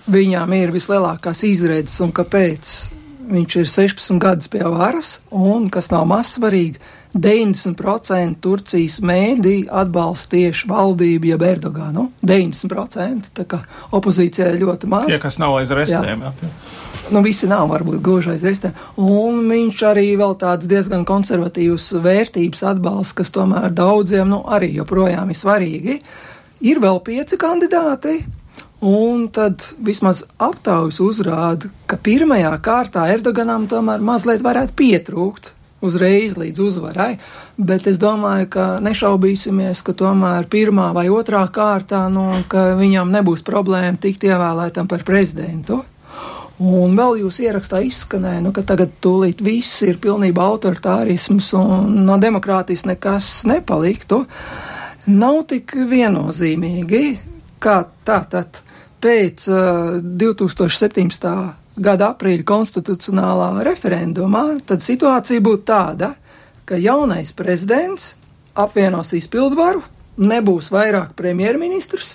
Viņām 0.09 0.55
ir 0.57 0.73
vislielākās 0.73 1.45
izredzes 1.45 2.01
un 2.01 2.11
kāpēc 2.11 2.73
viņš 3.29 3.57
ir 3.61 3.69
16 3.69 4.19
gadus 4.19 4.49
pie 4.49 4.65
varas 4.65 5.19
un, 5.31 5.69
kas 5.69 5.91
nav 5.91 6.07
maz 6.07 6.39
svarīgi, 6.39 6.81
90% 7.13 8.41
Turcijas 8.41 8.97
mēdī 9.05 9.69
atbalsta 9.69 10.39
tieši 10.39 10.71
valdību, 10.73 11.29
jeb 11.35 11.43
Erdoganu. 11.43 12.09
90%. 12.25 13.29
Tā 13.37 13.45
kā 13.45 13.61
opozīcija 13.93 14.57
ļoti 14.57 14.89
maz. 14.89 15.13
Tie, 15.13 15.21
kas 15.21 15.37
nav 15.39 15.59
aiz 15.61 15.69
restēm. 15.69 16.25
Jā. 16.25 16.33
Jā. 16.33 16.92
Nu, 17.11 17.23
visi 17.25 17.49
nav 17.51 17.67
varbūt 17.73 18.03
gluži 18.05 18.31
aiz 18.35 18.45
restēm. 18.47 18.77
Un 19.01 19.41
viņš 19.51 19.81
arī 19.89 20.13
vēl 20.21 20.37
tāds 20.39 20.69
diezgan 20.71 21.03
konservatīvs 21.09 21.89
vērtības 22.05 22.63
atbalsts, 22.75 23.17
kas 23.19 23.33
tomēr 23.35 23.73
daudziem, 23.75 24.29
nu, 24.31 24.43
arī 24.47 24.71
joprojām 24.77 25.33
ir 25.33 25.39
svarīgi. 25.39 25.99
Ir 26.63 26.79
vēl 26.83 27.03
pieci 27.03 27.41
kandidāti. 27.41 28.21
Un 28.83 29.29
tad 29.31 29.63
vismaz 29.79 30.25
aptaujas 30.43 30.99
uzrāda, 31.03 31.69
ka 31.87 31.99
pirmajā 32.03 32.51
kārtā 32.63 33.07
Erdoganam 33.15 33.69
tomēr 33.71 34.03
mazliet 34.03 34.43
varētu 34.43 34.75
pietrūkt 34.79 35.53
uzreiz 35.83 36.35
līdz 36.39 36.63
uzvarai, 36.63 37.13
bet 37.59 37.87
es 37.91 37.99
domāju, 38.03 38.49
ka 38.55 38.67
nešaubīsimies, 38.83 39.83
ka 39.87 39.95
tomēr 39.99 40.47
pirmā 40.51 40.91
vai 40.95 41.09
otrā 41.15 41.43
kārtā, 41.55 42.05
nu, 42.11 42.27
ka 42.51 42.73
viņam 42.79 43.11
nebūs 43.15 43.43
problēma 43.47 43.99
tikt 44.03 44.27
ievēlētam 44.31 44.91
par 44.91 45.07
prezidentu. 45.07 45.83
Un 46.63 46.93
vēl 46.95 47.25
jūs 47.25 47.41
ierakstā 47.43 47.81
izskanēja, 47.83 48.43
nu, 48.45 48.53
ka 48.55 48.63
tagad 48.67 48.93
tūlīt 49.03 49.41
viss 49.43 49.81
ir 49.83 49.97
pilnībā 50.03 50.45
autoritārisms 50.47 51.49
un 51.59 51.97
no 52.07 52.19
demokrātijas 52.23 52.85
nekas 52.87 53.31
nepaliktu. 53.51 54.21
Nav 55.11 55.41
tik 55.51 55.75
viennozīmīgi, 55.91 57.03
kā 57.63 57.81
tā 58.07 58.21
tad 58.31 58.61
pēc 59.03 59.47
uh, 59.51 59.97
2017. 60.23 61.33
gada 61.83 62.11
aprīļa 62.13 62.47
konstitucionālā 62.47 63.65
referendumā, 63.67 64.45
tad 64.69 64.85
situācija 64.87 65.43
būtu 65.43 65.67
tāda, 65.73 66.13
ka 66.69 66.79
jaunais 66.79 67.35
prezidents 67.35 68.13
apvienos 68.55 69.11
izpildvaru, 69.19 69.83
nebūs 70.23 70.71
vairāk 70.71 71.17
premjerministrs, 71.19 72.15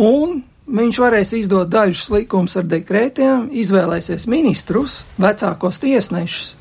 un 0.00 0.40
viņš 0.72 0.98
varēs 1.02 1.34
izdot 1.36 1.70
dažus 1.72 2.08
likumus 2.12 2.56
ar 2.56 2.66
dekrētiem, 2.68 3.50
izvēlēsies 3.52 4.26
ministrus, 4.30 5.02
vecākos 5.20 5.80
tiesnešus, 5.82 6.54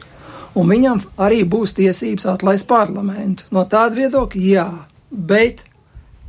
un 0.60 0.72
viņam 0.72 1.04
arī 1.22 1.44
būs 1.48 1.76
tiesības 1.78 2.28
atlaist 2.34 2.68
parlamentu. 2.70 3.48
No 3.56 3.66
tāda 3.70 4.02
viedokļa, 4.02 4.44
jā, 4.44 4.68
bet 5.12 5.66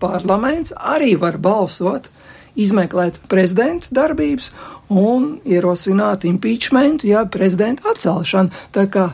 parlaments 0.02 0.74
arī 0.78 1.14
var 1.18 1.38
balsot 1.42 2.08
izmeklēt 2.58 3.18
prezidenta 3.32 3.88
darbības 3.96 4.50
un 4.92 5.38
ierosināt 5.48 6.26
impeachment, 6.28 7.04
ja 7.04 7.24
prezidenta 7.24 7.92
atcelšanu. 7.94 8.52
Tā 8.74 8.86
kā, 8.92 9.08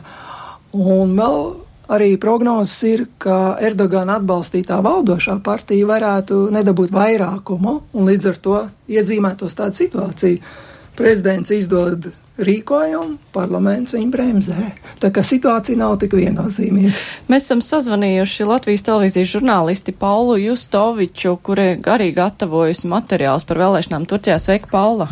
un 0.75 1.15
vēl 1.17 1.43
arī 1.89 2.13
prognozes 2.21 2.77
ir, 2.87 3.05
ka 3.21 3.57
Erdogana 3.65 4.19
atbalstītā 4.19 4.79
valdošā 4.85 5.39
partija 5.45 5.89
varētu 5.89 6.47
nedabūt 6.53 6.93
vairākumu 6.95 7.75
un 7.93 8.09
līdz 8.09 8.31
ar 8.31 8.41
to 8.45 8.63
iezīmētos 8.89 9.57
tāda 9.57 9.77
situācija. 9.77 10.57
Prezidents 10.99 11.51
izdod 11.55 12.09
rīkojumu, 12.39 13.17
parlaments 13.35 13.95
viņu 13.95 14.11
bremzē. 14.13 14.65
Tā 14.99 15.11
kā 15.15 15.23
situācija 15.25 15.79
nav 15.79 15.97
tik 16.01 16.15
viennozīmīga. 16.19 16.91
Mēs 17.31 17.47
esam 17.47 17.63
sazvanījuši 17.65 18.47
Latvijas 18.47 18.85
televīzijas 18.87 19.33
žurnālisti 19.33 19.95
Paulu 19.95 20.37
Justoviču, 20.39 21.35
kuri 21.43 21.73
arī 21.83 22.11
gatavojusi 22.15 22.91
materiālus 22.91 23.47
par 23.47 23.63
vēlēšanām 23.63 24.07
Turcijā. 24.09 24.39
Sveika, 24.39 24.71
Paula! 24.71 25.09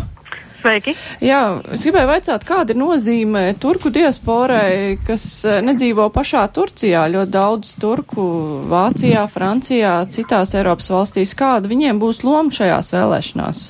Sveiki! 0.57 0.93
Jā, 1.21 1.41
es 1.75 1.83
gribēju 1.85 2.09
vaicāt, 2.09 2.45
kāda 2.47 2.73
ir 2.73 2.79
nozīme 2.81 3.43
turku 3.61 3.91
diasporai, 3.93 4.97
kas 5.05 5.25
eh, 5.45 5.59
nedzīvo 5.65 6.07
pašā 6.13 6.47
Turcijā, 6.55 7.05
ļoti 7.13 7.33
daudz 7.33 7.75
turku 7.81 8.25
Vācijā, 8.71 9.27
Francijā, 9.29 9.99
citās 10.13 10.55
Eiropas 10.57 10.89
valstīs. 10.93 11.35
Kāda 11.37 11.69
viņiem 11.69 12.01
būs 12.01 12.23
loma 12.25 12.53
šajās 12.53 12.91
vēlēšanās? 12.95 13.63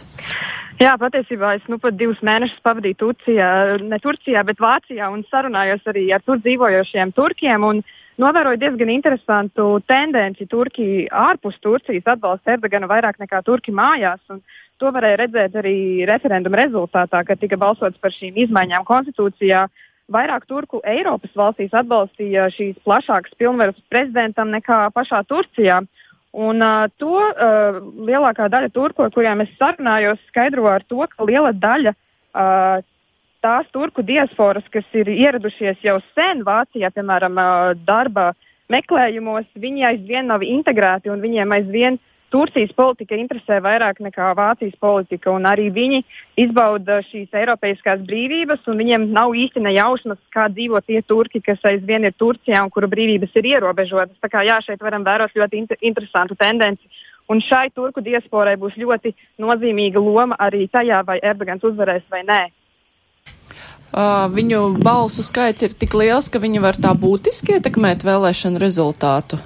Jā, 0.78 0.94
patiesībā 1.02 1.56
es 1.58 1.64
nu 1.72 1.80
pat 1.82 1.96
divus 1.98 2.20
mēnešus 2.26 2.62
pavadīju 2.66 3.00
Turcijā, 3.02 3.52
ne 3.82 3.98
Turcijā, 4.00 4.44
bet 4.46 4.60
Vācijā 4.62 5.08
un 5.10 5.24
sarunājos 5.32 5.88
arī 5.90 6.06
ar 6.14 6.22
tur 6.24 6.38
dzīvojošiem 6.44 7.16
turkiem. 7.18 7.66
Novēroju 8.22 8.58
diezgan 8.62 8.90
interesantu 8.94 9.66
tendenci 9.90 10.48
Turkija 10.50 11.10
ārpus 11.30 11.58
Turcijas 11.62 12.08
atbalsta 12.14 12.56
Erdoganu 12.56 12.90
vairāk 12.90 13.20
nekā 13.22 13.44
Turki 13.46 13.74
mājās. 13.74 14.22
To 14.78 14.92
varēja 14.94 15.18
redzēt 15.24 15.56
arī 15.58 16.06
referenduma 16.06 16.60
rezultātā, 16.62 17.24
kad 17.26 17.40
tika 17.42 17.58
balsots 17.58 17.98
par 18.02 18.14
šīm 18.14 18.38
izmaiņām 18.46 18.86
konstitūcijā. 18.86 19.66
Vairāk 20.14 20.46
turku 20.48 20.80
Eiropas 20.88 21.34
valstīs 21.36 21.74
atbalstīja 21.76 22.46
šīs 22.54 22.78
plašākas 22.86 23.34
pilnvaras 23.40 23.80
prezidentam 23.90 24.54
nekā 24.54 24.86
pašā 24.96 25.24
Turcijā. 25.28 25.82
Un 26.38 26.62
uh, 26.62 26.86
to 27.02 27.18
uh, 27.18 27.80
lielākā 28.06 28.46
daļa 28.54 28.70
turku, 28.76 29.08
ar 29.08 29.14
kuriem 29.16 29.42
es 29.42 29.54
sarunājos, 29.58 30.22
skaidro 30.30 30.68
ar 30.70 30.86
to, 30.86 31.02
ka 31.10 31.26
liela 31.26 31.50
daļa 31.56 31.96
uh, 31.96 32.84
tās 33.42 33.72
turku 33.74 34.04
diasporas, 34.06 34.68
kas 34.70 34.86
ir 34.94 35.10
ieradušies 35.10 35.82
jau 35.82 35.98
sen 36.14 36.44
Vācijā, 36.46 36.92
piemēram, 36.94 37.42
uh, 37.42 37.72
darba 37.88 38.34
meklējumos, 38.70 39.48
viņi 39.58 39.88
aizvien 39.90 40.30
nav 40.30 40.46
integrēti 40.46 41.10
un 41.10 41.24
viņiem 41.24 41.58
aizvien 41.58 41.98
Turcijas 42.28 42.74
politika 42.76 43.16
interesē 43.16 43.62
vairāk 43.64 44.02
nekā 44.04 44.34
Vācijas 44.36 44.76
politika, 44.84 45.32
un 45.32 45.48
arī 45.48 45.70
viņi 45.72 46.02
izbauda 46.44 47.00
šīs 47.08 47.32
eiropeiskās 47.32 48.02
brīvības, 48.10 48.66
un 48.68 48.82
viņiem 48.82 49.06
nav 49.16 49.32
īsti 49.32 49.64
nejausmas, 49.64 50.20
kā 50.36 50.50
dzīvo 50.52 50.82
tie 50.84 51.00
turki, 51.08 51.40
kas 51.46 51.64
aizvien 51.72 52.04
ir 52.04 52.16
Turcijā 52.20 52.66
un 52.66 52.74
kuru 52.74 52.92
brīvības 52.92 53.40
ir 53.40 53.48
ierobežotas. 53.54 54.20
Tā 54.20 54.32
kā 54.34 54.44
jā, 54.44 54.60
šeit 54.66 54.84
varam 54.84 55.08
vērot 55.08 55.40
ļoti 55.40 55.62
inter 55.64 55.80
interesantu 55.82 56.36
tendenci. 56.36 56.92
Un 57.32 57.40
šai 57.44 57.70
turku 57.76 58.04
diasporai 58.04 58.56
būs 58.60 58.76
ļoti 58.80 59.14
nozīmīga 59.40 60.04
loma 60.04 60.36
arī 60.40 60.68
tajā, 60.72 61.02
vai 61.08 61.20
Erdogans 61.24 61.64
uzvarēs 61.64 62.04
vai 62.12 62.24
nē. 62.28 62.42
Uh, 63.88 64.28
viņu 64.30 64.82
balsu 64.84 65.24
skaits 65.24 65.64
ir 65.64 65.72
tik 65.72 65.96
liels, 65.96 66.28
ka 66.28 66.42
viņi 66.44 66.60
var 66.60 66.76
tā 66.76 66.92
būtiski 66.92 67.56
ietekmēt 67.56 68.04
vēlēšanu 68.04 68.60
rezultātu. 68.60 69.40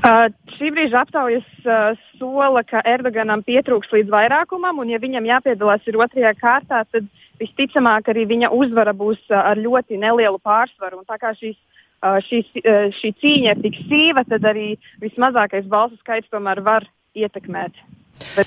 Uh, 0.00 0.30
šī 0.54 0.70
brīža 0.72 1.02
aptaujas 1.02 1.48
uh, 1.66 1.98
sola, 2.20 2.62
ka 2.62 2.80
Erdoganam 2.86 3.42
pietrūks 3.42 3.90
līdz 3.92 4.12
vairākumam, 4.14 4.78
un 4.78 4.92
ja 4.94 5.00
viņam 5.02 5.26
jāpiedalās 5.26 5.82
ir 5.90 5.98
otrajā 5.98 6.32
kārtā, 6.38 6.84
tad 6.94 7.10
visticamāk 7.42 8.08
arī 8.12 8.24
viņa 8.30 8.52
uzvara 8.54 8.94
būs 8.94 9.18
uh, 9.32 9.40
ar 9.50 9.58
ļoti 9.58 9.98
nelielu 10.00 10.38
pārsvaru. 10.38 11.02
Un 11.02 11.08
tā 11.10 11.18
kā 11.18 11.34
šīs, 11.40 11.58
uh, 12.06 12.20
šīs, 12.28 12.54
uh, 12.62 12.86
šī 13.00 13.12
cīņa 13.18 13.56
ir 13.56 13.64
tik 13.66 13.82
sīva, 13.90 14.22
tad 14.30 14.46
arī 14.46 14.76
vismazākais 15.02 15.66
balsu 15.66 15.98
skaits 16.00 16.30
tomēr 16.30 16.62
var 16.62 16.86
ietekmēt. 17.18 17.74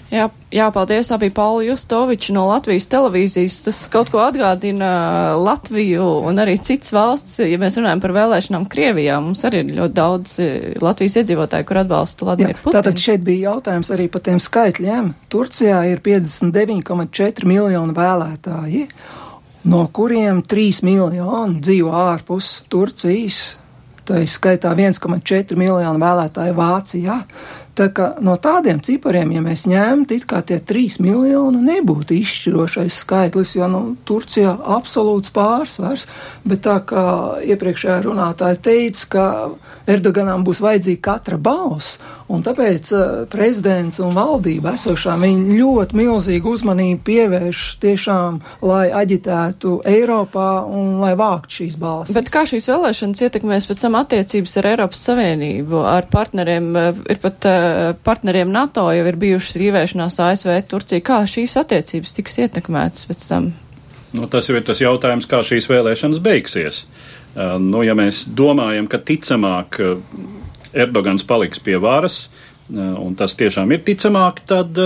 Jā, 0.09 0.27
jā, 0.53 0.65
paldies. 0.73 1.09
Tā 1.09 1.17
bija 1.21 1.33
Paula 1.35 1.63
Justoviča 1.65 2.33
no 2.35 2.45
Latvijas 2.49 2.87
televīzijas. 2.91 3.57
Tas 3.65 3.81
kaut 3.91 4.09
ko 4.13 4.21
atgādina 4.23 5.35
Latviju 5.39 6.05
un 6.29 6.39
arī 6.41 6.55
citas 6.63 6.93
valsts. 6.95 7.41
Ja 7.43 7.59
mēs 7.61 7.77
runājam 7.79 8.01
par 8.03 8.15
vēlēšanām 8.15 8.67
Krievijā, 8.71 9.19
mums 9.23 9.43
arī 9.47 9.63
ir 9.63 9.75
ļoti 9.81 9.97
daudz 9.97 10.37
e, 10.43 10.47
Latvijas 10.83 11.19
iedzīvotāju, 11.21 11.67
kur 11.67 11.81
atbalsta 11.83 12.21
Putinu. 12.21 12.55
Tātad 12.77 13.01
šeit 13.01 13.25
bija 13.25 13.51
jautājums 13.51 13.91
arī 13.93 14.07
par 14.11 14.23
tiem 14.25 14.39
skaitļiem. 14.41 15.11
Turcijā 15.33 15.83
ir 15.91 16.01
59,4 16.05 17.49
miljoni 17.49 17.97
vēlētāji, 17.97 18.87
no 19.69 19.83
kuriem 19.93 20.41
3 20.45 20.81
miljoni 20.87 21.61
dzīvo 21.61 21.93
ārpus 22.05 22.57
Turcijas. 22.71 23.43
Tā 24.05 24.19
ir 24.21 24.29
skaitā 24.29 24.69
1,4 24.77 25.57
miljonu 25.57 26.01
vēlētāju 26.01 26.53
Vācijā. 26.57 27.21
Tā 27.75 27.89
kā 27.91 28.05
no 28.23 28.37
tādiem 28.39 28.79
cipariem, 28.79 29.33
ja 29.35 29.41
mēs 29.43 29.65
ņemtu, 29.67 30.15
it 30.15 30.25
kā 30.29 30.39
tie 30.47 30.61
3 30.63 31.01
miljoni 31.03 31.59
nebūtu 31.65 32.15
izšķirošais 32.15 33.01
skaitlis, 33.03 33.55
jo 33.57 33.67
nu, 33.67 33.81
Turcijā 34.07 34.53
absolūts 34.77 35.33
pārsvars, 35.35 36.05
bet 36.47 36.63
tā 36.63 36.77
kā 36.87 37.05
iepriekšējā 37.43 37.97
runātāja 38.05 38.61
teica, 38.69 39.09
ka 39.11 39.25
Erdoganam 39.85 40.43
būs 40.45 40.61
vajadzīga 40.63 41.01
katra 41.05 41.37
balss, 41.41 41.99
un 42.31 42.41
tāpēc 42.45 42.91
uh, 42.95 43.03
prezidents 43.29 43.99
un 44.01 44.15
valdība 44.15 44.73
esošā 44.75 45.13
viņi 45.21 45.59
ļoti 45.59 45.99
milzīgu 45.99 46.53
uzmanību 46.57 47.01
pievērš 47.05 47.63
tiešām, 47.83 48.39
lai 48.65 48.87
aģitētu 48.97 49.75
Eiropā 49.91 50.49
un 50.65 50.97
lai 51.03 51.13
vāktu 51.19 51.59
šīs 51.59 51.77
balsis. 51.81 52.15
Bet 52.17 52.31
kā 52.33 52.47
šīs 52.49 52.69
vēlēšanas 52.71 53.25
ietekmēs 53.27 53.69
pēc 53.69 53.83
tam 53.85 53.99
attiecības 54.01 54.57
ar 54.61 54.69
Eiropas 54.73 55.03
Savienību, 55.09 55.83
ar 55.91 56.09
partneriem, 56.09 56.71
ir 57.05 57.21
pat 57.21 57.49
uh, 57.49 57.91
partneriem 58.05 58.49
NATO 58.53 58.87
jau 58.89 59.05
ir 59.05 59.19
bijušas 59.21 59.59
rīvēšanās 59.61 60.17
ASV, 60.31 60.55
Turcija, 60.71 61.05
kā 61.05 61.21
šīs 61.29 61.59
attiecības 61.61 62.17
tiks 62.17 62.41
ietekmētas 62.41 63.05
pēc 63.11 63.29
tam? 63.29 63.53
Nu, 64.15 64.29
tas 64.31 64.47
jau 64.47 64.55
ir 64.55 64.63
tas 64.63 64.79
jautājums, 64.79 65.27
kā 65.27 65.41
šīs 65.43 65.67
vēlēšanas 65.67 66.21
beigsies. 66.23 66.85
Uh, 66.85 67.14
nu, 67.35 67.83
ja 67.83 67.95
mēs 67.97 68.25
domājam, 68.35 68.87
ka 68.91 69.01
ticamāk 69.03 69.79
uh, 69.83 69.97
Erdogans 70.75 71.25
paliks 71.27 71.61
pie 71.63 71.77
varas, 71.81 72.25
uh, 72.71 72.95
un 73.01 73.15
tas 73.19 73.35
tiešām 73.39 73.71
ir 73.75 73.83
ticamāk, 73.87 74.41
tad 74.47 74.79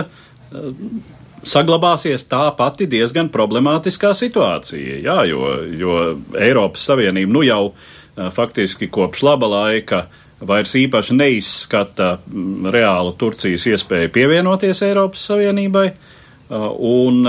saglabāsies 1.45 2.25
tā 2.25 2.47
pati 2.57 2.87
diezgan 2.89 3.29
problemātiskā 3.29 4.15
situācija. 4.17 4.97
Jā, 5.05 5.19
jo, 5.29 5.45
jo 5.77 5.99
Eiropas 6.41 6.87
Savienība 6.89 7.35
nu 7.35 7.43
jau 7.45 7.61
faktiski 8.33 8.89
kopš 8.91 9.21
laba 9.23 9.47
laika 9.47 10.07
vairs 10.41 10.73
īpaši 10.79 11.15
neizskata 11.19 12.15
mm, 12.17 12.69
reālu 12.73 13.13
Turcijas 13.19 13.67
iespēju 13.69 14.11
pievienoties 14.15 14.81
Eiropas 14.87 15.25
Savienībai 15.29 15.87
un 16.49 17.25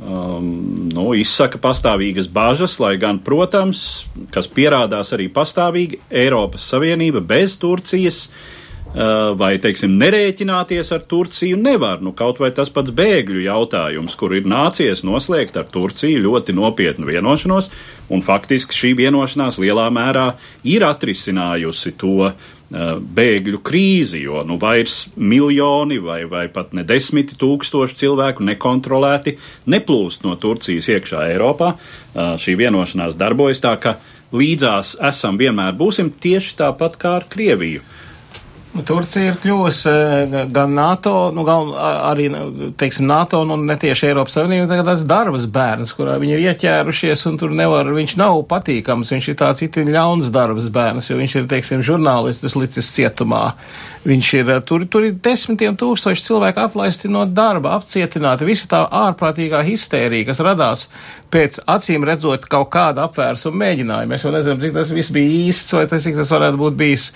um, 0.00 0.48
nu, 0.94 1.06
izsaka 1.18 1.60
pastāvīgas 1.62 2.28
bažas, 2.32 2.78
lai 2.82 2.96
gan, 3.00 3.20
protams, 3.22 4.04
kas 4.34 4.50
pierādās 4.50 5.14
arī 5.16 5.28
pastāvīgi, 5.32 6.02
Eiropas 6.10 6.66
Savienība 6.72 7.22
bez 7.24 7.56
Turcijas 7.62 8.26
uh, 8.28 9.34
vai, 9.38 9.54
teiksim, 9.62 9.96
nerēķināties 10.00 10.92
ar 10.94 11.04
Turciju 11.10 11.58
nevar. 11.60 12.02
Nu, 12.04 12.14
kaut 12.16 12.40
vai 12.42 12.50
tas 12.54 12.72
pats 12.74 12.94
bēgļu 12.94 13.44
jautājums, 13.46 14.16
kur 14.18 14.34
ir 14.36 14.48
nācies 14.50 15.04
noslēgt 15.06 15.58
ar 15.60 15.68
Turciju 15.70 16.24
ļoti 16.26 16.56
nopietnu 16.56 17.08
vienošanos, 17.10 17.70
un 18.14 18.24
faktiski 18.24 18.76
šī 18.76 18.92
vienošanās 19.04 19.60
lielā 19.62 19.88
mērā 19.94 20.32
ir 20.68 20.86
atrisinājusi 20.86 21.94
to 22.00 22.32
bēgļu 22.74 23.60
krīzi, 23.62 24.24
jo 24.24 24.42
nu 24.46 24.56
vairs 24.58 25.04
miljoni 25.16 26.00
vai, 26.02 26.24
vai 26.30 26.48
pat 26.52 26.72
ne 26.74 26.82
desmiti 26.86 27.38
tūkstoši 27.38 28.00
cilvēku 28.00 28.46
nekontrolēti 28.48 29.36
neplūst 29.70 30.26
no 30.26 30.34
Turcijas 30.40 30.90
iekšā 30.90 31.28
Eiropā. 31.30 31.74
Uh, 31.74 32.34
šī 32.40 32.56
vienošanās 32.58 33.18
darbojas 33.20 33.62
tā, 33.62 33.76
ka 33.78 33.96
līdzās 34.34 34.96
esam 35.06 35.38
vienmēr 35.38 35.74
būsim 35.78 36.10
tieši 36.10 36.56
tāpat 36.64 36.98
kā 36.98 37.18
ar 37.20 37.28
Krieviju. 37.30 37.84
Nu, 38.74 38.82
Turcija 38.82 39.30
ir 39.30 39.36
kļuvusi 39.38 39.86
eh, 39.86 40.32
gan 40.50 40.72
NATO, 40.74 41.28
nu, 41.34 41.44
gan 41.46 41.68
arī, 41.78 42.24
teiksim, 42.78 43.06
NATO, 43.06 43.44
nu, 43.46 43.54
ne 43.62 43.76
tieši 43.78 44.08
Eiropas 44.08 44.34
Savienība, 44.34 44.66
tagad 44.72 44.88
tas 44.90 45.04
darbas 45.06 45.44
bērns, 45.46 45.92
kurā 45.94 46.16
viņi 46.18 46.34
ir 46.34 46.42
ieķērušies, 46.48 47.22
un 47.30 47.38
tur 47.38 47.54
nevar, 47.54 47.86
viņš 47.94 48.16
nav 48.18 48.40
patīkams, 48.50 49.12
viņš 49.14 49.28
ir 49.30 49.36
tāds 49.38 49.62
itin 49.62 49.92
ļauns 49.94 50.32
darbas 50.34 50.66
bērns, 50.74 51.06
jo 51.06 51.18
viņš 51.20 51.36
ir, 51.38 51.46
teiksim, 51.52 51.84
žurnālistus 51.86 52.56
licis 52.58 52.90
cietumā. 52.96 53.44
Viņš 54.10 54.32
ir, 54.40 54.50
eh, 54.56 54.58
tur, 54.66 54.88
tur 54.90 55.06
ir 55.06 55.14
desmitiem 55.22 55.78
tūkstoši 55.78 56.26
cilvēku 56.26 56.64
atlaisti 56.66 57.12
no 57.14 57.22
darba, 57.30 57.76
apcietināti, 57.78 58.50
visa 58.50 58.72
tā 58.74 58.82
ārprātīgā 59.04 59.62
histērija, 59.70 60.32
kas 60.32 60.42
radās 60.42 60.88
pēc 61.30 61.62
acīm 61.62 62.02
redzot 62.10 62.50
kaut 62.50 62.74
kāda 62.74 63.06
apvērsuma 63.06 63.62
mēģinājuma. 63.62 64.10
Mēs 64.16 64.26
jau 64.26 64.34
nezinām, 64.34 64.58
cik 64.66 64.76
tas 64.80 64.90
viss 64.90 65.14
bija 65.14 65.46
īsts, 65.46 65.78
vai 65.78 65.86
tas, 65.86 66.02
cik 66.02 66.18
tas 66.18 66.34
varētu 66.34 66.58
būt 66.58 66.82
bijis 66.82 67.12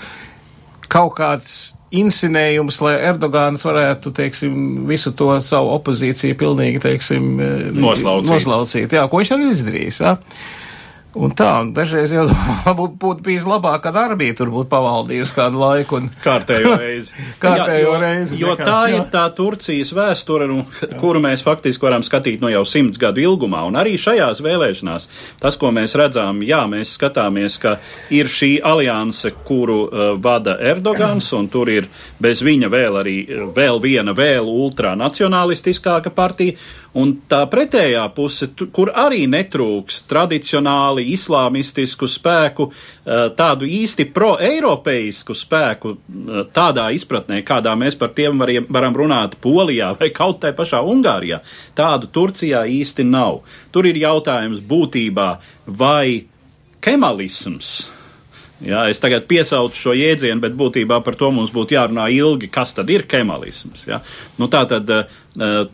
kaut 0.93 1.15
kāds 1.19 1.53
insinējums, 1.95 2.81
lai 2.85 2.95
Erdogāns 3.09 3.65
varētu, 3.65 4.13
teiksim, 4.17 4.55
visu 4.89 5.13
to 5.17 5.31
savu 5.45 5.73
opozīciju 5.77 6.37
pilnīgi, 6.41 6.83
teiksim, 6.85 7.29
noslaucīt. 7.77 8.31
noslaucīt. 8.33 8.97
Jā, 8.99 9.07
ko 9.09 9.23
viņš 9.23 9.35
arī 9.37 9.53
izdarījis. 9.55 10.01
Jā. 10.05 10.17
Un 11.17 11.33
tā, 11.33 11.49
un 11.63 11.71
dažreiz 11.73 12.13
jau 12.13 12.27
būtu 12.79 12.99
būt 13.01 13.21
bijis 13.25 13.47
labāk, 13.49 13.81
kad 13.87 13.97
Arbija 13.97 14.37
tur 14.37 14.51
būtu 14.53 14.69
pavaldījusi 14.69 15.35
kādu 15.35 15.61
laiku. 15.63 16.03
Un... 16.03 16.11
Kārtējo 16.21 16.75
reizi. 16.83 17.15
Kārtējo 17.41 17.95
jā, 17.95 18.01
reizi. 18.03 18.37
Jo, 18.37 18.53
jo 18.53 18.57
tā 18.61 18.81
jā. 18.91 18.99
ir 18.99 19.07
tā 19.13 19.25
Turcijas 19.35 19.95
vēsture, 19.97 20.49
nu, 20.51 20.67
kuru 21.03 21.23
mēs 21.25 21.45
faktiski 21.47 21.89
varam 21.89 22.05
skatīt 22.05 22.45
no 22.45 22.53
jau 22.53 22.65
simts 22.69 23.01
gadu 23.01 23.25
ilgumā. 23.25 23.65
Un 23.71 23.79
arī 23.81 23.97
šajās 24.01 24.43
vēlēšanās 24.45 25.09
tas, 25.41 25.57
ko 25.57 25.73
mēs 25.75 25.97
redzām, 25.99 26.43
jā, 26.47 26.61
mēs 26.69 26.93
skatāmies, 26.99 27.57
ka 27.63 27.79
ir 28.15 28.29
šī 28.29 28.59
alianse, 28.69 29.33
kuru 29.49 29.79
uh, 29.87 30.11
vada 30.21 30.59
Erdogans, 30.61 31.33
un 31.39 31.49
tur 31.49 31.73
ir 31.73 31.89
bez 32.21 32.45
viņa 32.45 32.69
vēl 32.73 33.01
arī 33.01 33.17
vēl 33.57 33.81
viena 33.81 34.13
vēl 34.17 34.45
ultranacionalistiskāka 34.45 36.13
partija. 36.13 36.59
Un 36.97 37.11
tā 37.29 37.43
pretējā 37.51 38.01
puse, 38.17 38.49
kur 38.73 38.89
arī 38.97 39.27
netrūks 39.29 40.01
tradicionāli 40.09 41.05
islāmistisku 41.13 42.09
spēku, 42.09 42.71
eh, 42.71 43.29
tādu 43.37 43.69
īsti 43.69 44.07
pro-eiropeisku 44.15 45.37
spēku, 45.37 45.93
eh, 45.93 46.45
tādā 46.55 46.89
izpratnē, 46.97 47.43
kādā 47.45 47.77
mēs 47.77 47.99
par 47.99 48.09
tiem 48.09 48.39
varam, 48.39 48.67
varam 48.71 48.95
runāt 48.95 49.37
Polijā 49.37 49.93
vai 50.01 50.09
kaut 50.09 50.41
tai 50.41 50.53
pašā 50.53 50.81
Ungārijā, 50.81 51.41
tādu 51.77 52.09
Turcijā 52.09 52.65
īsti 52.65 53.05
nav. 53.05 53.43
Tur 53.71 53.87
ir 53.87 53.95
jautājums 53.95 54.61
būtībā, 54.61 55.39
vai 55.67 56.25
kemalisms 56.81 57.91
Jā, 58.65 58.83
es 58.91 58.99
tagad 58.99 59.29
piesaucu 59.31 59.79
šo 59.79 59.93
jēdzienu, 59.95 60.41
bet 60.43 60.57
būtībā 60.59 60.99
par 61.07 61.15
to 61.19 61.31
mums 61.35 61.53
būtu 61.55 61.77
jārunā 61.77 62.09
ilgi, 62.11 62.49
kas 62.51 62.75
tad 62.75 62.91
ir 62.91 63.05
kemalisms. 63.07 63.85
Jā. 63.87 64.01
Nu, 64.41 64.49
tā 64.51 64.65
tad 64.67 64.91
uh, 64.91 65.05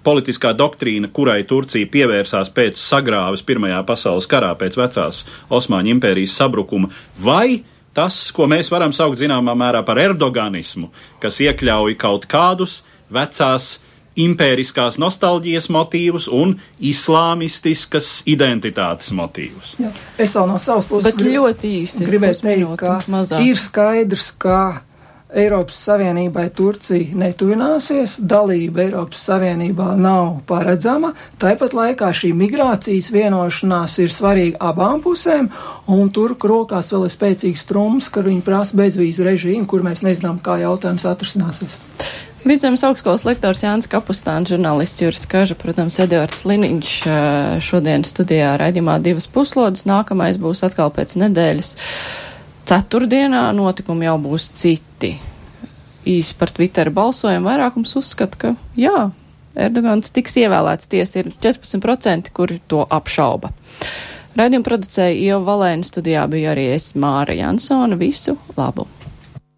politiskā 0.05 0.53
doktrīna, 0.57 1.09
kurai 1.15 1.41
Turcija 1.49 1.89
pievērsās 1.89 2.53
pēc 2.53 2.81
sagrāves 2.81 3.45
Pirmajā 3.47 3.81
pasaules 3.89 4.29
karā, 4.29 4.53
pēc 4.61 4.77
vecās 4.77 5.23
Osmaņu 5.49 5.95
impērijas 5.95 6.37
sabrukuma, 6.37 6.91
vai 7.25 7.63
tas, 7.97 8.19
ko 8.37 8.49
mēs 8.51 8.69
varam 8.75 8.93
saukt 8.93 9.23
zināmā 9.23 9.57
mērā 9.57 9.81
par 9.87 10.03
erdoganismu, 10.03 10.91
kas 11.25 11.41
iekļauj 11.41 11.97
kaut 12.05 12.29
kādus 12.29 12.83
vecās 13.13 13.79
impēriskās 14.21 14.99
nostalģijas 15.03 15.69
motīvus 15.75 16.29
un 16.33 16.57
islāmistiskas 16.79 18.23
identitātes 18.31 19.13
motīvus. 19.17 19.75
Jā. 19.83 19.93
Es 20.19 20.37
vēl 20.39 20.51
no 20.51 20.59
savas 20.63 20.89
puses 20.91 21.11
Bet 21.11 21.21
grib, 21.21 21.39
ļoti 21.41 21.77
īsi 21.83 22.09
gribēju 22.09 22.43
teikt, 22.45 22.75
ka 22.81 22.99
mazāk. 23.11 23.47
ir 23.47 23.61
skaidrs, 23.61 24.31
ka 24.39 24.59
Eiropas 25.35 25.79
Savienībai 25.89 26.47
Turcija 26.55 27.17
netuvināsies, 27.19 28.21
dalība 28.23 28.85
Eiropas 28.85 29.25
Savienībā 29.27 29.95
nav 29.99 30.45
paredzama, 30.47 31.11
tāpat 31.43 31.75
laikā 31.75 32.13
šī 32.15 32.31
migrācijas 32.39 33.11
vienošanās 33.15 33.99
ir 34.05 34.15
svarīga 34.15 34.61
abām 34.71 35.03
pusēm, 35.03 35.49
un 35.91 36.13
tur 36.15 36.37
rokās 36.39 36.93
vēl 36.95 37.09
ir 37.09 37.15
spēcīgs 37.17 37.67
trums, 37.67 38.13
ka 38.15 38.23
viņi 38.23 38.45
prasa 38.47 38.79
bezvīzu 38.79 39.27
režīmu, 39.27 39.67
kur 39.67 39.83
mēs 39.87 40.05
nezinām, 40.07 40.39
kā 40.45 40.61
jautājums 40.63 41.09
atrisināsies. 41.11 41.81
Vidzemes 42.45 42.83
augstskolas 42.85 43.23
lektors 43.25 43.63
Jānis 43.65 43.87
Kapustāns, 43.89 44.51
žurnālists 44.53 45.01
Juris 45.01 45.23
Kaža, 45.25 45.55
protams, 45.57 45.97
Edvards 46.03 46.43
Liniņš 46.45 46.91
šodien 47.65 48.03
studijā 48.05 48.51
raidījumā 48.61 48.99
divas 49.01 49.25
puslodes. 49.33 49.87
Nākamais 49.89 50.37
būs 50.43 50.61
atkal 50.67 50.93
pēc 50.93 51.15
nedēļas. 51.23 51.71
Ceturtdienā 52.69 53.47
notikumi 53.57 54.05
jau 54.05 54.19
būs 54.27 54.51
citi. 54.61 55.15
Īsi 56.05 56.37
par 56.37 56.53
Twitter 56.53 56.91
balsojumu 56.93 57.49
vairākums 57.49 57.97
uzskata, 57.97 58.41
ka 58.43 58.53
jā, 58.77 59.07
Erdogans 59.57 60.13
tiks 60.13 60.37
ievēlēts. 60.43 60.91
Tiesa 60.93 61.23
ir 61.23 61.31
14%, 61.33 62.29
kuri 62.37 62.59
to 62.69 62.83
apšauba. 62.85 63.55
Raidījumu 64.37 64.69
producēja 64.69 65.17
Ieva 65.17 65.41
Valēna 65.49 65.89
studijā 65.89 66.29
bija 66.29 66.53
arī 66.53 66.69
es 66.75 66.93
Māra 66.93 67.39
Jansona. 67.41 67.97
Visu 67.97 68.37
labu! 68.59 68.85